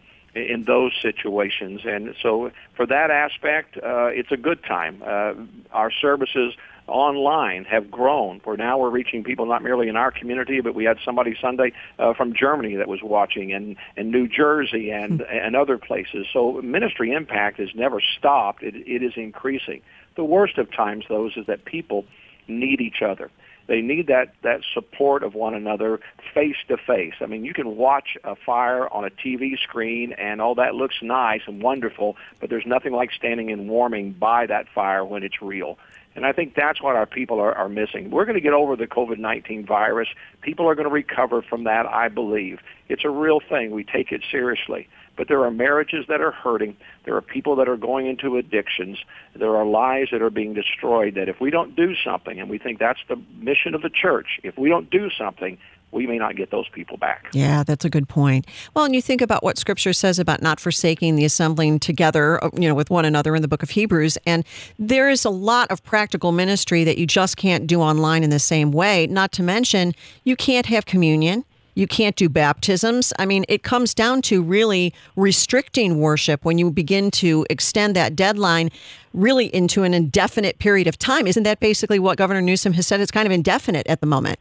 in 0.47 0.65
those 0.65 0.93
situations. 1.01 1.83
And 1.85 2.15
so 2.23 2.51
for 2.75 2.87
that 2.87 3.11
aspect, 3.11 3.77
uh, 3.77 4.07
it's 4.07 4.33
a 4.33 4.37
good 4.37 4.63
time. 4.65 5.03
Uh, 5.05 5.35
our 5.73 5.91
services 5.91 6.55
online 6.89 7.65
have 7.65 7.91
grown. 7.91 8.41
For 8.41 8.57
now, 8.57 8.79
we're 8.79 8.91
reaching 8.91 9.23
people 9.23 9.47
not 9.47 9.63
merely 9.63 9.89
in 9.89 9.97
our 9.97 10.11
community, 10.11 10.61
but 10.61 10.75
we 10.75 10.85
had 10.85 10.99
somebody 11.05 11.37
Sunday 11.41 11.73
uh, 11.99 12.15
from 12.15 12.35
Germany 12.35 12.77
that 12.77 12.89
was 12.89 13.01
watching, 13.03 13.53
and 13.53 13.77
and 13.97 14.11
New 14.11 14.27
Jersey, 14.27 14.91
and 14.91 15.21
mm-hmm. 15.21 15.47
and 15.47 15.55
other 15.55 15.79
places. 15.79 16.27
So 16.33 16.61
ministry 16.63 17.13
impact 17.13 17.59
has 17.59 17.75
never 17.75 18.01
stopped. 18.01 18.63
It 18.63 18.75
it 18.75 19.03
is 19.03 19.13
increasing. 19.17 19.83
The 20.17 20.25
worst 20.25 20.59
of 20.59 20.73
times, 20.73 21.05
though, 21.09 21.27
is 21.27 21.47
that 21.47 21.65
people 21.65 22.05
need 22.49 22.81
each 22.81 23.03
other. 23.03 23.31
They 23.69 23.83
need 23.83 24.07
that, 24.09 24.35
that 24.43 24.63
support 24.75 25.23
of 25.23 25.35
one 25.35 25.55
another 25.55 26.01
face 26.35 26.57
to 26.69 26.77
face. 26.77 27.15
I 27.21 27.27
mean, 27.27 27.45
you 27.45 27.55
can 27.55 27.77
watch 27.77 28.17
a 28.25 28.35
fire 28.35 28.93
on 28.93 29.05
a 29.05 29.11
TV 29.11 29.59
screen 29.59 30.15
and 30.15 30.41
all 30.41 30.55
that 30.57 30.75
looks 30.75 30.97
nice 31.03 31.43
and 31.47 31.63
wonderful, 31.63 32.17
but 32.41 32.51
there's 32.51 32.67
nothing 32.67 32.93
like 32.93 33.13
standing 33.13 33.53
and 33.53 33.69
warming 33.69 34.13
by 34.13 34.47
that 34.47 34.69
fire 34.75 35.05
when 35.05 35.23
it's 35.23 35.41
real. 35.43 35.79
And 36.17 36.27
I 36.27 36.33
think 36.33 36.55
that's 36.55 36.83
what 36.83 36.97
our 36.97 37.07
people 37.07 37.39
are, 37.39 37.55
are 37.55 37.69
missing. 37.69 38.11
We're 38.11 38.25
going 38.25 38.35
to 38.35 38.41
get 38.41 38.55
over 38.55 38.75
the 38.75 38.89
COVID-19 38.89 39.67
virus. 39.67 40.09
People 40.41 40.69
are 40.69 40.75
going 40.75 40.89
to 40.89 40.93
recover 40.93 41.43
from 41.43 41.65
that, 41.65 41.87
I 41.87 42.09
believe. 42.09 42.59
It's 42.89 43.05
a 43.05 43.11
real 43.11 43.39
thing. 43.39 43.71
We 43.71 43.85
take 43.85 44.11
it 44.11 44.23
seriously. 44.29 44.89
But 45.19 45.29
there 45.29 45.45
are 45.45 45.51
marriages 45.51 46.07
that 46.09 46.23
are 46.23 46.31
hurting. 46.31 46.77
There 47.05 47.17
are 47.17 47.21
people 47.21 47.57
that 47.57 47.69
are 47.69 47.77
going 47.77 48.07
into 48.07 48.37
addictions. 48.37 48.99
There 49.35 49.57
are 49.57 49.67
lives 49.67 50.13
that 50.13 50.23
are 50.23 50.31
being 50.31 50.55
destroyed 50.55 51.17
that 51.17 51.29
if 51.29 51.41
we 51.41 51.51
don't 51.51 51.77
do 51.77 51.95
something, 51.97 52.41
and 52.41 52.49
we 52.49 52.57
think 52.57 52.79
that's 52.79 53.01
the 53.09 53.21
mission 53.37 53.75
of 53.75 53.83
the 53.83 53.91
church, 53.91 54.39
if 54.45 54.57
we 54.57 54.71
don't 54.71 54.89
do 54.89 55.11
something, 55.11 55.59
we 55.91 56.07
may 56.07 56.19
not 56.19 56.37
get 56.37 56.51
those 56.51 56.69
people 56.69 56.97
back. 56.97 57.27
Yeah, 57.33 57.65
that's 57.65 57.85
a 57.85 57.91
good 57.91 58.09
point. 58.09 58.47
Well, 58.75 58.85
and 58.85 58.95
you 58.95 59.03
think 59.03 59.21
about 59.21 59.43
what 59.43 59.59
Scripture 59.59 59.93
says 59.93 60.19
about 60.19 60.43
not 60.43 60.61
forsaking 60.61 61.17
the 61.17 61.25
assembling 61.25 61.81
together, 61.81 62.39
you 62.55 62.69
know, 62.69 62.75
with 62.75 62.91
one 62.91 63.05
another 63.05 63.35
in 63.35 63.43
the 63.43 63.49
book 63.49 63.63
of 63.63 63.71
Hebrews, 63.71 64.19
and 64.27 64.45
there 64.79 65.09
is 65.09 65.25
a 65.25 65.31
lot 65.31 65.71
of 65.71 65.83
practical 65.83 66.31
ministry 66.31 66.85
that 66.85 66.99
you 66.99 67.07
just 67.07 67.37
can't 67.37 67.67
do 67.67 67.81
online 67.81 68.23
in 68.23 68.31
the 68.31 68.39
same 68.39 68.71
way. 68.71 69.07
Not 69.07 69.33
to 69.33 69.43
mention, 69.43 69.95
you 70.25 70.37
can't 70.37 70.67
have 70.67 70.87
communion. 70.87 71.45
You 71.79 71.87
can't 71.87 72.17
do 72.17 72.29
baptisms. 72.29 73.13
I 73.21 73.25
mean, 73.25 73.45
it 73.49 73.63
comes 73.63 73.95
down 73.95 74.21
to 74.23 74.43
really 74.43 74.93
restricting 75.15 76.01
worship 76.01 76.45
when 76.45 76.59
you 76.59 76.73
begin 76.73 77.13
to 77.13 77.47
extend 77.49 77.95
that 77.95 78.17
deadline 78.17 78.71
really 79.15 79.47
into 79.55 79.85
an 79.85 79.95
indefinite 79.95 80.59
period 80.59 80.89
of 80.89 80.99
time. 80.99 81.29
Isn't 81.29 81.45
that 81.45 81.61
basically 81.61 82.01
what 82.01 82.19
Governor 82.19 82.41
Newsom 82.41 82.73
has 82.73 82.89
said? 82.89 83.01
It's 83.01 83.13
kind 83.13 83.27
of 83.27 83.33
indefinite 83.33 83.87
at 83.87 84.01
the 84.01 84.09
moment. 84.09 84.41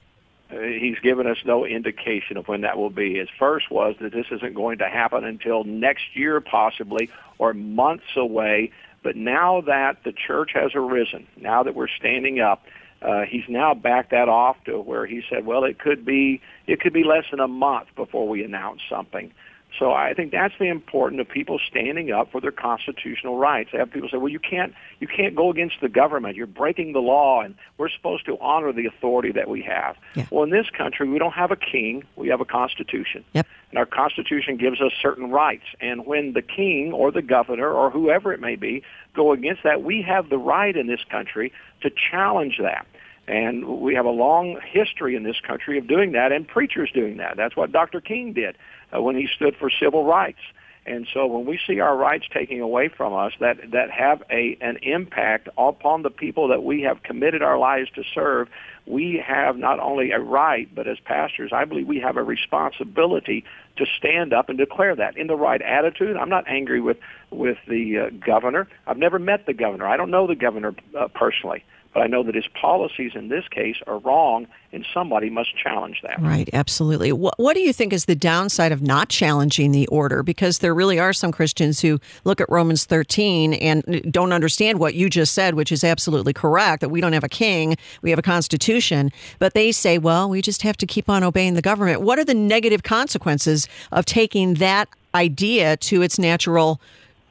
Uh, 0.51 0.61
he's 0.61 0.97
given 0.97 1.27
us 1.27 1.37
no 1.45 1.63
indication 1.63 2.37
of 2.37 2.47
when 2.47 2.61
that 2.61 2.75
will 2.75 2.89
be. 2.89 3.19
His 3.19 3.29
first 3.37 3.69
was 3.69 3.93
that 4.01 4.13
this 4.13 4.25
isn't 4.31 4.55
going 4.55 4.79
to 4.79 4.89
happen 4.89 5.23
until 5.23 5.63
next 5.63 6.15
year, 6.15 6.41
possibly, 6.41 7.07
or 7.37 7.53
months 7.53 8.15
away. 8.15 8.71
But 9.03 9.15
now 9.15 9.61
that 9.61 10.03
the 10.03 10.11
church 10.11 10.53
has 10.55 10.71
arisen, 10.73 11.27
now 11.39 11.61
that 11.61 11.75
we're 11.75 11.87
standing 11.87 12.39
up, 12.39 12.65
uh, 13.01 13.21
he's 13.29 13.43
now 13.47 13.73
backed 13.73 14.11
that 14.11 14.29
off 14.29 14.57
to 14.65 14.79
where 14.79 15.05
he 15.05 15.21
said, 15.29 15.45
"Well, 15.45 15.63
it 15.63 15.79
could 15.79 16.05
be 16.05 16.41
it 16.65 16.79
could 16.79 16.93
be 16.93 17.03
less 17.03 17.25
than 17.29 17.39
a 17.39 17.47
month 17.47 17.87
before 17.95 18.27
we 18.27 18.43
announce 18.43 18.81
something." 18.89 19.31
So 19.77 19.91
I 19.91 20.13
think 20.13 20.31
that's 20.31 20.53
the 20.59 20.69
important 20.69 21.21
of 21.21 21.29
people 21.29 21.59
standing 21.69 22.11
up 22.11 22.31
for 22.31 22.41
their 22.41 22.51
constitutional 22.51 23.37
rights. 23.37 23.69
I 23.73 23.77
have 23.77 23.91
people 23.91 24.09
say, 24.09 24.17
"Well, 24.17 24.31
you 24.31 24.39
can't 24.39 24.73
you 24.99 25.07
can't 25.07 25.35
go 25.35 25.51
against 25.51 25.81
the 25.81 25.89
government. 25.89 26.35
You're 26.35 26.47
breaking 26.47 26.93
the 26.93 26.99
law, 26.99 27.41
and 27.41 27.53
we're 27.77 27.89
supposed 27.89 28.25
to 28.25 28.39
honor 28.39 28.71
the 28.71 28.87
authority 28.87 29.31
that 29.33 29.49
we 29.49 29.61
have." 29.63 29.97
Yeah. 30.15 30.25
Well, 30.31 30.43
in 30.43 30.49
this 30.49 30.69
country, 30.69 31.07
we 31.07 31.19
don't 31.19 31.33
have 31.33 31.51
a 31.51 31.55
king. 31.55 32.03
We 32.15 32.29
have 32.29 32.41
a 32.41 32.45
constitution. 32.45 33.23
Yep. 33.33 33.45
And 33.69 33.77
our 33.77 33.85
constitution 33.85 34.57
gives 34.57 34.81
us 34.81 34.93
certain 35.01 35.29
rights. 35.29 35.65
And 35.81 36.05
when 36.05 36.33
the 36.33 36.41
king 36.41 36.93
or 36.93 37.11
the 37.11 37.21
governor 37.21 37.69
or 37.69 37.89
whoever 37.89 38.33
it 38.33 38.39
may 38.39 38.55
be 38.55 38.83
go 39.13 39.31
against 39.33 39.63
that, 39.63 39.83
we 39.83 40.01
have 40.01 40.29
the 40.29 40.37
right 40.37 40.75
in 40.75 40.87
this 40.87 41.03
country 41.03 41.51
to 41.81 41.89
challenge 41.89 42.57
that. 42.61 42.87
And 43.27 43.81
we 43.81 43.93
have 43.95 44.05
a 44.05 44.11
long 44.11 44.57
history 44.65 45.17
in 45.17 45.23
this 45.23 45.35
country 45.45 45.77
of 45.77 45.85
doing 45.85 46.13
that 46.13 46.31
and 46.31 46.47
preachers 46.47 46.89
doing 46.93 47.17
that. 47.17 47.35
That's 47.35 47.57
what 47.57 47.73
Dr. 47.73 47.99
King 47.99 48.31
did 48.31 48.55
uh, 48.97 49.01
when 49.01 49.15
he 49.15 49.27
stood 49.27 49.55
for 49.55 49.69
civil 49.69 50.03
rights. 50.03 50.39
And 50.87 51.05
so 51.13 51.27
when 51.27 51.45
we 51.45 51.59
see 51.67 51.81
our 51.81 51.97
rights 51.97 52.27
taken 52.33 52.61
away 52.61 52.87
from 52.87 53.13
us 53.13 53.33
that, 53.41 53.71
that 53.71 53.91
have 53.91 54.23
a, 54.31 54.57
an 54.61 54.77
impact 54.83 55.49
upon 55.57 56.03
the 56.03 56.09
people 56.09 56.47
that 56.47 56.63
we 56.63 56.83
have 56.83 57.03
committed 57.03 57.41
our 57.41 57.57
lives 57.57 57.89
to 57.95 58.03
serve, 58.15 58.47
we 58.85 59.21
have 59.25 59.57
not 59.57 59.81
only 59.81 60.11
a 60.11 60.19
right, 60.19 60.73
but 60.73 60.87
as 60.87 60.97
pastors, 61.03 61.51
I 61.51 61.65
believe 61.65 61.87
we 61.87 61.99
have 61.99 62.15
a 62.15 62.23
responsibility 62.23 63.43
to 63.75 63.85
stand 63.97 64.31
up 64.31 64.47
and 64.47 64.57
declare 64.57 64.95
that 64.95 65.17
in 65.17 65.27
the 65.27 65.35
right 65.35 65.61
attitude. 65.61 66.15
I'm 66.15 66.29
not 66.29 66.47
angry 66.47 66.79
with, 66.79 66.97
with 67.31 67.57
the 67.67 67.99
uh, 67.99 68.09
governor. 68.25 68.69
I've 68.87 68.97
never 68.97 69.19
met 69.19 69.45
the 69.45 69.53
governor. 69.53 69.85
I 69.85 69.97
don't 69.97 70.09
know 70.09 70.25
the 70.25 70.35
governor 70.35 70.73
uh, 70.97 71.09
personally. 71.09 71.65
But 71.97 72.03
I 72.03 72.07
know 72.09 72.21
that 72.21 72.35
his 72.35 72.45
policies 72.53 73.13
in 73.15 73.29
this 73.29 73.47
case 73.47 73.77
are 73.87 73.97
wrong, 73.97 74.45
and 74.71 74.85
somebody 74.93 75.31
must 75.31 75.57
challenge 75.57 76.01
that. 76.03 76.21
Right, 76.21 76.47
absolutely. 76.53 77.11
What, 77.11 77.33
what 77.39 77.55
do 77.55 77.59
you 77.59 77.73
think 77.73 77.91
is 77.91 78.05
the 78.05 78.13
downside 78.13 78.71
of 78.71 78.83
not 78.83 79.09
challenging 79.09 79.71
the 79.71 79.87
order? 79.87 80.21
Because 80.21 80.59
there 80.59 80.75
really 80.75 80.99
are 80.99 81.11
some 81.11 81.31
Christians 81.31 81.79
who 81.79 81.99
look 82.23 82.39
at 82.39 82.47
Romans 82.51 82.85
13 82.85 83.55
and 83.55 83.83
don't 84.11 84.31
understand 84.31 84.79
what 84.79 84.93
you 84.93 85.09
just 85.09 85.33
said, 85.33 85.55
which 85.55 85.71
is 85.71 85.83
absolutely 85.83 86.33
correct 86.33 86.81
that 86.81 86.89
we 86.89 87.01
don't 87.01 87.13
have 87.13 87.23
a 87.23 87.29
king, 87.29 87.75
we 88.03 88.11
have 88.11 88.19
a 88.19 88.21
constitution. 88.21 89.11
But 89.39 89.55
they 89.55 89.71
say, 89.71 89.97
well, 89.97 90.29
we 90.29 90.43
just 90.43 90.61
have 90.61 90.77
to 90.77 90.85
keep 90.85 91.09
on 91.09 91.23
obeying 91.23 91.55
the 91.55 91.63
government. 91.63 92.01
What 92.01 92.19
are 92.19 92.25
the 92.25 92.35
negative 92.35 92.83
consequences 92.83 93.67
of 93.91 94.05
taking 94.05 94.53
that 94.55 94.87
idea 95.15 95.77
to 95.77 96.03
its 96.03 96.19
natural 96.19 96.79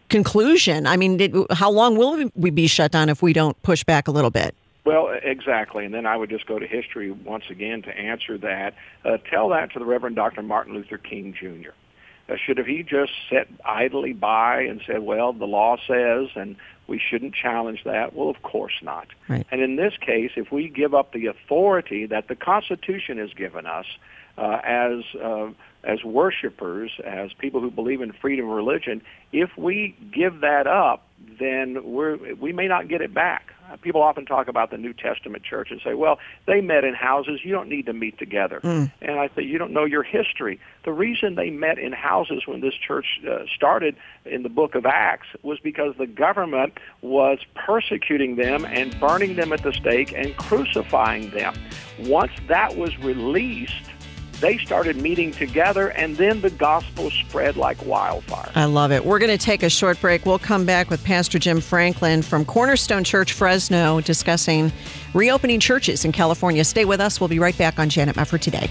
conclusion. 0.08 0.86
I 0.86 0.96
mean, 0.96 1.16
did, 1.16 1.34
how 1.50 1.70
long 1.70 1.96
will 1.96 2.30
we 2.34 2.50
be 2.50 2.66
shut 2.66 2.92
down 2.92 3.08
if 3.08 3.22
we 3.22 3.32
don't 3.32 3.60
push 3.62 3.84
back 3.84 4.08
a 4.08 4.10
little 4.10 4.30
bit? 4.30 4.54
Well, 4.84 5.18
exactly. 5.20 5.84
And 5.84 5.92
then 5.92 6.06
I 6.06 6.16
would 6.16 6.30
just 6.30 6.46
go 6.46 6.60
to 6.60 6.66
history 6.66 7.10
once 7.10 7.44
again 7.50 7.82
to 7.82 7.90
answer 7.90 8.38
that. 8.38 8.74
Uh, 9.04 9.16
tell 9.16 9.48
that 9.48 9.72
to 9.72 9.80
the 9.80 9.84
Reverend 9.84 10.14
Dr. 10.14 10.42
Martin 10.42 10.74
Luther 10.74 10.96
King 10.96 11.34
Jr. 11.34 11.70
Uh, 12.28 12.36
should 12.36 12.58
have 12.58 12.66
he 12.66 12.84
just 12.84 13.12
sat 13.28 13.48
idly 13.64 14.12
by 14.12 14.60
and 14.60 14.80
said, 14.86 15.02
well, 15.02 15.32
the 15.32 15.44
law 15.44 15.76
says 15.88 16.28
and 16.36 16.56
we 16.86 17.00
shouldn't 17.00 17.34
challenge 17.34 17.82
that? 17.84 18.14
Well, 18.14 18.28
of 18.28 18.42
course 18.42 18.74
not. 18.80 19.08
Right. 19.28 19.44
And 19.50 19.60
in 19.60 19.74
this 19.74 19.94
case, 20.00 20.30
if 20.36 20.52
we 20.52 20.68
give 20.68 20.94
up 20.94 21.12
the 21.12 21.26
authority 21.26 22.06
that 22.06 22.28
the 22.28 22.36
Constitution 22.36 23.18
has 23.18 23.32
given 23.32 23.66
us 23.66 23.86
uh, 24.38 24.60
as 24.64 25.02
uh, 25.22 25.50
as 25.86 26.02
worshipers, 26.02 26.90
as 27.04 27.32
people 27.34 27.60
who 27.60 27.70
believe 27.70 28.00
in 28.00 28.12
freedom 28.12 28.48
of 28.48 28.56
religion, 28.56 29.00
if 29.32 29.56
we 29.56 29.96
give 30.12 30.40
that 30.40 30.66
up, 30.66 31.06
then 31.38 31.78
we're, 31.84 32.34
we 32.34 32.52
may 32.52 32.66
not 32.66 32.88
get 32.88 33.00
it 33.00 33.14
back. 33.14 33.52
People 33.82 34.00
often 34.00 34.24
talk 34.26 34.46
about 34.46 34.70
the 34.70 34.78
New 34.78 34.92
Testament 34.92 35.42
church 35.42 35.72
and 35.72 35.80
say, 35.82 35.94
well, 35.94 36.20
they 36.46 36.60
met 36.60 36.84
in 36.84 36.94
houses. 36.94 37.40
You 37.42 37.52
don't 37.52 37.68
need 37.68 37.86
to 37.86 37.92
meet 37.92 38.16
together. 38.16 38.60
Mm. 38.62 38.92
And 39.02 39.18
I 39.18 39.28
say, 39.34 39.42
you 39.42 39.58
don't 39.58 39.72
know 39.72 39.84
your 39.84 40.04
history. 40.04 40.60
The 40.84 40.92
reason 40.92 41.34
they 41.34 41.50
met 41.50 41.78
in 41.78 41.92
houses 41.92 42.46
when 42.46 42.60
this 42.60 42.74
church 42.74 43.06
uh, 43.28 43.38
started 43.54 43.96
in 44.24 44.44
the 44.44 44.48
book 44.48 44.76
of 44.76 44.86
Acts 44.86 45.26
was 45.42 45.58
because 45.58 45.94
the 45.98 46.06
government 46.06 46.78
was 47.02 47.40
persecuting 47.54 48.36
them 48.36 48.64
and 48.64 48.98
burning 49.00 49.34
them 49.34 49.52
at 49.52 49.64
the 49.64 49.72
stake 49.72 50.12
and 50.16 50.36
crucifying 50.36 51.30
them. 51.30 51.54
Once 51.98 52.32
that 52.46 52.76
was 52.76 52.96
released, 52.98 53.72
they 54.40 54.58
started 54.58 54.96
meeting 54.96 55.32
together, 55.32 55.88
and 55.88 56.16
then 56.16 56.40
the 56.40 56.50
gospel 56.50 57.10
spread 57.10 57.56
like 57.56 57.84
wildfire. 57.84 58.50
I 58.54 58.66
love 58.66 58.92
it. 58.92 59.04
We're 59.04 59.18
going 59.18 59.36
to 59.36 59.42
take 59.42 59.62
a 59.62 59.70
short 59.70 60.00
break. 60.00 60.26
We'll 60.26 60.38
come 60.38 60.66
back 60.66 60.90
with 60.90 61.02
Pastor 61.04 61.38
Jim 61.38 61.60
Franklin 61.60 62.22
from 62.22 62.44
Cornerstone 62.44 63.04
Church 63.04 63.32
Fresno 63.32 64.00
discussing 64.00 64.72
reopening 65.14 65.60
churches 65.60 66.04
in 66.04 66.12
California. 66.12 66.64
Stay 66.64 66.84
with 66.84 67.00
us. 67.00 67.20
We'll 67.20 67.28
be 67.28 67.38
right 67.38 67.56
back 67.56 67.78
on 67.78 67.88
Janet 67.88 68.16
Mefford 68.16 68.40
today. 68.40 68.70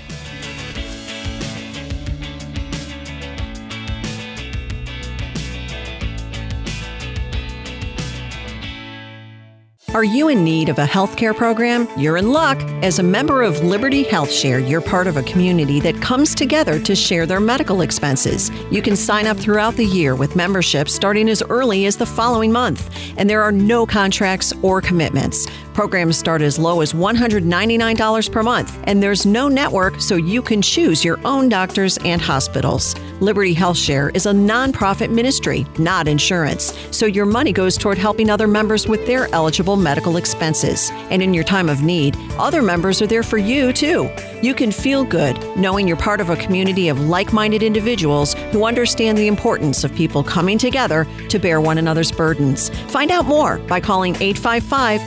Are 9.95 10.03
you 10.03 10.27
in 10.27 10.43
need 10.43 10.67
of 10.67 10.77
a 10.77 10.85
healthcare 10.85 11.33
program? 11.33 11.87
You're 11.97 12.17
in 12.17 12.33
luck. 12.33 12.57
As 12.83 12.99
a 12.99 13.01
member 13.01 13.41
of 13.41 13.63
Liberty 13.63 14.03
Health 14.03 14.29
Share, 14.29 14.59
you're 14.59 14.81
part 14.81 15.07
of 15.07 15.15
a 15.15 15.23
community 15.23 15.79
that 15.79 16.01
comes 16.01 16.35
together 16.35 16.81
to 16.81 16.93
share 16.97 17.25
their 17.25 17.39
medical 17.39 17.79
expenses. 17.79 18.51
You 18.69 18.81
can 18.81 18.97
sign 18.97 19.25
up 19.25 19.37
throughout 19.37 19.75
the 19.77 19.85
year 19.85 20.13
with 20.13 20.35
membership 20.35 20.89
starting 20.89 21.29
as 21.29 21.41
early 21.43 21.85
as 21.85 21.95
the 21.95 22.05
following 22.05 22.51
month, 22.51 22.93
and 23.15 23.29
there 23.29 23.41
are 23.41 23.53
no 23.53 23.85
contracts 23.85 24.51
or 24.61 24.81
commitments. 24.81 25.47
Programs 25.75 26.17
start 26.17 26.41
as 26.41 26.57
low 26.57 26.79
as 26.79 26.93
$199 26.93 28.31
per 28.31 28.41
month, 28.43 28.79
and 28.85 29.03
there's 29.03 29.25
no 29.25 29.49
network, 29.49 29.99
so 29.99 30.15
you 30.15 30.41
can 30.41 30.61
choose 30.61 31.03
your 31.03 31.19
own 31.25 31.49
doctors 31.49 31.97
and 32.05 32.21
hospitals. 32.21 32.95
Liberty 33.19 33.53
Health 33.53 33.75
Share 33.75 34.09
is 34.11 34.25
a 34.25 34.31
nonprofit 34.31 35.09
ministry, 35.09 35.65
not 35.77 36.07
insurance, 36.07 36.73
so 36.91 37.05
your 37.05 37.25
money 37.25 37.51
goes 37.51 37.77
toward 37.77 37.97
helping 37.97 38.29
other 38.29 38.47
members 38.47 38.87
with 38.87 39.05
their 39.05 39.27
eligible 39.33 39.75
medical 39.75 40.15
expenses. 40.15 40.91
And 41.09 41.21
in 41.21 41.33
your 41.33 41.43
time 41.43 41.67
of 41.67 41.83
need, 41.83 42.15
other 42.37 42.61
members 42.61 43.01
are 43.01 43.07
there 43.07 43.23
for 43.23 43.37
you 43.37 43.73
too. 43.73 44.09
You 44.41 44.53
can 44.53 44.71
feel 44.71 45.03
good 45.03 45.37
knowing 45.57 45.89
you're 45.89 45.97
part 45.97 46.21
of 46.21 46.29
a 46.29 46.37
community 46.37 46.87
of 46.87 47.01
like 47.01 47.33
minded 47.33 47.63
individuals 47.63 48.33
who 48.51 48.65
understand 48.65 49.17
the 49.17 49.27
importance 49.27 49.83
of 49.83 49.93
people 49.93 50.23
coming 50.23 50.57
together 50.57 51.05
to 51.27 51.39
bear 51.39 51.59
one 51.59 51.77
another's 51.79 52.11
burdens. 52.13 52.69
Find 52.91 53.11
out 53.11 53.25
more 53.25 53.57
by 53.59 53.81
calling 53.81 54.15
855 54.21 55.01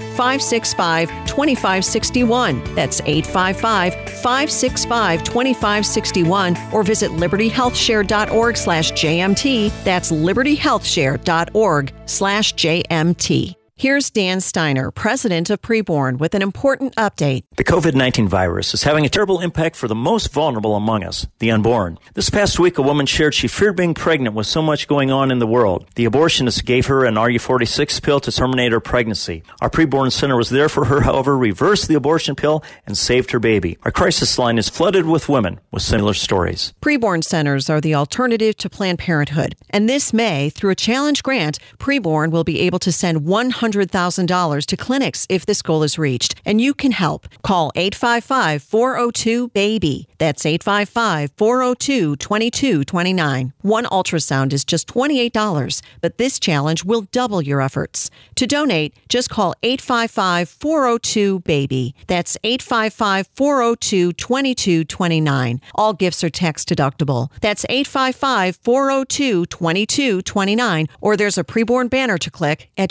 565 0.64 1.08
2561. 1.26 2.74
That's 2.74 3.00
855 3.00 3.94
565 4.22 5.24
2561 5.24 6.56
or 6.72 6.82
visit 6.82 7.10
libertyhealthshare.org 7.10 8.56
slash 8.56 8.92
JMT. 8.92 9.84
That's 9.84 10.12
libertyhealthshare.org 10.12 11.92
slash 12.06 12.54
JMT. 12.54 13.57
Here's 13.80 14.10
Dan 14.10 14.40
Steiner, 14.40 14.90
president 14.90 15.50
of 15.50 15.62
Preborn, 15.62 16.18
with 16.18 16.34
an 16.34 16.42
important 16.42 16.96
update. 16.96 17.44
The 17.56 17.62
COVID 17.62 17.94
19 17.94 18.26
virus 18.26 18.74
is 18.74 18.82
having 18.82 19.06
a 19.06 19.08
terrible 19.08 19.38
impact 19.38 19.76
for 19.76 19.86
the 19.86 19.94
most 19.94 20.32
vulnerable 20.32 20.74
among 20.74 21.04
us, 21.04 21.28
the 21.38 21.52
unborn. 21.52 21.96
This 22.14 22.28
past 22.28 22.58
week, 22.58 22.76
a 22.78 22.82
woman 22.82 23.06
shared 23.06 23.34
she 23.34 23.46
feared 23.46 23.76
being 23.76 23.94
pregnant 23.94 24.34
with 24.34 24.48
so 24.48 24.60
much 24.62 24.88
going 24.88 25.12
on 25.12 25.30
in 25.30 25.38
the 25.38 25.46
world. 25.46 25.86
The 25.94 26.06
abortionist 26.06 26.64
gave 26.64 26.86
her 26.86 27.04
an 27.04 27.14
RU46 27.14 28.02
pill 28.02 28.18
to 28.18 28.32
terminate 28.32 28.72
her 28.72 28.80
pregnancy. 28.80 29.44
Our 29.60 29.70
Preborn 29.70 30.10
Center 30.10 30.36
was 30.36 30.50
there 30.50 30.68
for 30.68 30.86
her, 30.86 31.02
however, 31.02 31.38
reversed 31.38 31.86
the 31.86 31.94
abortion 31.94 32.34
pill 32.34 32.64
and 32.84 32.98
saved 32.98 33.30
her 33.30 33.38
baby. 33.38 33.78
Our 33.84 33.92
crisis 33.92 34.40
line 34.40 34.58
is 34.58 34.68
flooded 34.68 35.06
with 35.06 35.28
women 35.28 35.60
with 35.70 35.84
similar 35.84 36.14
stories. 36.14 36.74
Preborn 36.82 37.22
centers 37.22 37.70
are 37.70 37.80
the 37.80 37.94
alternative 37.94 38.56
to 38.56 38.68
Planned 38.68 38.98
Parenthood. 38.98 39.54
And 39.70 39.88
this 39.88 40.12
May, 40.12 40.50
through 40.50 40.70
a 40.70 40.74
challenge 40.74 41.22
grant, 41.22 41.60
Preborn 41.78 42.32
will 42.32 42.42
be 42.42 42.58
able 42.58 42.80
to 42.80 42.90
send 42.90 43.24
100 43.24 43.67
$100,000 43.72 44.66
to 44.66 44.76
clinics 44.76 45.26
if 45.28 45.46
this 45.46 45.62
goal 45.62 45.82
is 45.82 45.98
reached. 45.98 46.34
And 46.44 46.60
you 46.60 46.74
can 46.74 46.92
help. 46.92 47.28
Call 47.42 47.72
855 47.74 48.62
402 48.62 49.48
BABY. 49.48 50.06
That's 50.18 50.44
855 50.44 51.32
402 51.36 52.16
2229. 52.16 53.52
One 53.62 53.84
ultrasound 53.84 54.52
is 54.52 54.64
just 54.64 54.88
$28, 54.88 55.82
but 56.00 56.18
this 56.18 56.38
challenge 56.38 56.84
will 56.84 57.02
double 57.12 57.42
your 57.42 57.60
efforts. 57.60 58.10
To 58.36 58.46
donate, 58.46 58.94
just 59.08 59.30
call 59.30 59.54
855 59.62 60.48
402 60.48 61.40
BABY. 61.40 61.94
That's 62.06 62.36
855 62.44 63.28
402 63.34 64.12
2229. 64.12 65.60
All 65.74 65.92
gifts 65.92 66.24
are 66.24 66.30
tax 66.30 66.64
deductible. 66.64 67.30
That's 67.40 67.64
855 67.68 68.56
402 68.62 69.46
2229, 69.46 70.88
or 71.00 71.16
there's 71.16 71.38
a 71.38 71.44
preborn 71.44 71.90
banner 71.90 72.18
to 72.18 72.30
click 72.30 72.70
at 72.76 72.90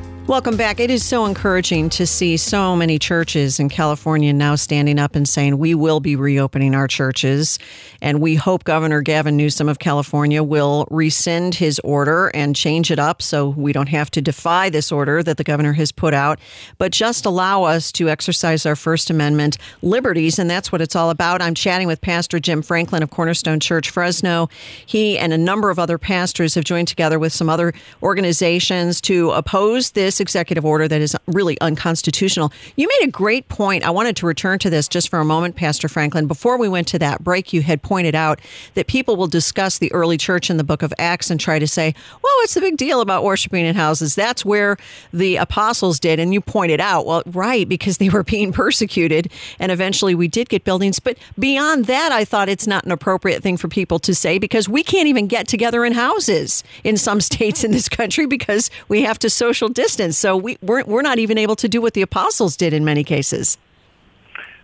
Welcome 0.31 0.55
back. 0.55 0.79
It 0.79 0.89
is 0.89 1.05
so 1.05 1.25
encouraging 1.25 1.89
to 1.89 2.07
see 2.07 2.37
so 2.37 2.73
many 2.73 2.97
churches 2.97 3.59
in 3.59 3.67
California 3.67 4.31
now 4.31 4.55
standing 4.55 4.97
up 4.97 5.13
and 5.13 5.27
saying 5.27 5.57
we 5.57 5.75
will 5.75 5.99
be 5.99 6.15
reopening 6.15 6.73
our 6.73 6.87
churches. 6.87 7.59
And 8.01 8.21
we 8.21 8.35
hope 8.35 8.63
Governor 8.63 9.01
Gavin 9.01 9.35
Newsom 9.35 9.67
of 9.67 9.79
California 9.79 10.41
will 10.41 10.87
rescind 10.89 11.55
his 11.55 11.79
order 11.79 12.31
and 12.33 12.55
change 12.55 12.91
it 12.91 12.97
up 12.97 13.21
so 13.21 13.49
we 13.49 13.73
don't 13.73 13.89
have 13.89 14.09
to 14.11 14.21
defy 14.21 14.69
this 14.69 14.89
order 14.89 15.21
that 15.21 15.35
the 15.35 15.43
governor 15.43 15.73
has 15.73 15.91
put 15.91 16.13
out, 16.13 16.39
but 16.77 16.93
just 16.93 17.25
allow 17.25 17.63
us 17.63 17.91
to 17.91 18.07
exercise 18.07 18.65
our 18.65 18.77
First 18.77 19.09
Amendment 19.09 19.57
liberties. 19.81 20.39
And 20.39 20.49
that's 20.49 20.71
what 20.71 20.79
it's 20.79 20.95
all 20.95 21.09
about. 21.09 21.41
I'm 21.41 21.55
chatting 21.55 21.87
with 21.87 21.99
Pastor 21.99 22.39
Jim 22.39 22.61
Franklin 22.61 23.03
of 23.03 23.09
Cornerstone 23.09 23.59
Church 23.59 23.89
Fresno. 23.89 24.47
He 24.85 25.17
and 25.17 25.33
a 25.33 25.37
number 25.37 25.69
of 25.69 25.77
other 25.77 25.97
pastors 25.97 26.55
have 26.55 26.63
joined 26.63 26.87
together 26.87 27.19
with 27.19 27.33
some 27.33 27.49
other 27.49 27.73
organizations 28.01 29.01
to 29.01 29.31
oppose 29.31 29.91
this 29.91 30.20
executive 30.21 30.65
order 30.65 30.87
that 30.87 31.01
is 31.01 31.15
really 31.27 31.59
unconstitutional. 31.59 32.53
You 32.75 32.87
made 32.87 33.07
a 33.07 33.11
great 33.11 33.49
point. 33.49 33.83
I 33.83 33.89
wanted 33.89 34.15
to 34.17 34.25
return 34.25 34.59
to 34.59 34.69
this 34.69 34.87
just 34.87 35.09
for 35.09 35.19
a 35.19 35.25
moment, 35.25 35.55
Pastor 35.55 35.89
Franklin. 35.89 36.27
Before 36.27 36.57
we 36.57 36.69
went 36.69 36.87
to 36.89 36.99
that 36.99 37.23
break, 37.23 37.51
you 37.51 37.61
had 37.61 37.81
pointed 37.81 38.15
out 38.15 38.39
that 38.75 38.87
people 38.87 39.15
will 39.15 39.27
discuss 39.27 39.77
the 39.77 39.91
early 39.91 40.17
church 40.17 40.49
in 40.49 40.57
the 40.57 40.63
book 40.63 40.81
of 40.83 40.93
Acts 40.97 41.29
and 41.29 41.39
try 41.39 41.59
to 41.59 41.67
say, 41.67 41.93
well, 42.23 42.33
what's 42.37 42.53
the 42.53 42.61
big 42.61 42.77
deal 42.77 43.01
about 43.01 43.23
worshiping 43.23 43.65
in 43.65 43.75
houses? 43.75 44.15
That's 44.15 44.45
where 44.45 44.77
the 45.11 45.37
apostles 45.37 45.99
did. 45.99 46.19
And 46.19 46.33
you 46.33 46.41
pointed 46.41 46.79
out, 46.79 47.05
well, 47.05 47.23
right, 47.25 47.67
because 47.67 47.97
they 47.97 48.09
were 48.09 48.23
being 48.23 48.51
persecuted. 48.61 49.31
And 49.59 49.71
eventually 49.71 50.15
we 50.15 50.27
did 50.27 50.49
get 50.49 50.63
buildings. 50.63 50.99
But 50.99 51.17
beyond 51.37 51.85
that, 51.85 52.11
I 52.11 52.23
thought 52.25 52.49
it's 52.49 52.67
not 52.67 52.85
an 52.85 52.91
appropriate 52.91 53.41
thing 53.41 53.57
for 53.57 53.67
people 53.67 53.99
to 53.99 54.13
say 54.13 54.37
because 54.37 54.69
we 54.69 54.83
can't 54.83 55.07
even 55.07 55.27
get 55.27 55.47
together 55.47 55.83
in 55.83 55.93
houses 55.93 56.63
in 56.83 56.97
some 56.97 57.21
states 57.31 57.63
in 57.63 57.71
this 57.71 57.89
country 57.89 58.25
because 58.25 58.69
we 58.87 59.01
have 59.01 59.17
to 59.19 59.29
social 59.29 59.69
distance. 59.69 60.00
So 60.09 60.35
we, 60.35 60.57
we're, 60.61 60.83
we're 60.85 61.03
not 61.03 61.19
even 61.19 61.37
able 61.37 61.55
to 61.57 61.69
do 61.69 61.81
what 61.81 61.93
the 61.93 62.01
apostles 62.01 62.57
did 62.57 62.73
in 62.73 62.83
many 62.83 63.03
cases. 63.03 63.57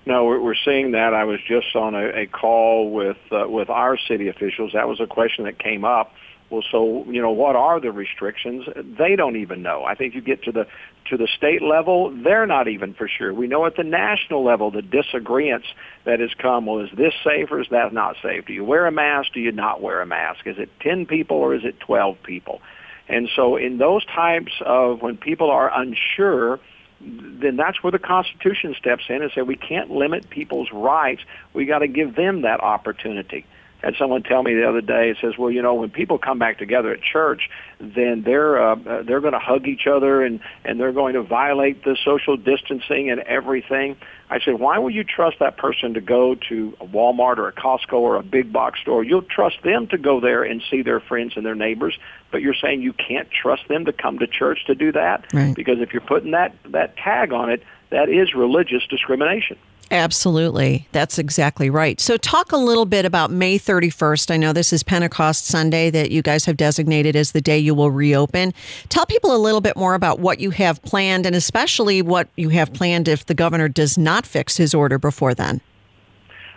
No, 0.07 0.23
we're, 0.25 0.39
we're 0.39 0.55
seeing 0.55 0.91
that. 0.91 1.13
I 1.13 1.25
was 1.25 1.39
just 1.45 1.75
on 1.75 1.93
a, 1.93 2.21
a 2.21 2.25
call 2.27 2.89
with 2.91 3.17
uh, 3.31 3.45
with 3.49 3.69
our 3.69 3.97
city 3.97 4.29
officials. 4.29 4.71
That 4.73 4.87
was 4.87 5.01
a 5.01 5.05
question 5.05 5.43
that 5.43 5.59
came 5.59 5.83
up. 5.83 6.13
Well, 6.49 6.63
so 6.71 7.03
you 7.11 7.21
know, 7.21 7.31
what 7.31 7.57
are 7.57 7.81
the 7.81 7.91
restrictions? 7.91 8.65
They 8.75 9.17
don't 9.17 9.35
even 9.35 9.61
know. 9.61 9.83
I 9.83 9.95
think 9.95 10.15
you 10.15 10.21
get 10.21 10.43
to 10.43 10.53
the 10.53 10.65
to 11.09 11.17
the 11.17 11.27
state 11.27 11.61
level, 11.61 12.11
they're 12.23 12.45
not 12.45 12.67
even 12.67 12.93
for 12.93 13.07
sure. 13.07 13.33
We 13.33 13.47
know 13.47 13.65
at 13.65 13.75
the 13.75 13.83
national 13.83 14.43
level 14.43 14.71
the 14.71 14.81
disagreements 14.81 15.67
that 16.05 16.19
has 16.21 16.33
come. 16.37 16.65
Well, 16.65 16.79
is 16.79 16.89
this 16.95 17.13
safe 17.23 17.51
or 17.51 17.59
is 17.59 17.67
that 17.71 17.93
not 17.93 18.15
safe? 18.21 18.45
Do 18.45 18.53
you 18.53 18.63
wear 18.63 18.85
a 18.85 18.91
mask? 18.91 19.33
Do 19.33 19.41
you 19.41 19.51
not 19.51 19.81
wear 19.81 20.01
a 20.01 20.05
mask? 20.05 20.47
Is 20.47 20.57
it 20.57 20.69
ten 20.79 21.05
people 21.05 21.37
or 21.37 21.53
is 21.53 21.65
it 21.65 21.81
twelve 21.81 22.15
people? 22.23 22.61
And 23.07 23.29
so 23.35 23.55
in 23.55 23.77
those 23.77 24.05
types 24.05 24.51
of 24.65 25.01
when 25.01 25.17
people 25.17 25.49
are 25.49 25.71
unsure, 25.73 26.59
then 26.99 27.55
that's 27.55 27.81
where 27.83 27.91
the 27.91 27.99
Constitution 27.99 28.75
steps 28.77 29.03
in 29.09 29.21
and 29.21 29.31
say 29.33 29.41
we 29.41 29.55
can't 29.55 29.91
limit 29.91 30.29
people's 30.29 30.69
rights. 30.71 31.21
We 31.53 31.65
got 31.65 31.79
to 31.79 31.87
give 31.87 32.15
them 32.15 32.41
that 32.41 32.61
opportunity 32.61 33.45
had 33.83 33.95
someone 33.97 34.23
tell 34.23 34.43
me 34.43 34.53
the 34.55 34.67
other 34.67 34.81
day. 34.81 35.09
It 35.09 35.17
says, 35.21 35.37
"Well, 35.37 35.51
you 35.51 35.61
know, 35.61 35.75
when 35.75 35.89
people 35.89 36.17
come 36.17 36.39
back 36.39 36.57
together 36.57 36.91
at 36.91 37.01
church, 37.01 37.49
then 37.79 38.23
they're 38.23 38.61
uh, 38.61 38.75
uh 38.75 39.03
they're 39.03 39.21
going 39.21 39.33
to 39.33 39.39
hug 39.39 39.67
each 39.67 39.87
other 39.87 40.23
and 40.23 40.39
and 40.65 40.79
they're 40.79 40.91
going 40.91 41.13
to 41.13 41.21
violate 41.21 41.83
the 41.83 41.95
social 42.03 42.37
distancing 42.37 43.09
and 43.11 43.21
everything." 43.21 43.95
I 44.29 44.39
said, 44.39 44.55
"Why 44.55 44.77
would 44.77 44.93
you 44.93 45.03
trust 45.03 45.39
that 45.39 45.57
person 45.57 45.93
to 45.93 46.01
go 46.01 46.35
to 46.49 46.77
a 46.81 46.85
Walmart 46.85 47.37
or 47.37 47.47
a 47.47 47.53
Costco 47.53 47.93
or 47.93 48.15
a 48.17 48.23
big 48.23 48.51
box 48.51 48.81
store? 48.81 49.03
You'll 49.03 49.21
trust 49.21 49.63
them 49.63 49.87
to 49.87 49.97
go 49.97 50.19
there 50.19 50.43
and 50.43 50.61
see 50.69 50.81
their 50.81 50.99
friends 50.99 51.33
and 51.37 51.45
their 51.45 51.55
neighbors, 51.55 51.97
but 52.31 52.41
you're 52.41 52.53
saying 52.53 52.81
you 52.81 52.93
can't 52.93 53.29
trust 53.31 53.67
them 53.69 53.85
to 53.85 53.93
come 53.93 54.19
to 54.19 54.27
church 54.27 54.65
to 54.65 54.75
do 54.75 54.91
that 54.91 55.25
right. 55.33 55.55
because 55.55 55.79
if 55.79 55.93
you're 55.93 56.01
putting 56.01 56.31
that 56.31 56.53
that 56.65 56.97
tag 56.97 57.31
on 57.31 57.49
it, 57.49 57.63
that 57.89 58.09
is 58.09 58.33
religious 58.33 58.85
discrimination." 58.87 59.57
Absolutely. 59.89 60.87
That's 60.91 61.17
exactly 61.17 61.69
right. 61.69 61.99
So, 62.01 62.17
talk 62.17 62.51
a 62.51 62.57
little 62.57 62.85
bit 62.85 63.05
about 63.05 63.31
May 63.31 63.57
31st. 63.57 64.31
I 64.31 64.37
know 64.37 64.51
this 64.51 64.73
is 64.73 64.83
Pentecost 64.83 65.45
Sunday 65.45 65.89
that 65.91 66.11
you 66.11 66.21
guys 66.21 66.43
have 66.45 66.57
designated 66.57 67.15
as 67.15 67.31
the 67.31 67.39
day 67.39 67.57
you 67.57 67.73
will 67.73 67.91
reopen. 67.91 68.53
Tell 68.89 69.05
people 69.05 69.33
a 69.33 69.37
little 69.37 69.61
bit 69.61 69.77
more 69.77 69.93
about 69.93 70.19
what 70.19 70.39
you 70.39 70.49
have 70.51 70.81
planned 70.81 71.25
and 71.25 71.35
especially 71.35 72.01
what 72.01 72.27
you 72.35 72.49
have 72.49 72.73
planned 72.73 73.07
if 73.07 73.25
the 73.25 73.33
governor 73.33 73.69
does 73.69 73.97
not 73.97 74.25
fix 74.25 74.57
his 74.57 74.73
order 74.73 74.99
before 74.99 75.33
then. 75.33 75.61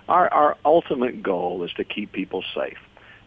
Our, 0.08 0.28
our 0.32 0.56
ultimate 0.64 1.22
goal 1.22 1.62
is 1.62 1.72
to 1.74 1.84
keep 1.84 2.10
people 2.10 2.42
safe. 2.52 2.78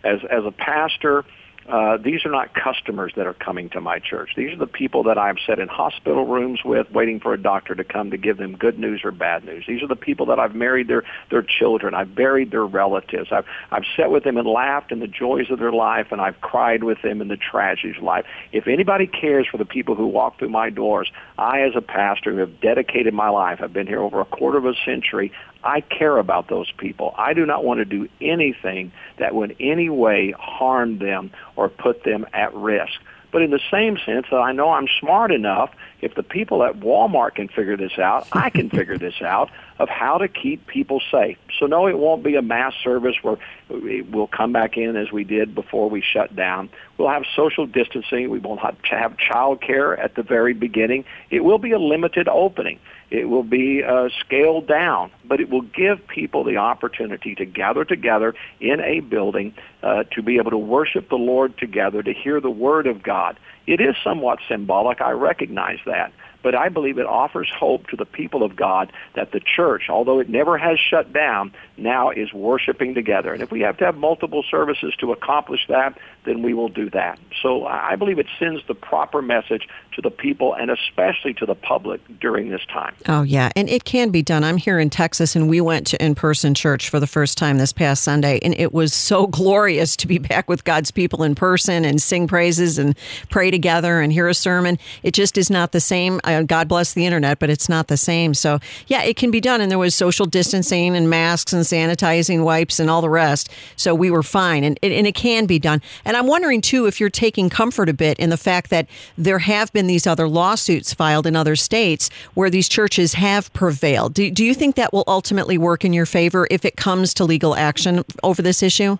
As, 0.03 0.19
as 0.29 0.43
a 0.43 0.51
pastor, 0.51 1.23
uh, 1.67 1.97
these 1.97 2.25
are 2.25 2.31
not 2.31 2.53
customers 2.53 3.13
that 3.15 3.25
are 3.25 3.33
coming 3.33 3.69
to 3.69 3.81
my 3.81 3.99
church. 3.99 4.31
These 4.35 4.53
are 4.53 4.57
the 4.57 4.67
people 4.67 5.03
that 5.03 5.17
I've 5.17 5.37
sat 5.45 5.59
in 5.59 5.67
hospital 5.67 6.25
rooms 6.25 6.59
with, 6.65 6.91
waiting 6.91 7.19
for 7.19 7.33
a 7.33 7.41
doctor 7.41 7.73
to 7.75 7.83
come 7.83 8.11
to 8.11 8.17
give 8.17 8.37
them 8.37 8.55
good 8.57 8.77
news 8.77 9.01
or 9.03 9.11
bad 9.11 9.45
news. 9.45 9.63
These 9.67 9.81
are 9.81 9.87
the 9.87 9.95
people 9.95 10.25
that 10.27 10.39
I've 10.39 10.55
married 10.55 10.87
their 10.87 11.03
their 11.31 11.43
children. 11.43 11.93
I've 11.93 12.13
buried 12.13 12.51
their 12.51 12.65
relatives. 12.65 13.29
I've 13.31 13.45
I've 13.71 13.85
sat 13.95 14.11
with 14.11 14.23
them 14.23 14.37
and 14.37 14.47
laughed 14.47 14.91
in 14.91 14.99
the 14.99 15.07
joys 15.07 15.49
of 15.49 15.59
their 15.59 15.71
life, 15.71 16.07
and 16.11 16.19
I've 16.19 16.39
cried 16.41 16.83
with 16.83 17.01
them 17.01 17.21
in 17.21 17.29
the 17.29 17.37
tragedies 17.37 17.97
of 17.97 18.03
life. 18.03 18.25
If 18.51 18.67
anybody 18.67 19.07
cares 19.07 19.47
for 19.49 19.57
the 19.57 19.65
people 19.65 19.95
who 19.95 20.07
walk 20.07 20.39
through 20.39 20.49
my 20.49 20.69
doors, 20.69 21.11
I, 21.37 21.61
as 21.61 21.73
a 21.75 21.81
pastor 21.81 22.31
who 22.33 22.39
have 22.39 22.59
dedicated 22.59 23.13
my 23.13 23.29
life, 23.29 23.59
I've 23.61 23.73
been 23.73 23.87
here 23.87 24.01
over 24.01 24.19
a 24.19 24.25
quarter 24.25 24.57
of 24.57 24.65
a 24.65 24.73
century. 24.85 25.31
I 25.63 25.81
care 25.81 26.17
about 26.17 26.47
those 26.49 26.71
people. 26.71 27.13
I 27.17 27.33
do 27.33 27.45
not 27.45 27.63
want 27.63 27.79
to 27.79 27.85
do 27.85 28.07
anything 28.21 28.91
that 29.17 29.33
would 29.33 29.51
in 29.51 29.73
any 29.73 29.89
way 29.89 30.31
harm 30.31 30.99
them 30.99 31.31
or 31.55 31.69
put 31.69 32.03
them 32.03 32.25
at 32.33 32.53
risk. 32.53 32.93
But 33.31 33.41
in 33.41 33.49
the 33.49 33.59
same 33.71 33.97
sense 34.05 34.27
that 34.29 34.37
I 34.37 34.51
know 34.51 34.69
I'm 34.69 34.87
smart 34.99 35.31
enough, 35.31 35.71
if 36.01 36.13
the 36.13 36.21
people 36.21 36.63
at 36.63 36.79
Walmart 36.79 37.33
can 37.33 37.47
figure 37.47 37.75
this 37.75 37.97
out, 37.97 38.27
I 38.31 38.51
can 38.51 38.69
figure 38.77 38.99
this 38.99 39.23
out 39.23 39.49
of 39.79 39.89
how 39.89 40.19
to 40.19 40.27
keep 40.27 40.67
people 40.67 41.01
safe. 41.11 41.37
So 41.59 41.65
no, 41.65 41.87
it 41.87 41.97
won't 41.97 42.23
be 42.23 42.35
a 42.35 42.43
mass 42.43 42.75
service 42.83 43.15
where 43.23 43.37
we'll 43.69 44.27
come 44.27 44.53
back 44.53 44.77
in 44.77 44.95
as 44.95 45.11
we 45.11 45.23
did 45.23 45.55
before 45.55 45.89
we 45.89 46.01
shut 46.01 46.35
down. 46.35 46.69
We'll 46.99 47.09
have 47.09 47.23
social 47.35 47.65
distancing. 47.65 48.29
We 48.29 48.37
won't 48.37 48.59
have 48.59 48.77
child 49.17 49.61
care 49.61 49.97
at 49.99 50.13
the 50.13 50.21
very 50.21 50.53
beginning. 50.53 51.03
It 51.31 51.43
will 51.43 51.57
be 51.57 51.71
a 51.71 51.79
limited 51.79 52.27
opening. 52.27 52.79
It 53.13 53.29
will 53.29 53.43
be 53.43 53.83
uh, 53.83 54.09
scaled 54.21 54.65
down, 54.65 55.11
but 55.23 55.39
it 55.39 55.51
will 55.51 55.61
give 55.61 56.07
people 56.07 56.43
the 56.43 56.57
opportunity 56.57 57.35
to 57.35 57.45
gather 57.45 57.85
together 57.85 58.33
in 58.59 58.79
a 58.79 59.01
building 59.01 59.53
uh, 59.83 60.05
to 60.13 60.23
be 60.23 60.37
able 60.37 60.49
to 60.49 60.57
worship 60.57 61.09
the 61.09 61.15
Lord 61.15 61.55
together, 61.59 62.01
to 62.01 62.11
hear 62.11 62.41
the 62.41 62.49
Word 62.49 62.87
of 62.87 63.03
God. 63.03 63.37
It 63.67 63.79
is 63.79 63.95
somewhat 64.03 64.39
symbolic. 64.49 64.99
I 64.99 65.11
recognize 65.11 65.77
that. 65.85 66.11
But 66.43 66.55
I 66.55 66.69
believe 66.69 66.97
it 66.97 67.05
offers 67.05 67.49
hope 67.57 67.87
to 67.87 67.95
the 67.95 68.05
people 68.05 68.43
of 68.43 68.55
God 68.55 68.91
that 69.15 69.31
the 69.31 69.39
church, 69.39 69.83
although 69.89 70.19
it 70.19 70.29
never 70.29 70.57
has 70.57 70.77
shut 70.79 71.13
down, 71.13 71.53
now 71.77 72.11
is 72.11 72.31
worshiping 72.33 72.93
together. 72.93 73.33
And 73.33 73.41
if 73.41 73.51
we 73.51 73.61
have 73.61 73.77
to 73.77 73.85
have 73.85 73.95
multiple 73.95 74.43
services 74.49 74.93
to 74.99 75.11
accomplish 75.11 75.61
that, 75.69 75.97
then 76.25 76.41
we 76.41 76.53
will 76.53 76.69
do 76.69 76.89
that. 76.91 77.19
So 77.41 77.65
I 77.65 77.95
believe 77.95 78.19
it 78.19 78.27
sends 78.39 78.65
the 78.67 78.75
proper 78.75 79.21
message 79.21 79.67
to 79.93 80.01
the 80.01 80.11
people 80.11 80.53
and 80.53 80.71
especially 80.71 81.33
to 81.35 81.45
the 81.45 81.55
public 81.55 82.01
during 82.19 82.49
this 82.49 82.61
time. 82.71 82.95
Oh, 83.07 83.23
yeah. 83.23 83.49
And 83.55 83.69
it 83.69 83.83
can 83.85 84.09
be 84.09 84.21
done. 84.21 84.43
I'm 84.43 84.57
here 84.57 84.79
in 84.79 84.89
Texas 84.89 85.35
and 85.35 85.49
we 85.49 85.61
went 85.61 85.87
to 85.87 86.03
in 86.03 86.15
person 86.15 86.53
church 86.53 86.89
for 86.89 86.99
the 86.99 87.07
first 87.07 87.37
time 87.37 87.57
this 87.57 87.73
past 87.73 88.03
Sunday. 88.03 88.39
And 88.43 88.53
it 88.57 88.73
was 88.73 88.93
so 88.93 89.27
glorious 89.33 89.95
to 89.97 90.07
be 90.07 90.17
back 90.17 90.49
with 90.49 90.63
God's 90.63 90.91
people 90.91 91.23
in 91.23 91.35
person 91.35 91.85
and 91.85 92.01
sing 92.01 92.27
praises 92.27 92.77
and 92.77 92.97
pray 93.29 93.51
together 93.51 93.99
and 93.99 94.11
hear 94.11 94.27
a 94.27 94.33
sermon. 94.33 94.77
It 95.03 95.13
just 95.13 95.37
is 95.37 95.49
not 95.49 95.71
the 95.71 95.79
same. 95.79 96.19
God 96.41 96.67
bless 96.67 96.93
the 96.93 97.05
internet, 97.05 97.37
but 97.37 97.49
it's 97.49 97.69
not 97.69 97.87
the 97.87 97.97
same. 97.97 98.33
So, 98.33 98.59
yeah, 98.87 99.03
it 99.03 99.15
can 99.17 99.29
be 99.29 99.39
done. 99.39 99.61
And 99.61 99.69
there 99.69 99.77
was 99.77 99.93
social 99.93 100.25
distancing 100.25 100.95
and 100.95 101.09
masks 101.09 101.53
and 101.53 101.63
sanitizing 101.63 102.43
wipes 102.43 102.79
and 102.79 102.89
all 102.89 103.01
the 103.01 103.09
rest. 103.09 103.49
So 103.75 103.93
we 103.93 104.09
were 104.09 104.23
fine. 104.23 104.63
And, 104.63 104.79
and 104.81 105.05
it 105.05 105.15
can 105.15 105.45
be 105.45 105.59
done. 105.59 105.81
And 106.05 106.17
I'm 106.17 106.27
wondering, 106.27 106.61
too, 106.61 106.85
if 106.87 106.99
you're 106.99 107.09
taking 107.09 107.49
comfort 107.49 107.89
a 107.89 107.93
bit 107.93 108.17
in 108.17 108.29
the 108.29 108.37
fact 108.37 108.69
that 108.71 108.87
there 109.17 109.39
have 109.39 109.71
been 109.73 109.87
these 109.87 110.07
other 110.07 110.27
lawsuits 110.27 110.93
filed 110.93 111.27
in 111.27 111.35
other 111.35 111.55
states 111.55 112.09
where 112.33 112.49
these 112.49 112.67
churches 112.67 113.13
have 113.13 113.51
prevailed. 113.53 114.13
Do, 114.13 114.31
do 114.31 114.43
you 114.43 114.53
think 114.53 114.75
that 114.75 114.93
will 114.93 115.03
ultimately 115.07 115.57
work 115.57 115.85
in 115.85 115.93
your 115.93 116.05
favor 116.05 116.47
if 116.49 116.65
it 116.65 116.77
comes 116.77 117.13
to 117.15 117.25
legal 117.25 117.55
action 117.55 118.03
over 118.23 118.41
this 118.41 118.63
issue? 118.63 118.97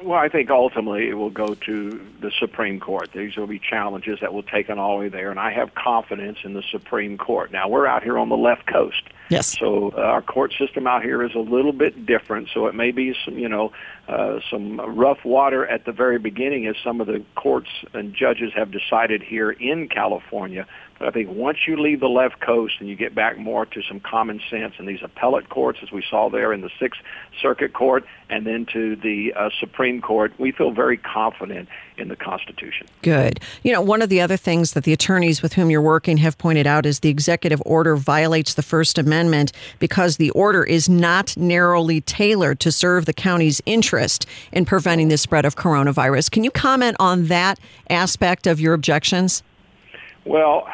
Well, 0.00 0.18
I 0.18 0.28
think 0.28 0.48
ultimately 0.48 1.08
it 1.08 1.14
will 1.14 1.30
go 1.30 1.54
to 1.54 2.06
the 2.20 2.30
Supreme 2.38 2.78
Court. 2.78 3.10
These 3.12 3.36
will 3.36 3.48
be 3.48 3.58
challenges 3.58 4.20
that 4.20 4.32
will 4.32 4.44
take 4.44 4.68
it 4.68 4.78
all 4.78 4.96
the 4.96 5.04
way 5.04 5.08
there, 5.08 5.30
and 5.30 5.40
I 5.40 5.50
have 5.52 5.74
confidence 5.74 6.38
in 6.44 6.54
the 6.54 6.62
Supreme 6.70 7.18
Court. 7.18 7.50
Now, 7.50 7.68
we're 7.68 7.86
out 7.86 8.04
here 8.04 8.16
on 8.16 8.28
the 8.28 8.36
left 8.36 8.66
coast. 8.66 9.02
Yes. 9.28 9.58
So 9.58 9.92
uh, 9.96 10.00
our 10.00 10.22
court 10.22 10.54
system 10.56 10.86
out 10.86 11.02
here 11.02 11.22
is 11.22 11.34
a 11.34 11.40
little 11.40 11.72
bit 11.72 12.06
different. 12.06 12.48
So 12.54 12.66
it 12.66 12.74
may 12.74 12.92
be 12.92 13.14
some, 13.24 13.38
you 13.38 13.48
know, 13.48 13.72
uh, 14.06 14.38
some 14.50 14.80
rough 14.80 15.24
water 15.24 15.66
at 15.66 15.84
the 15.84 15.92
very 15.92 16.18
beginning, 16.18 16.66
as 16.66 16.76
some 16.82 17.00
of 17.00 17.08
the 17.08 17.24
courts 17.34 17.68
and 17.92 18.14
judges 18.14 18.52
have 18.54 18.70
decided 18.70 19.22
here 19.22 19.50
in 19.50 19.88
California. 19.88 20.66
But 20.98 21.08
I 21.08 21.10
think 21.12 21.30
once 21.30 21.58
you 21.66 21.80
leave 21.80 22.00
the 22.00 22.08
left 22.08 22.40
coast 22.40 22.74
and 22.80 22.88
you 22.88 22.96
get 22.96 23.14
back 23.14 23.38
more 23.38 23.64
to 23.66 23.82
some 23.82 24.00
common 24.00 24.40
sense 24.50 24.74
and 24.78 24.88
these 24.88 25.02
appellate 25.02 25.48
courts, 25.48 25.78
as 25.82 25.92
we 25.92 26.02
saw 26.08 26.28
there 26.28 26.52
in 26.52 26.60
the 26.60 26.70
Sixth 26.80 27.00
Circuit 27.40 27.72
Court, 27.72 28.04
and 28.28 28.44
then 28.44 28.66
to 28.72 28.96
the 28.96 29.32
uh, 29.34 29.50
Supreme 29.60 30.00
Court, 30.00 30.32
we 30.38 30.50
feel 30.50 30.72
very 30.72 30.96
confident 30.96 31.68
in 31.96 32.08
the 32.08 32.16
Constitution. 32.16 32.86
Good. 33.02 33.40
You 33.62 33.72
know, 33.72 33.80
one 33.80 34.02
of 34.02 34.08
the 34.08 34.20
other 34.20 34.36
things 34.36 34.72
that 34.72 34.84
the 34.84 34.92
attorneys 34.92 35.40
with 35.40 35.52
whom 35.52 35.70
you're 35.70 35.80
working 35.80 36.16
have 36.18 36.36
pointed 36.36 36.66
out 36.66 36.84
is 36.84 37.00
the 37.00 37.10
executive 37.10 37.62
order 37.64 37.94
violates 37.94 38.54
the 38.54 38.62
First 38.62 38.98
Amendment 38.98 39.52
because 39.78 40.16
the 40.16 40.30
order 40.30 40.64
is 40.64 40.88
not 40.88 41.36
narrowly 41.36 42.00
tailored 42.00 42.58
to 42.60 42.72
serve 42.72 43.06
the 43.06 43.12
county's 43.12 43.62
interest 43.66 44.26
in 44.52 44.64
preventing 44.64 45.08
the 45.08 45.18
spread 45.18 45.44
of 45.44 45.54
coronavirus. 45.54 46.30
Can 46.30 46.42
you 46.42 46.50
comment 46.50 46.96
on 46.98 47.26
that 47.26 47.60
aspect 47.88 48.46
of 48.48 48.60
your 48.60 48.74
objections? 48.74 49.42
Well, 50.24 50.68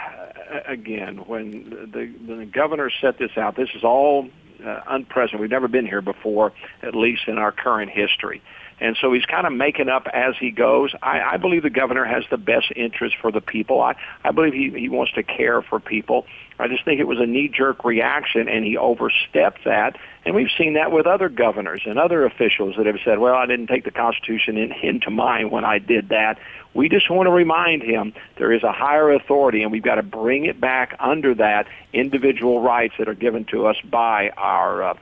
again, 0.67 1.19
when 1.27 1.91
the, 1.93 2.13
the 2.27 2.47
governor 2.47 2.91
set 3.01 3.19
this 3.19 3.37
out, 3.37 3.57
this 3.57 3.71
is 3.75 3.85
all 3.85 4.29
uh, 4.65 4.81
unprecedented. 4.89 5.41
We've 5.41 5.51
never 5.51 5.69
been 5.69 5.87
here 5.87 6.03
before, 6.03 6.53
at 6.83 6.95
least 6.95 7.29
in 7.29 7.39
our 7.39 7.53
current 7.53 7.91
history. 7.91 8.43
And 8.81 8.97
so 9.01 9.13
he's 9.13 9.25
kind 9.25 9.47
of 9.47 9.53
making 9.53 9.89
up 9.89 10.09
as 10.13 10.35
he 10.39 10.51
goes. 10.51 10.93
I, 11.03 11.21
I 11.21 11.37
believe 11.37 11.63
the 11.63 11.71
governor 11.71 12.05
has 12.05 12.25
the 12.31 12.37
best 12.37 12.73
interest 12.75 13.17
for 13.21 13.31
the 13.31 13.41
people. 13.41 13.81
I, 13.81 13.95
I 14.25 14.33
believe 14.33 14.53
he, 14.53 14.71
he 14.71 14.89
wants 14.89 15.13
to 15.13 15.23
care 15.23 15.63
for 15.63 15.79
people. 15.79 16.27
I 16.59 16.69
just 16.69 16.85
think 16.85 17.01
it 17.01 17.07
was 17.07 17.19
a 17.19 17.27
knee-jerk 17.27 17.85
reaction, 17.85 18.49
and 18.49 18.65
he 18.65 18.77
overstepped 18.77 19.65
that. 19.65 19.97
And 20.25 20.35
we've 20.35 20.51
seen 20.57 20.75
that 20.75 20.93
with 20.93 21.07
other 21.07 21.29
governors 21.29 21.83
and 21.85 21.99
other 21.99 22.25
officials 22.25 22.77
that 22.77 22.87
have 22.87 22.99
said, 23.05 23.19
well, 23.19 23.35
I 23.35 23.47
didn't 23.47 23.67
take 23.67 23.85
the 23.85 23.91
Constitution 23.91 24.57
in, 24.57 24.73
into 24.73 25.11
mind 25.11 25.51
when 25.51 25.65
I 25.65 25.79
did 25.79 26.11
that. 26.11 26.39
We 26.73 26.89
just 26.89 27.09
want 27.11 27.27
to 27.27 27.33
remind 27.33 27.83
him 27.83 28.13
there 28.37 28.53
is 28.53 28.63
a 28.63 28.73
higher 28.73 29.13
authority, 29.13 29.63
and 29.63 29.71
we've 29.71 29.83
got 29.83 29.97
to 29.97 30.03
bring 30.03 30.47
it 30.47 30.61
back 30.61 30.97
under 30.99 31.35
that 31.37 31.67
individual 31.93 32.61
rights 32.61 32.95
that 32.99 33.09
are 33.09 33.15
given 33.15 33.45
to 33.47 33.67
us 33.67 33.77
by 33.85 34.31
our 34.31 34.83
uh, 34.83 34.95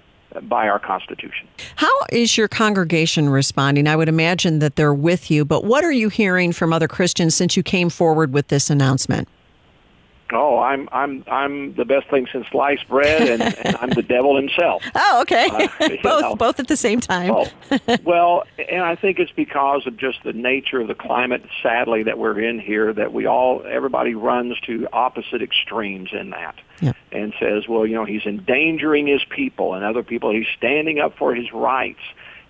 by 0.43 0.69
our 0.69 0.79
Constitution. 0.79 1.49
How 1.77 1.93
is 2.11 2.37
your 2.37 2.49
congregation 2.49 3.29
responding? 3.29 3.87
I 3.87 3.97
would 3.97 4.09
imagine 4.09 4.59
that 4.61 4.77
they're 4.77 4.95
with 4.95 5.31
you, 5.31 5.45
but 5.45 5.65
what 5.65 5.85
are 5.85 5.93
you 5.93 6.09
hearing 6.09 6.53
from 6.53 6.73
other 6.73 6.89
Christians 6.89 7.35
since 7.35 7.57
you 7.57 7.63
came 7.63 7.91
forward 7.91 8.33
with 8.33 8.49
this 8.49 8.71
announcement? 8.71 9.29
Oh, 10.35 10.59
I'm 10.59 10.89
I'm 10.93 11.25
I'm 11.27 11.75
the 11.75 11.85
best 11.85 12.09
thing 12.09 12.27
since 12.33 12.47
sliced 12.51 12.89
bread, 12.89 13.29
and, 13.29 13.43
and 13.65 13.77
I'm 13.77 13.91
the 13.91 14.03
devil 14.03 14.37
himself. 14.37 14.83
Oh, 14.95 15.21
okay. 15.23 15.49
Uh, 15.51 15.89
both 16.03 16.23
know. 16.23 16.37
both 16.37 16.61
at 16.61 16.69
the 16.69 16.77
same 16.77 17.01
time. 17.01 17.31
Oh, 17.31 17.47
well, 18.05 18.45
and 18.71 18.83
I 18.83 18.95
think 18.95 19.19
it's 19.19 19.33
because 19.33 19.87
of 19.87 19.97
just 19.97 20.23
the 20.25 20.33
nature 20.33 20.81
of 20.81 20.89
the 20.89 20.95
climate, 20.95 21.43
sadly, 21.63 22.03
that 22.05 22.19
we're 22.19 22.41
in 22.41 22.59
here. 22.59 22.93
That 22.93 23.13
we 23.13 23.27
all 23.27 23.63
everybody 23.69 24.15
runs 24.15 24.59
to 24.67 24.89
opposite 24.93 25.43
extremes 25.43 26.11
in 26.13 26.31
that, 26.31 26.57
yeah. 26.81 26.93
and 27.11 27.33
says, 27.39 27.69
well, 27.69 27.87
you 27.87 27.95
know, 27.95 28.05
he's 28.05 28.25
endangering 28.27 29.07
his 29.07 29.23
people 29.29 29.75
and 29.75 29.85
other 29.85 30.03
people. 30.03 30.33
He's 30.33 30.47
standing 30.57 30.99
up 30.99 31.17
for 31.17 31.35
his 31.35 31.53
rights, 31.53 32.01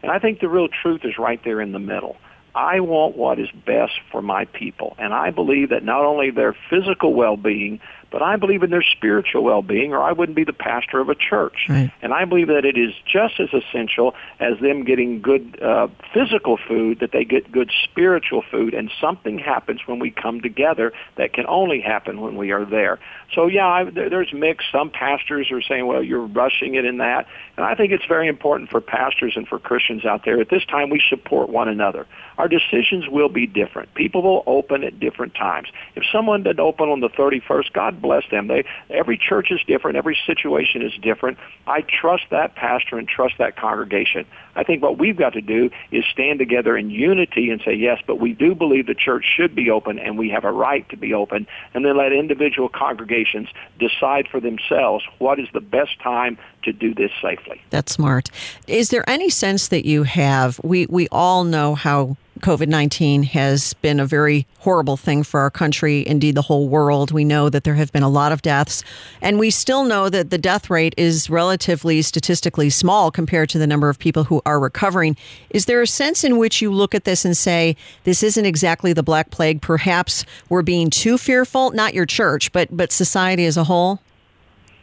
and 0.03 0.11
I 0.11 0.19
think 0.19 0.41
the 0.41 0.49
real 0.49 0.69
truth 0.69 1.05
is 1.05 1.19
right 1.19 1.43
there 1.45 1.61
in 1.61 1.73
the 1.73 1.79
middle. 1.79 2.17
I 2.55 2.81
want 2.81 3.17
what 3.17 3.39
is 3.39 3.49
best 3.65 3.93
for 4.11 4.21
my 4.21 4.45
people. 4.45 4.95
And 4.99 5.15
I 5.15 5.31
believe 5.31 5.71
that 5.71 5.85
not 5.85 6.05
only 6.05 6.31
their 6.31 6.55
physical 6.69 7.15
well-being, 7.15 7.81
but 8.13 8.23
I 8.23 8.37
believe 8.37 8.63
in 8.63 8.71
their 8.71 8.83
spiritual 8.83 9.43
well-being 9.43 9.93
or 9.93 10.03
I 10.03 10.13
wouldn't 10.13 10.37
be 10.37 10.45
the 10.45 10.53
pastor 10.53 11.01
of 11.01 11.09
a 11.09 11.15
church. 11.15 11.67
Right. 11.69 11.91
And 12.03 12.13
I 12.13 12.27
believe 12.27 12.49
that 12.49 12.65
it 12.65 12.77
is 12.77 12.93
just 13.11 13.41
as 13.41 13.49
essential 13.53 14.15
as 14.39 14.61
them 14.61 14.85
getting 14.85 15.23
good 15.23 15.61
uh, 15.61 15.89
physical 16.13 16.59
food 16.69 17.01
that 17.01 17.13
they 17.13 17.25
get 17.25 17.51
good 17.51 17.71
spiritual 17.83 18.45
food 18.51 18.75
and 18.75 18.91
something 19.01 19.39
happens 19.39 19.81
when 19.87 19.99
we 19.99 20.11
come 20.11 20.43
together 20.43 20.93
that 21.17 21.33
can 21.33 21.47
only 21.47 21.81
happen 21.81 22.21
when 22.21 22.37
we 22.37 22.53
are 22.53 22.67
there. 22.67 22.99
So 23.35 23.47
yeah, 23.47 23.67
I, 23.67 23.85
there's 23.85 24.33
mixed. 24.33 24.67
Some 24.71 24.91
pastors 24.91 25.51
are 25.51 25.63
saying, 25.63 25.87
well, 25.87 26.03
you're 26.03 26.27
rushing 26.27 26.75
it 26.75 26.85
in 26.85 26.99
that. 26.99 27.27
And 27.57 27.65
I 27.65 27.75
think 27.75 27.93
it's 27.93 28.05
very 28.07 28.29
important 28.29 28.71
for 28.71 28.81
pastors 28.81 29.33
and 29.37 29.49
for 29.49 29.59
Christians 29.59 30.05
out 30.05 30.25
there. 30.25 30.39
At 30.41 30.51
this 30.51 30.65
time, 30.67 30.91
we 30.91 31.03
support 31.09 31.49
one 31.49 31.69
another. 31.69 32.07
Our 32.37 32.49
decisions 32.49 33.09
will 33.09 33.29
be 33.29 33.47
different. 33.47 33.95
People 33.95 34.23
will 34.23 34.43
open 34.47 34.85
at 34.85 35.01
different 35.01 35.35
times. 35.35 35.69
If 35.95 36.05
someone 36.13 36.43
didn't 36.43 36.61
open 36.61 36.89
on 36.89 37.01
the 37.01 37.09
31st, 37.09 37.73
God 37.73 38.02
bless 38.03 38.25
them. 38.31 38.49
They, 38.49 38.65
every 38.91 39.17
church 39.17 39.51
is 39.51 39.61
different. 39.67 39.97
Every 39.97 40.19
situation 40.27 40.83
is 40.83 40.93
different. 41.01 41.39
I 41.67 41.83
trust 41.83 42.25
that 42.31 42.55
pastor 42.55 42.99
and 42.99 43.09
trust 43.09 43.35
that 43.39 43.57
congregation. 43.57 44.27
I 44.55 44.65
think 44.65 44.83
what 44.83 44.99
we've 44.99 45.17
got 45.17 45.33
to 45.33 45.41
do 45.41 45.71
is 45.91 46.05
stand 46.13 46.39
together 46.39 46.77
in 46.77 46.91
unity 46.91 47.51
and 47.51 47.63
say, 47.65 47.73
yes, 47.75 48.01
but 48.07 48.21
we 48.21 48.35
do 48.35 48.55
believe 48.55 48.87
the 48.87 48.95
church 48.95 49.25
should 49.37 49.55
be 49.55 49.71
open 49.71 49.99
and 49.99 50.19
we 50.19 50.29
have 50.31 50.45
a 50.45 50.53
right 50.53 50.87
to 50.91 50.97
be 50.97 51.15
open. 51.15 51.47
And 51.73 51.85
then 51.85 51.97
let 51.97 52.13
individual 52.13 52.69
congregations 52.69 53.49
decide 53.79 54.29
for 54.29 54.41
themselves 54.41 55.05
what 55.19 55.39
is 55.39 55.49
the 55.55 55.61
best 55.61 55.99
time 56.03 56.37
to 56.65 56.73
do 56.73 56.95
this 56.95 57.11
safely. 57.23 57.63
That's 57.71 57.93
smart. 57.93 58.31
Is 58.67 58.91
there 58.91 59.09
any 59.09 59.31
sense 59.31 59.69
that 59.69 59.85
you 59.85 60.03
have? 60.03 60.61
We 60.63 60.87
we 60.87 61.09
all 61.11 61.45
know 61.45 61.75
how 61.75 62.17
COVID 62.43 62.67
19 62.67 63.23
has 63.23 63.73
been 63.75 64.01
a 64.01 64.05
very 64.05 64.47
horrible 64.59 64.97
thing 64.97 65.23
for 65.23 65.41
our 65.41 65.51
country, 65.51 66.07
indeed 66.07 66.35
the 66.35 66.43
whole 66.43 66.69
world. 66.69 67.13
We 67.13 67.25
know 67.25 67.49
that 67.49 67.63
there 67.63 67.75
have 67.75 67.93
been 67.93 68.03
a 68.03 68.09
lot 68.09 68.33
of 68.33 68.43
deaths, 68.43 68.83
and 69.21 69.39
we 69.39 69.51
still 69.51 69.85
know 69.85 70.09
that 70.09 70.31
the 70.31 70.39
death 70.39 70.69
rate 70.69 70.93
is 70.97 71.31
relatively 71.31 72.03
statistically 72.03 72.69
small 72.69 73.11
compared 73.13 73.49
to 73.51 73.59
the 73.59 73.67
number 73.67 73.89
of 73.89 73.99
people 73.99 74.25
who 74.25 74.43
are 74.45 74.59
recovering. 74.59 75.17
Is 75.51 75.67
there 75.67 75.81
a 75.81 75.87
sense 75.87 76.25
in 76.25 76.37
which 76.37 76.61
you 76.61 76.73
look 76.73 76.95
at 76.95 77.05
this 77.05 77.25
and 77.25 77.37
say, 77.37 77.77
this 78.03 78.23
isn't 78.23 78.45
exactly 78.45 78.93
the 78.93 79.05
Black 79.05 79.31
Plague? 79.31 79.63
Perhaps 79.63 80.25
we're 80.49 80.63
being 80.63 80.91
too 80.91 81.19
fearful, 81.19 81.71
not 81.71 81.95
your 81.95 82.07
church, 82.07 82.51
but, 82.53 82.77
but 82.77 82.91
society 82.91 83.47
as 83.47 83.57
a 83.57 83.65
whole? 83.65 84.01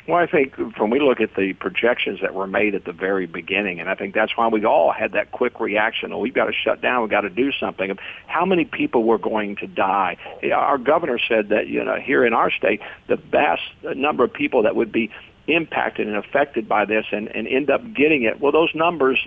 Well, 0.09 0.17
I 0.17 0.25
think 0.25 0.57
when 0.79 0.89
we 0.89 0.99
look 0.99 1.21
at 1.21 1.35
the 1.35 1.53
projections 1.53 2.21
that 2.21 2.33
were 2.33 2.47
made 2.47 2.73
at 2.73 2.83
the 2.83 2.91
very 2.91 3.27
beginning, 3.27 3.79
and 3.79 3.87
I 3.87 3.93
think 3.93 4.15
that's 4.15 4.35
why 4.35 4.47
we 4.47 4.65
all 4.65 4.91
had 4.91 5.11
that 5.11 5.31
quick 5.31 5.59
reaction. 5.59 6.11
Oh, 6.11 6.17
we've 6.17 6.33
got 6.33 6.45
to 6.45 6.51
shut 6.51 6.81
down. 6.81 7.03
We've 7.03 7.11
got 7.11 7.21
to 7.21 7.29
do 7.29 7.51
something. 7.51 7.95
How 8.25 8.43
many 8.43 8.65
people 8.65 9.03
were 9.03 9.19
going 9.19 9.57
to 9.57 9.67
die? 9.67 10.17
Our 10.51 10.79
governor 10.79 11.19
said 11.19 11.49
that 11.49 11.67
you 11.67 11.83
know 11.83 11.97
here 11.97 12.25
in 12.25 12.33
our 12.33 12.49
state, 12.49 12.81
the 13.05 13.17
vast 13.17 13.61
number 13.83 14.23
of 14.23 14.33
people 14.33 14.63
that 14.63 14.75
would 14.75 14.91
be 14.91 15.11
impacted 15.45 16.07
and 16.07 16.17
affected 16.17 16.67
by 16.67 16.85
this 16.85 17.05
and, 17.11 17.27
and 17.27 17.47
end 17.47 17.69
up 17.69 17.81
getting 17.93 18.23
it. 18.23 18.39
Well, 18.39 18.51
those 18.51 18.73
numbers 18.73 19.19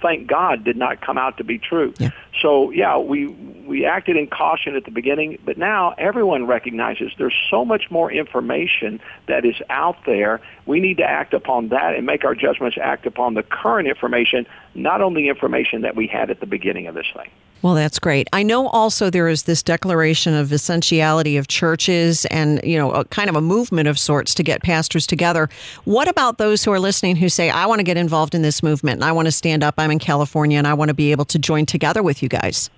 thank 0.00 0.26
God, 0.26 0.64
did 0.64 0.76
not 0.76 1.00
come 1.00 1.18
out 1.18 1.38
to 1.38 1.44
be 1.44 1.58
true. 1.58 1.94
Yeah. 1.98 2.10
So 2.40 2.70
yeah, 2.70 2.98
we 2.98 3.26
we 3.26 3.84
acted 3.84 4.16
in 4.16 4.26
caution 4.28 4.76
at 4.76 4.84
the 4.84 4.90
beginning, 4.90 5.38
but 5.44 5.58
now 5.58 5.94
everyone 5.98 6.46
recognizes 6.46 7.12
there's 7.18 7.34
so 7.50 7.64
much 7.64 7.90
more 7.90 8.10
information 8.10 9.00
that 9.26 9.44
is 9.44 9.56
out 9.70 9.96
there. 10.06 10.40
We 10.66 10.80
need 10.80 10.98
to 10.98 11.04
act 11.04 11.34
upon 11.34 11.68
that 11.68 11.94
and 11.94 12.06
make 12.06 12.24
our 12.24 12.34
judgments 12.34 12.78
act 12.80 13.06
upon 13.06 13.34
the 13.34 13.42
current 13.42 13.88
information, 13.88 14.46
not 14.74 15.00
on 15.00 15.14
the 15.14 15.28
information 15.28 15.82
that 15.82 15.96
we 15.96 16.06
had 16.06 16.30
at 16.30 16.40
the 16.40 16.46
beginning 16.46 16.86
of 16.86 16.94
this 16.94 17.06
thing. 17.14 17.30
Well, 17.60 17.74
that's 17.74 17.98
great. 17.98 18.28
I 18.32 18.44
know 18.44 18.68
also 18.68 19.10
there 19.10 19.28
is 19.28 19.42
this 19.42 19.64
declaration 19.64 20.32
of 20.32 20.52
essentiality 20.52 21.36
of 21.36 21.48
churches 21.48 22.24
and, 22.26 22.60
you 22.62 22.78
know, 22.78 22.92
a 22.92 23.04
kind 23.06 23.28
of 23.28 23.34
a 23.34 23.40
movement 23.40 23.88
of 23.88 23.98
sorts 23.98 24.32
to 24.34 24.44
get 24.44 24.62
pastors 24.62 25.08
together. 25.08 25.48
What 25.84 26.06
about 26.06 26.38
those 26.38 26.62
who 26.62 26.70
are 26.70 26.78
listening 26.78 27.16
who 27.16 27.28
say, 27.28 27.50
I 27.50 27.66
want 27.66 27.80
to 27.80 27.84
get 27.84 27.96
involved 27.96 28.36
in 28.36 28.42
this 28.42 28.62
movement 28.62 28.98
and 28.98 29.04
I 29.04 29.10
want 29.10 29.26
to 29.26 29.32
stand 29.32 29.64
up? 29.64 29.74
I'm 29.76 29.90
in 29.90 29.98
California 29.98 30.56
and 30.56 30.68
I 30.68 30.74
want 30.74 30.90
to 30.90 30.94
be 30.94 31.10
able 31.10 31.24
to 31.26 31.38
join 31.38 31.66
together 31.66 32.02
with 32.02 32.22
you 32.22 32.28
guys? 32.28 32.70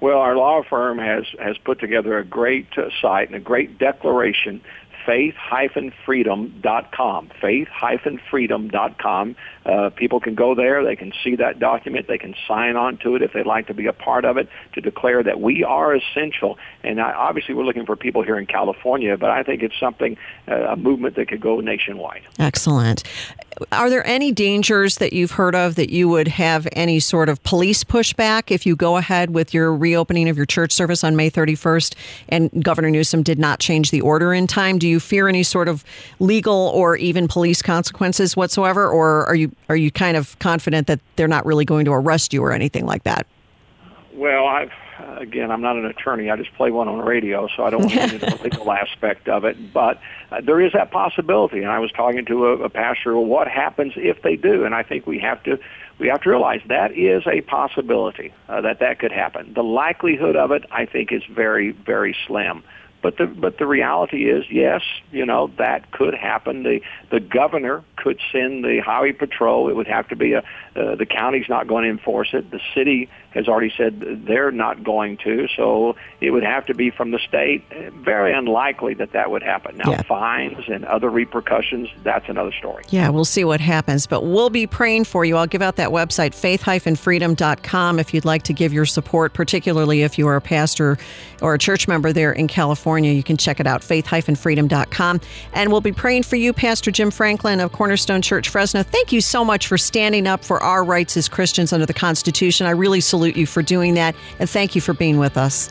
Well, 0.00 0.18
our 0.18 0.34
law 0.34 0.62
firm 0.62 0.98
has, 0.98 1.24
has 1.38 1.58
put 1.58 1.78
together 1.78 2.18
a 2.18 2.24
great 2.24 2.66
uh, 2.78 2.88
site 3.00 3.28
and 3.28 3.36
a 3.36 3.40
great 3.40 3.78
declaration 3.78 4.62
faith-freedom.com. 5.04 7.30
Faith-freedom.com. 7.40 9.36
Uh, 9.64 9.90
people 9.90 10.20
can 10.20 10.34
go 10.34 10.54
there. 10.54 10.84
They 10.84 10.96
can 10.96 11.12
see 11.22 11.36
that 11.36 11.58
document. 11.58 12.06
They 12.06 12.18
can 12.18 12.34
sign 12.46 12.76
on 12.76 12.98
to 12.98 13.16
it 13.16 13.22
if 13.22 13.32
they'd 13.32 13.46
like 13.46 13.66
to 13.68 13.74
be 13.74 13.86
a 13.86 13.92
part 13.92 14.24
of 14.24 14.36
it 14.36 14.48
to 14.74 14.80
declare 14.80 15.22
that 15.22 15.40
we 15.40 15.64
are 15.64 15.94
essential. 15.94 16.58
And 16.82 17.00
I, 17.00 17.12
obviously, 17.12 17.54
we're 17.54 17.64
looking 17.64 17.86
for 17.86 17.96
people 17.96 18.22
here 18.22 18.38
in 18.38 18.46
California, 18.46 19.16
but 19.16 19.30
I 19.30 19.42
think 19.42 19.62
it's 19.62 19.78
something, 19.80 20.16
uh, 20.48 20.54
a 20.54 20.76
movement 20.76 21.16
that 21.16 21.28
could 21.28 21.40
go 21.40 21.60
nationwide. 21.60 22.22
Excellent. 22.38 23.04
Are 23.70 23.88
there 23.88 24.04
any 24.06 24.32
dangers 24.32 24.98
that 24.98 25.12
you've 25.12 25.32
heard 25.32 25.54
of 25.54 25.76
that 25.76 25.90
you 25.90 26.08
would 26.08 26.28
have 26.28 26.66
any 26.72 26.98
sort 26.98 27.28
of 27.28 27.42
police 27.44 27.84
pushback 27.84 28.50
if 28.50 28.66
you 28.66 28.74
go 28.74 28.96
ahead 28.96 29.30
with 29.30 29.54
your 29.54 29.74
reopening 29.74 30.28
of 30.28 30.36
your 30.36 30.46
church 30.46 30.72
service 30.72 31.04
on 31.04 31.14
May 31.14 31.30
31st 31.30 31.94
and 32.28 32.64
Governor 32.64 32.90
Newsom 32.90 33.22
did 33.22 33.38
not 33.38 33.60
change 33.60 33.92
the 33.92 34.00
order 34.00 34.34
in 34.34 34.46
time? 34.46 34.78
Do 34.78 34.88
you 34.88 34.98
fear 34.98 35.28
any 35.28 35.44
sort 35.44 35.68
of 35.68 35.84
legal 36.18 36.72
or 36.74 36.96
even 36.96 37.28
police 37.28 37.62
consequences 37.62 38.36
whatsoever, 38.36 38.88
or 38.88 39.24
are 39.26 39.36
you 39.36 39.53
are 39.68 39.76
you 39.76 39.90
kind 39.90 40.16
of 40.16 40.38
confident 40.38 40.86
that 40.86 41.00
they're 41.16 41.28
not 41.28 41.46
really 41.46 41.64
going 41.64 41.84
to 41.84 41.92
arrest 41.92 42.32
you 42.32 42.42
or 42.42 42.52
anything 42.52 42.86
like 42.86 43.04
that? 43.04 43.26
Well, 44.14 44.46
I've 44.46 44.70
again, 45.18 45.50
I'm 45.50 45.60
not 45.60 45.76
an 45.76 45.86
attorney. 45.86 46.30
I 46.30 46.36
just 46.36 46.52
play 46.54 46.70
one 46.70 46.88
on 46.88 46.98
the 46.98 47.04
radio, 47.04 47.48
so 47.56 47.64
I 47.64 47.70
don't 47.70 47.82
want 47.82 47.92
to 47.92 48.02
into 48.02 48.18
the 48.18 48.42
legal 48.44 48.70
aspect 48.72 49.28
of 49.28 49.44
it. 49.44 49.72
But 49.72 50.00
uh, 50.30 50.40
there 50.40 50.60
is 50.60 50.72
that 50.72 50.90
possibility. 50.90 51.58
And 51.58 51.68
I 51.68 51.78
was 51.78 51.90
talking 51.92 52.24
to 52.26 52.46
a, 52.46 52.64
a 52.64 52.68
pastor. 52.68 53.14
Well, 53.14 53.24
what 53.24 53.48
happens 53.48 53.92
if 53.96 54.22
they 54.22 54.36
do? 54.36 54.64
And 54.64 54.74
I 54.74 54.82
think 54.82 55.06
we 55.06 55.18
have 55.20 55.42
to 55.44 55.58
we 55.98 56.08
have 56.08 56.22
to 56.22 56.30
realize 56.30 56.60
that 56.68 56.92
is 56.92 57.22
a 57.26 57.40
possibility 57.42 58.32
uh, 58.48 58.60
that 58.62 58.80
that 58.80 58.98
could 58.98 59.12
happen. 59.12 59.52
The 59.54 59.62
likelihood 59.62 60.36
of 60.36 60.50
it, 60.52 60.64
I 60.70 60.86
think, 60.86 61.12
is 61.12 61.22
very 61.30 61.72
very 61.72 62.16
slim. 62.26 62.62
But 63.04 63.18
the 63.18 63.26
but 63.26 63.58
the 63.58 63.66
reality 63.66 64.30
is, 64.30 64.46
yes, 64.50 64.80
you 65.12 65.26
know 65.26 65.50
that 65.58 65.92
could 65.92 66.14
happen. 66.14 66.62
The 66.62 66.80
the 67.10 67.20
governor 67.20 67.84
could 67.96 68.18
send 68.32 68.64
the 68.64 68.80
highway 68.80 69.12
patrol. 69.12 69.68
It 69.68 69.76
would 69.76 69.86
have 69.86 70.08
to 70.08 70.16
be 70.16 70.32
a 70.32 70.38
uh, 70.74 70.96
the 70.96 71.04
county's 71.04 71.46
not 71.50 71.68
going 71.68 71.84
to 71.84 71.90
enforce 71.90 72.30
it. 72.32 72.50
The 72.50 72.60
city 72.74 73.10
has 73.34 73.48
already 73.48 73.72
said 73.76 74.24
they're 74.26 74.50
not 74.50 74.82
going 74.84 75.16
to. 75.18 75.48
So 75.56 75.96
it 76.20 76.30
would 76.30 76.44
have 76.44 76.66
to 76.66 76.74
be 76.74 76.90
from 76.90 77.10
the 77.10 77.18
state. 77.18 77.64
Very 77.92 78.32
unlikely 78.32 78.94
that 78.94 79.12
that 79.12 79.30
would 79.30 79.42
happen. 79.42 79.76
Now, 79.76 79.90
yeah. 79.90 80.02
fines 80.02 80.64
and 80.68 80.84
other 80.84 81.10
repercussions, 81.10 81.88
that's 82.02 82.28
another 82.28 82.52
story. 82.52 82.84
Yeah, 82.90 83.08
we'll 83.10 83.24
see 83.24 83.44
what 83.44 83.60
happens. 83.60 84.06
But 84.06 84.22
we'll 84.22 84.50
be 84.50 84.66
praying 84.66 85.04
for 85.04 85.24
you. 85.24 85.36
I'll 85.36 85.46
give 85.46 85.62
out 85.62 85.76
that 85.76 85.90
website, 85.90 86.34
faith-freedom.com, 86.34 87.98
if 87.98 88.14
you'd 88.14 88.24
like 88.24 88.42
to 88.44 88.52
give 88.52 88.72
your 88.72 88.86
support, 88.86 89.34
particularly 89.34 90.02
if 90.02 90.16
you 90.16 90.26
are 90.28 90.36
a 90.36 90.40
pastor 90.40 90.96
or 91.42 91.54
a 91.54 91.58
church 91.58 91.88
member 91.88 92.12
there 92.12 92.32
in 92.32 92.46
California. 92.94 93.12
You 93.12 93.24
can 93.24 93.36
check 93.36 93.58
it 93.58 93.66
out, 93.66 93.82
faith-freedom.com. 93.82 95.20
And 95.52 95.72
we'll 95.72 95.80
be 95.80 95.92
praying 95.92 96.22
for 96.22 96.36
you, 96.36 96.52
Pastor 96.52 96.90
Jim 96.92 97.10
Franklin 97.10 97.58
of 97.60 97.72
Cornerstone 97.72 98.22
Church 98.22 98.48
Fresno. 98.48 98.82
Thank 98.84 99.10
you 99.10 99.20
so 99.20 99.44
much 99.44 99.66
for 99.66 99.76
standing 99.76 100.26
up 100.28 100.44
for 100.44 100.62
our 100.62 100.84
rights 100.84 101.16
as 101.16 101.28
Christians 101.28 101.72
under 101.72 101.86
the 101.86 101.94
Constitution. 101.94 102.66
I 102.66 102.70
really 102.70 103.00
salute 103.00 103.36
you 103.36 103.46
for 103.46 103.62
doing 103.62 103.94
that, 103.94 104.14
and 104.38 104.48
thank 104.48 104.76
you 104.76 104.80
for 104.80 104.94
being 104.94 105.18
with 105.18 105.36
us. 105.36 105.70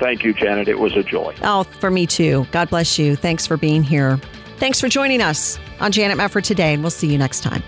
Thank 0.00 0.24
you, 0.24 0.34
Janet. 0.34 0.68
It 0.68 0.80
was 0.80 0.96
a 0.96 1.02
joy. 1.02 1.34
Oh, 1.42 1.62
for 1.64 1.90
me 1.90 2.06
too. 2.06 2.46
God 2.50 2.68
bless 2.68 2.98
you. 2.98 3.14
Thanks 3.16 3.46
for 3.46 3.56
being 3.56 3.82
here. 3.82 4.20
Thanks 4.58 4.80
for 4.80 4.88
joining 4.88 5.22
us 5.22 5.58
on 5.80 5.92
Janet 5.92 6.18
Mefford 6.18 6.42
today, 6.42 6.74
and 6.74 6.82
we'll 6.82 6.90
see 6.90 7.06
you 7.10 7.18
next 7.18 7.42
time. 7.42 7.62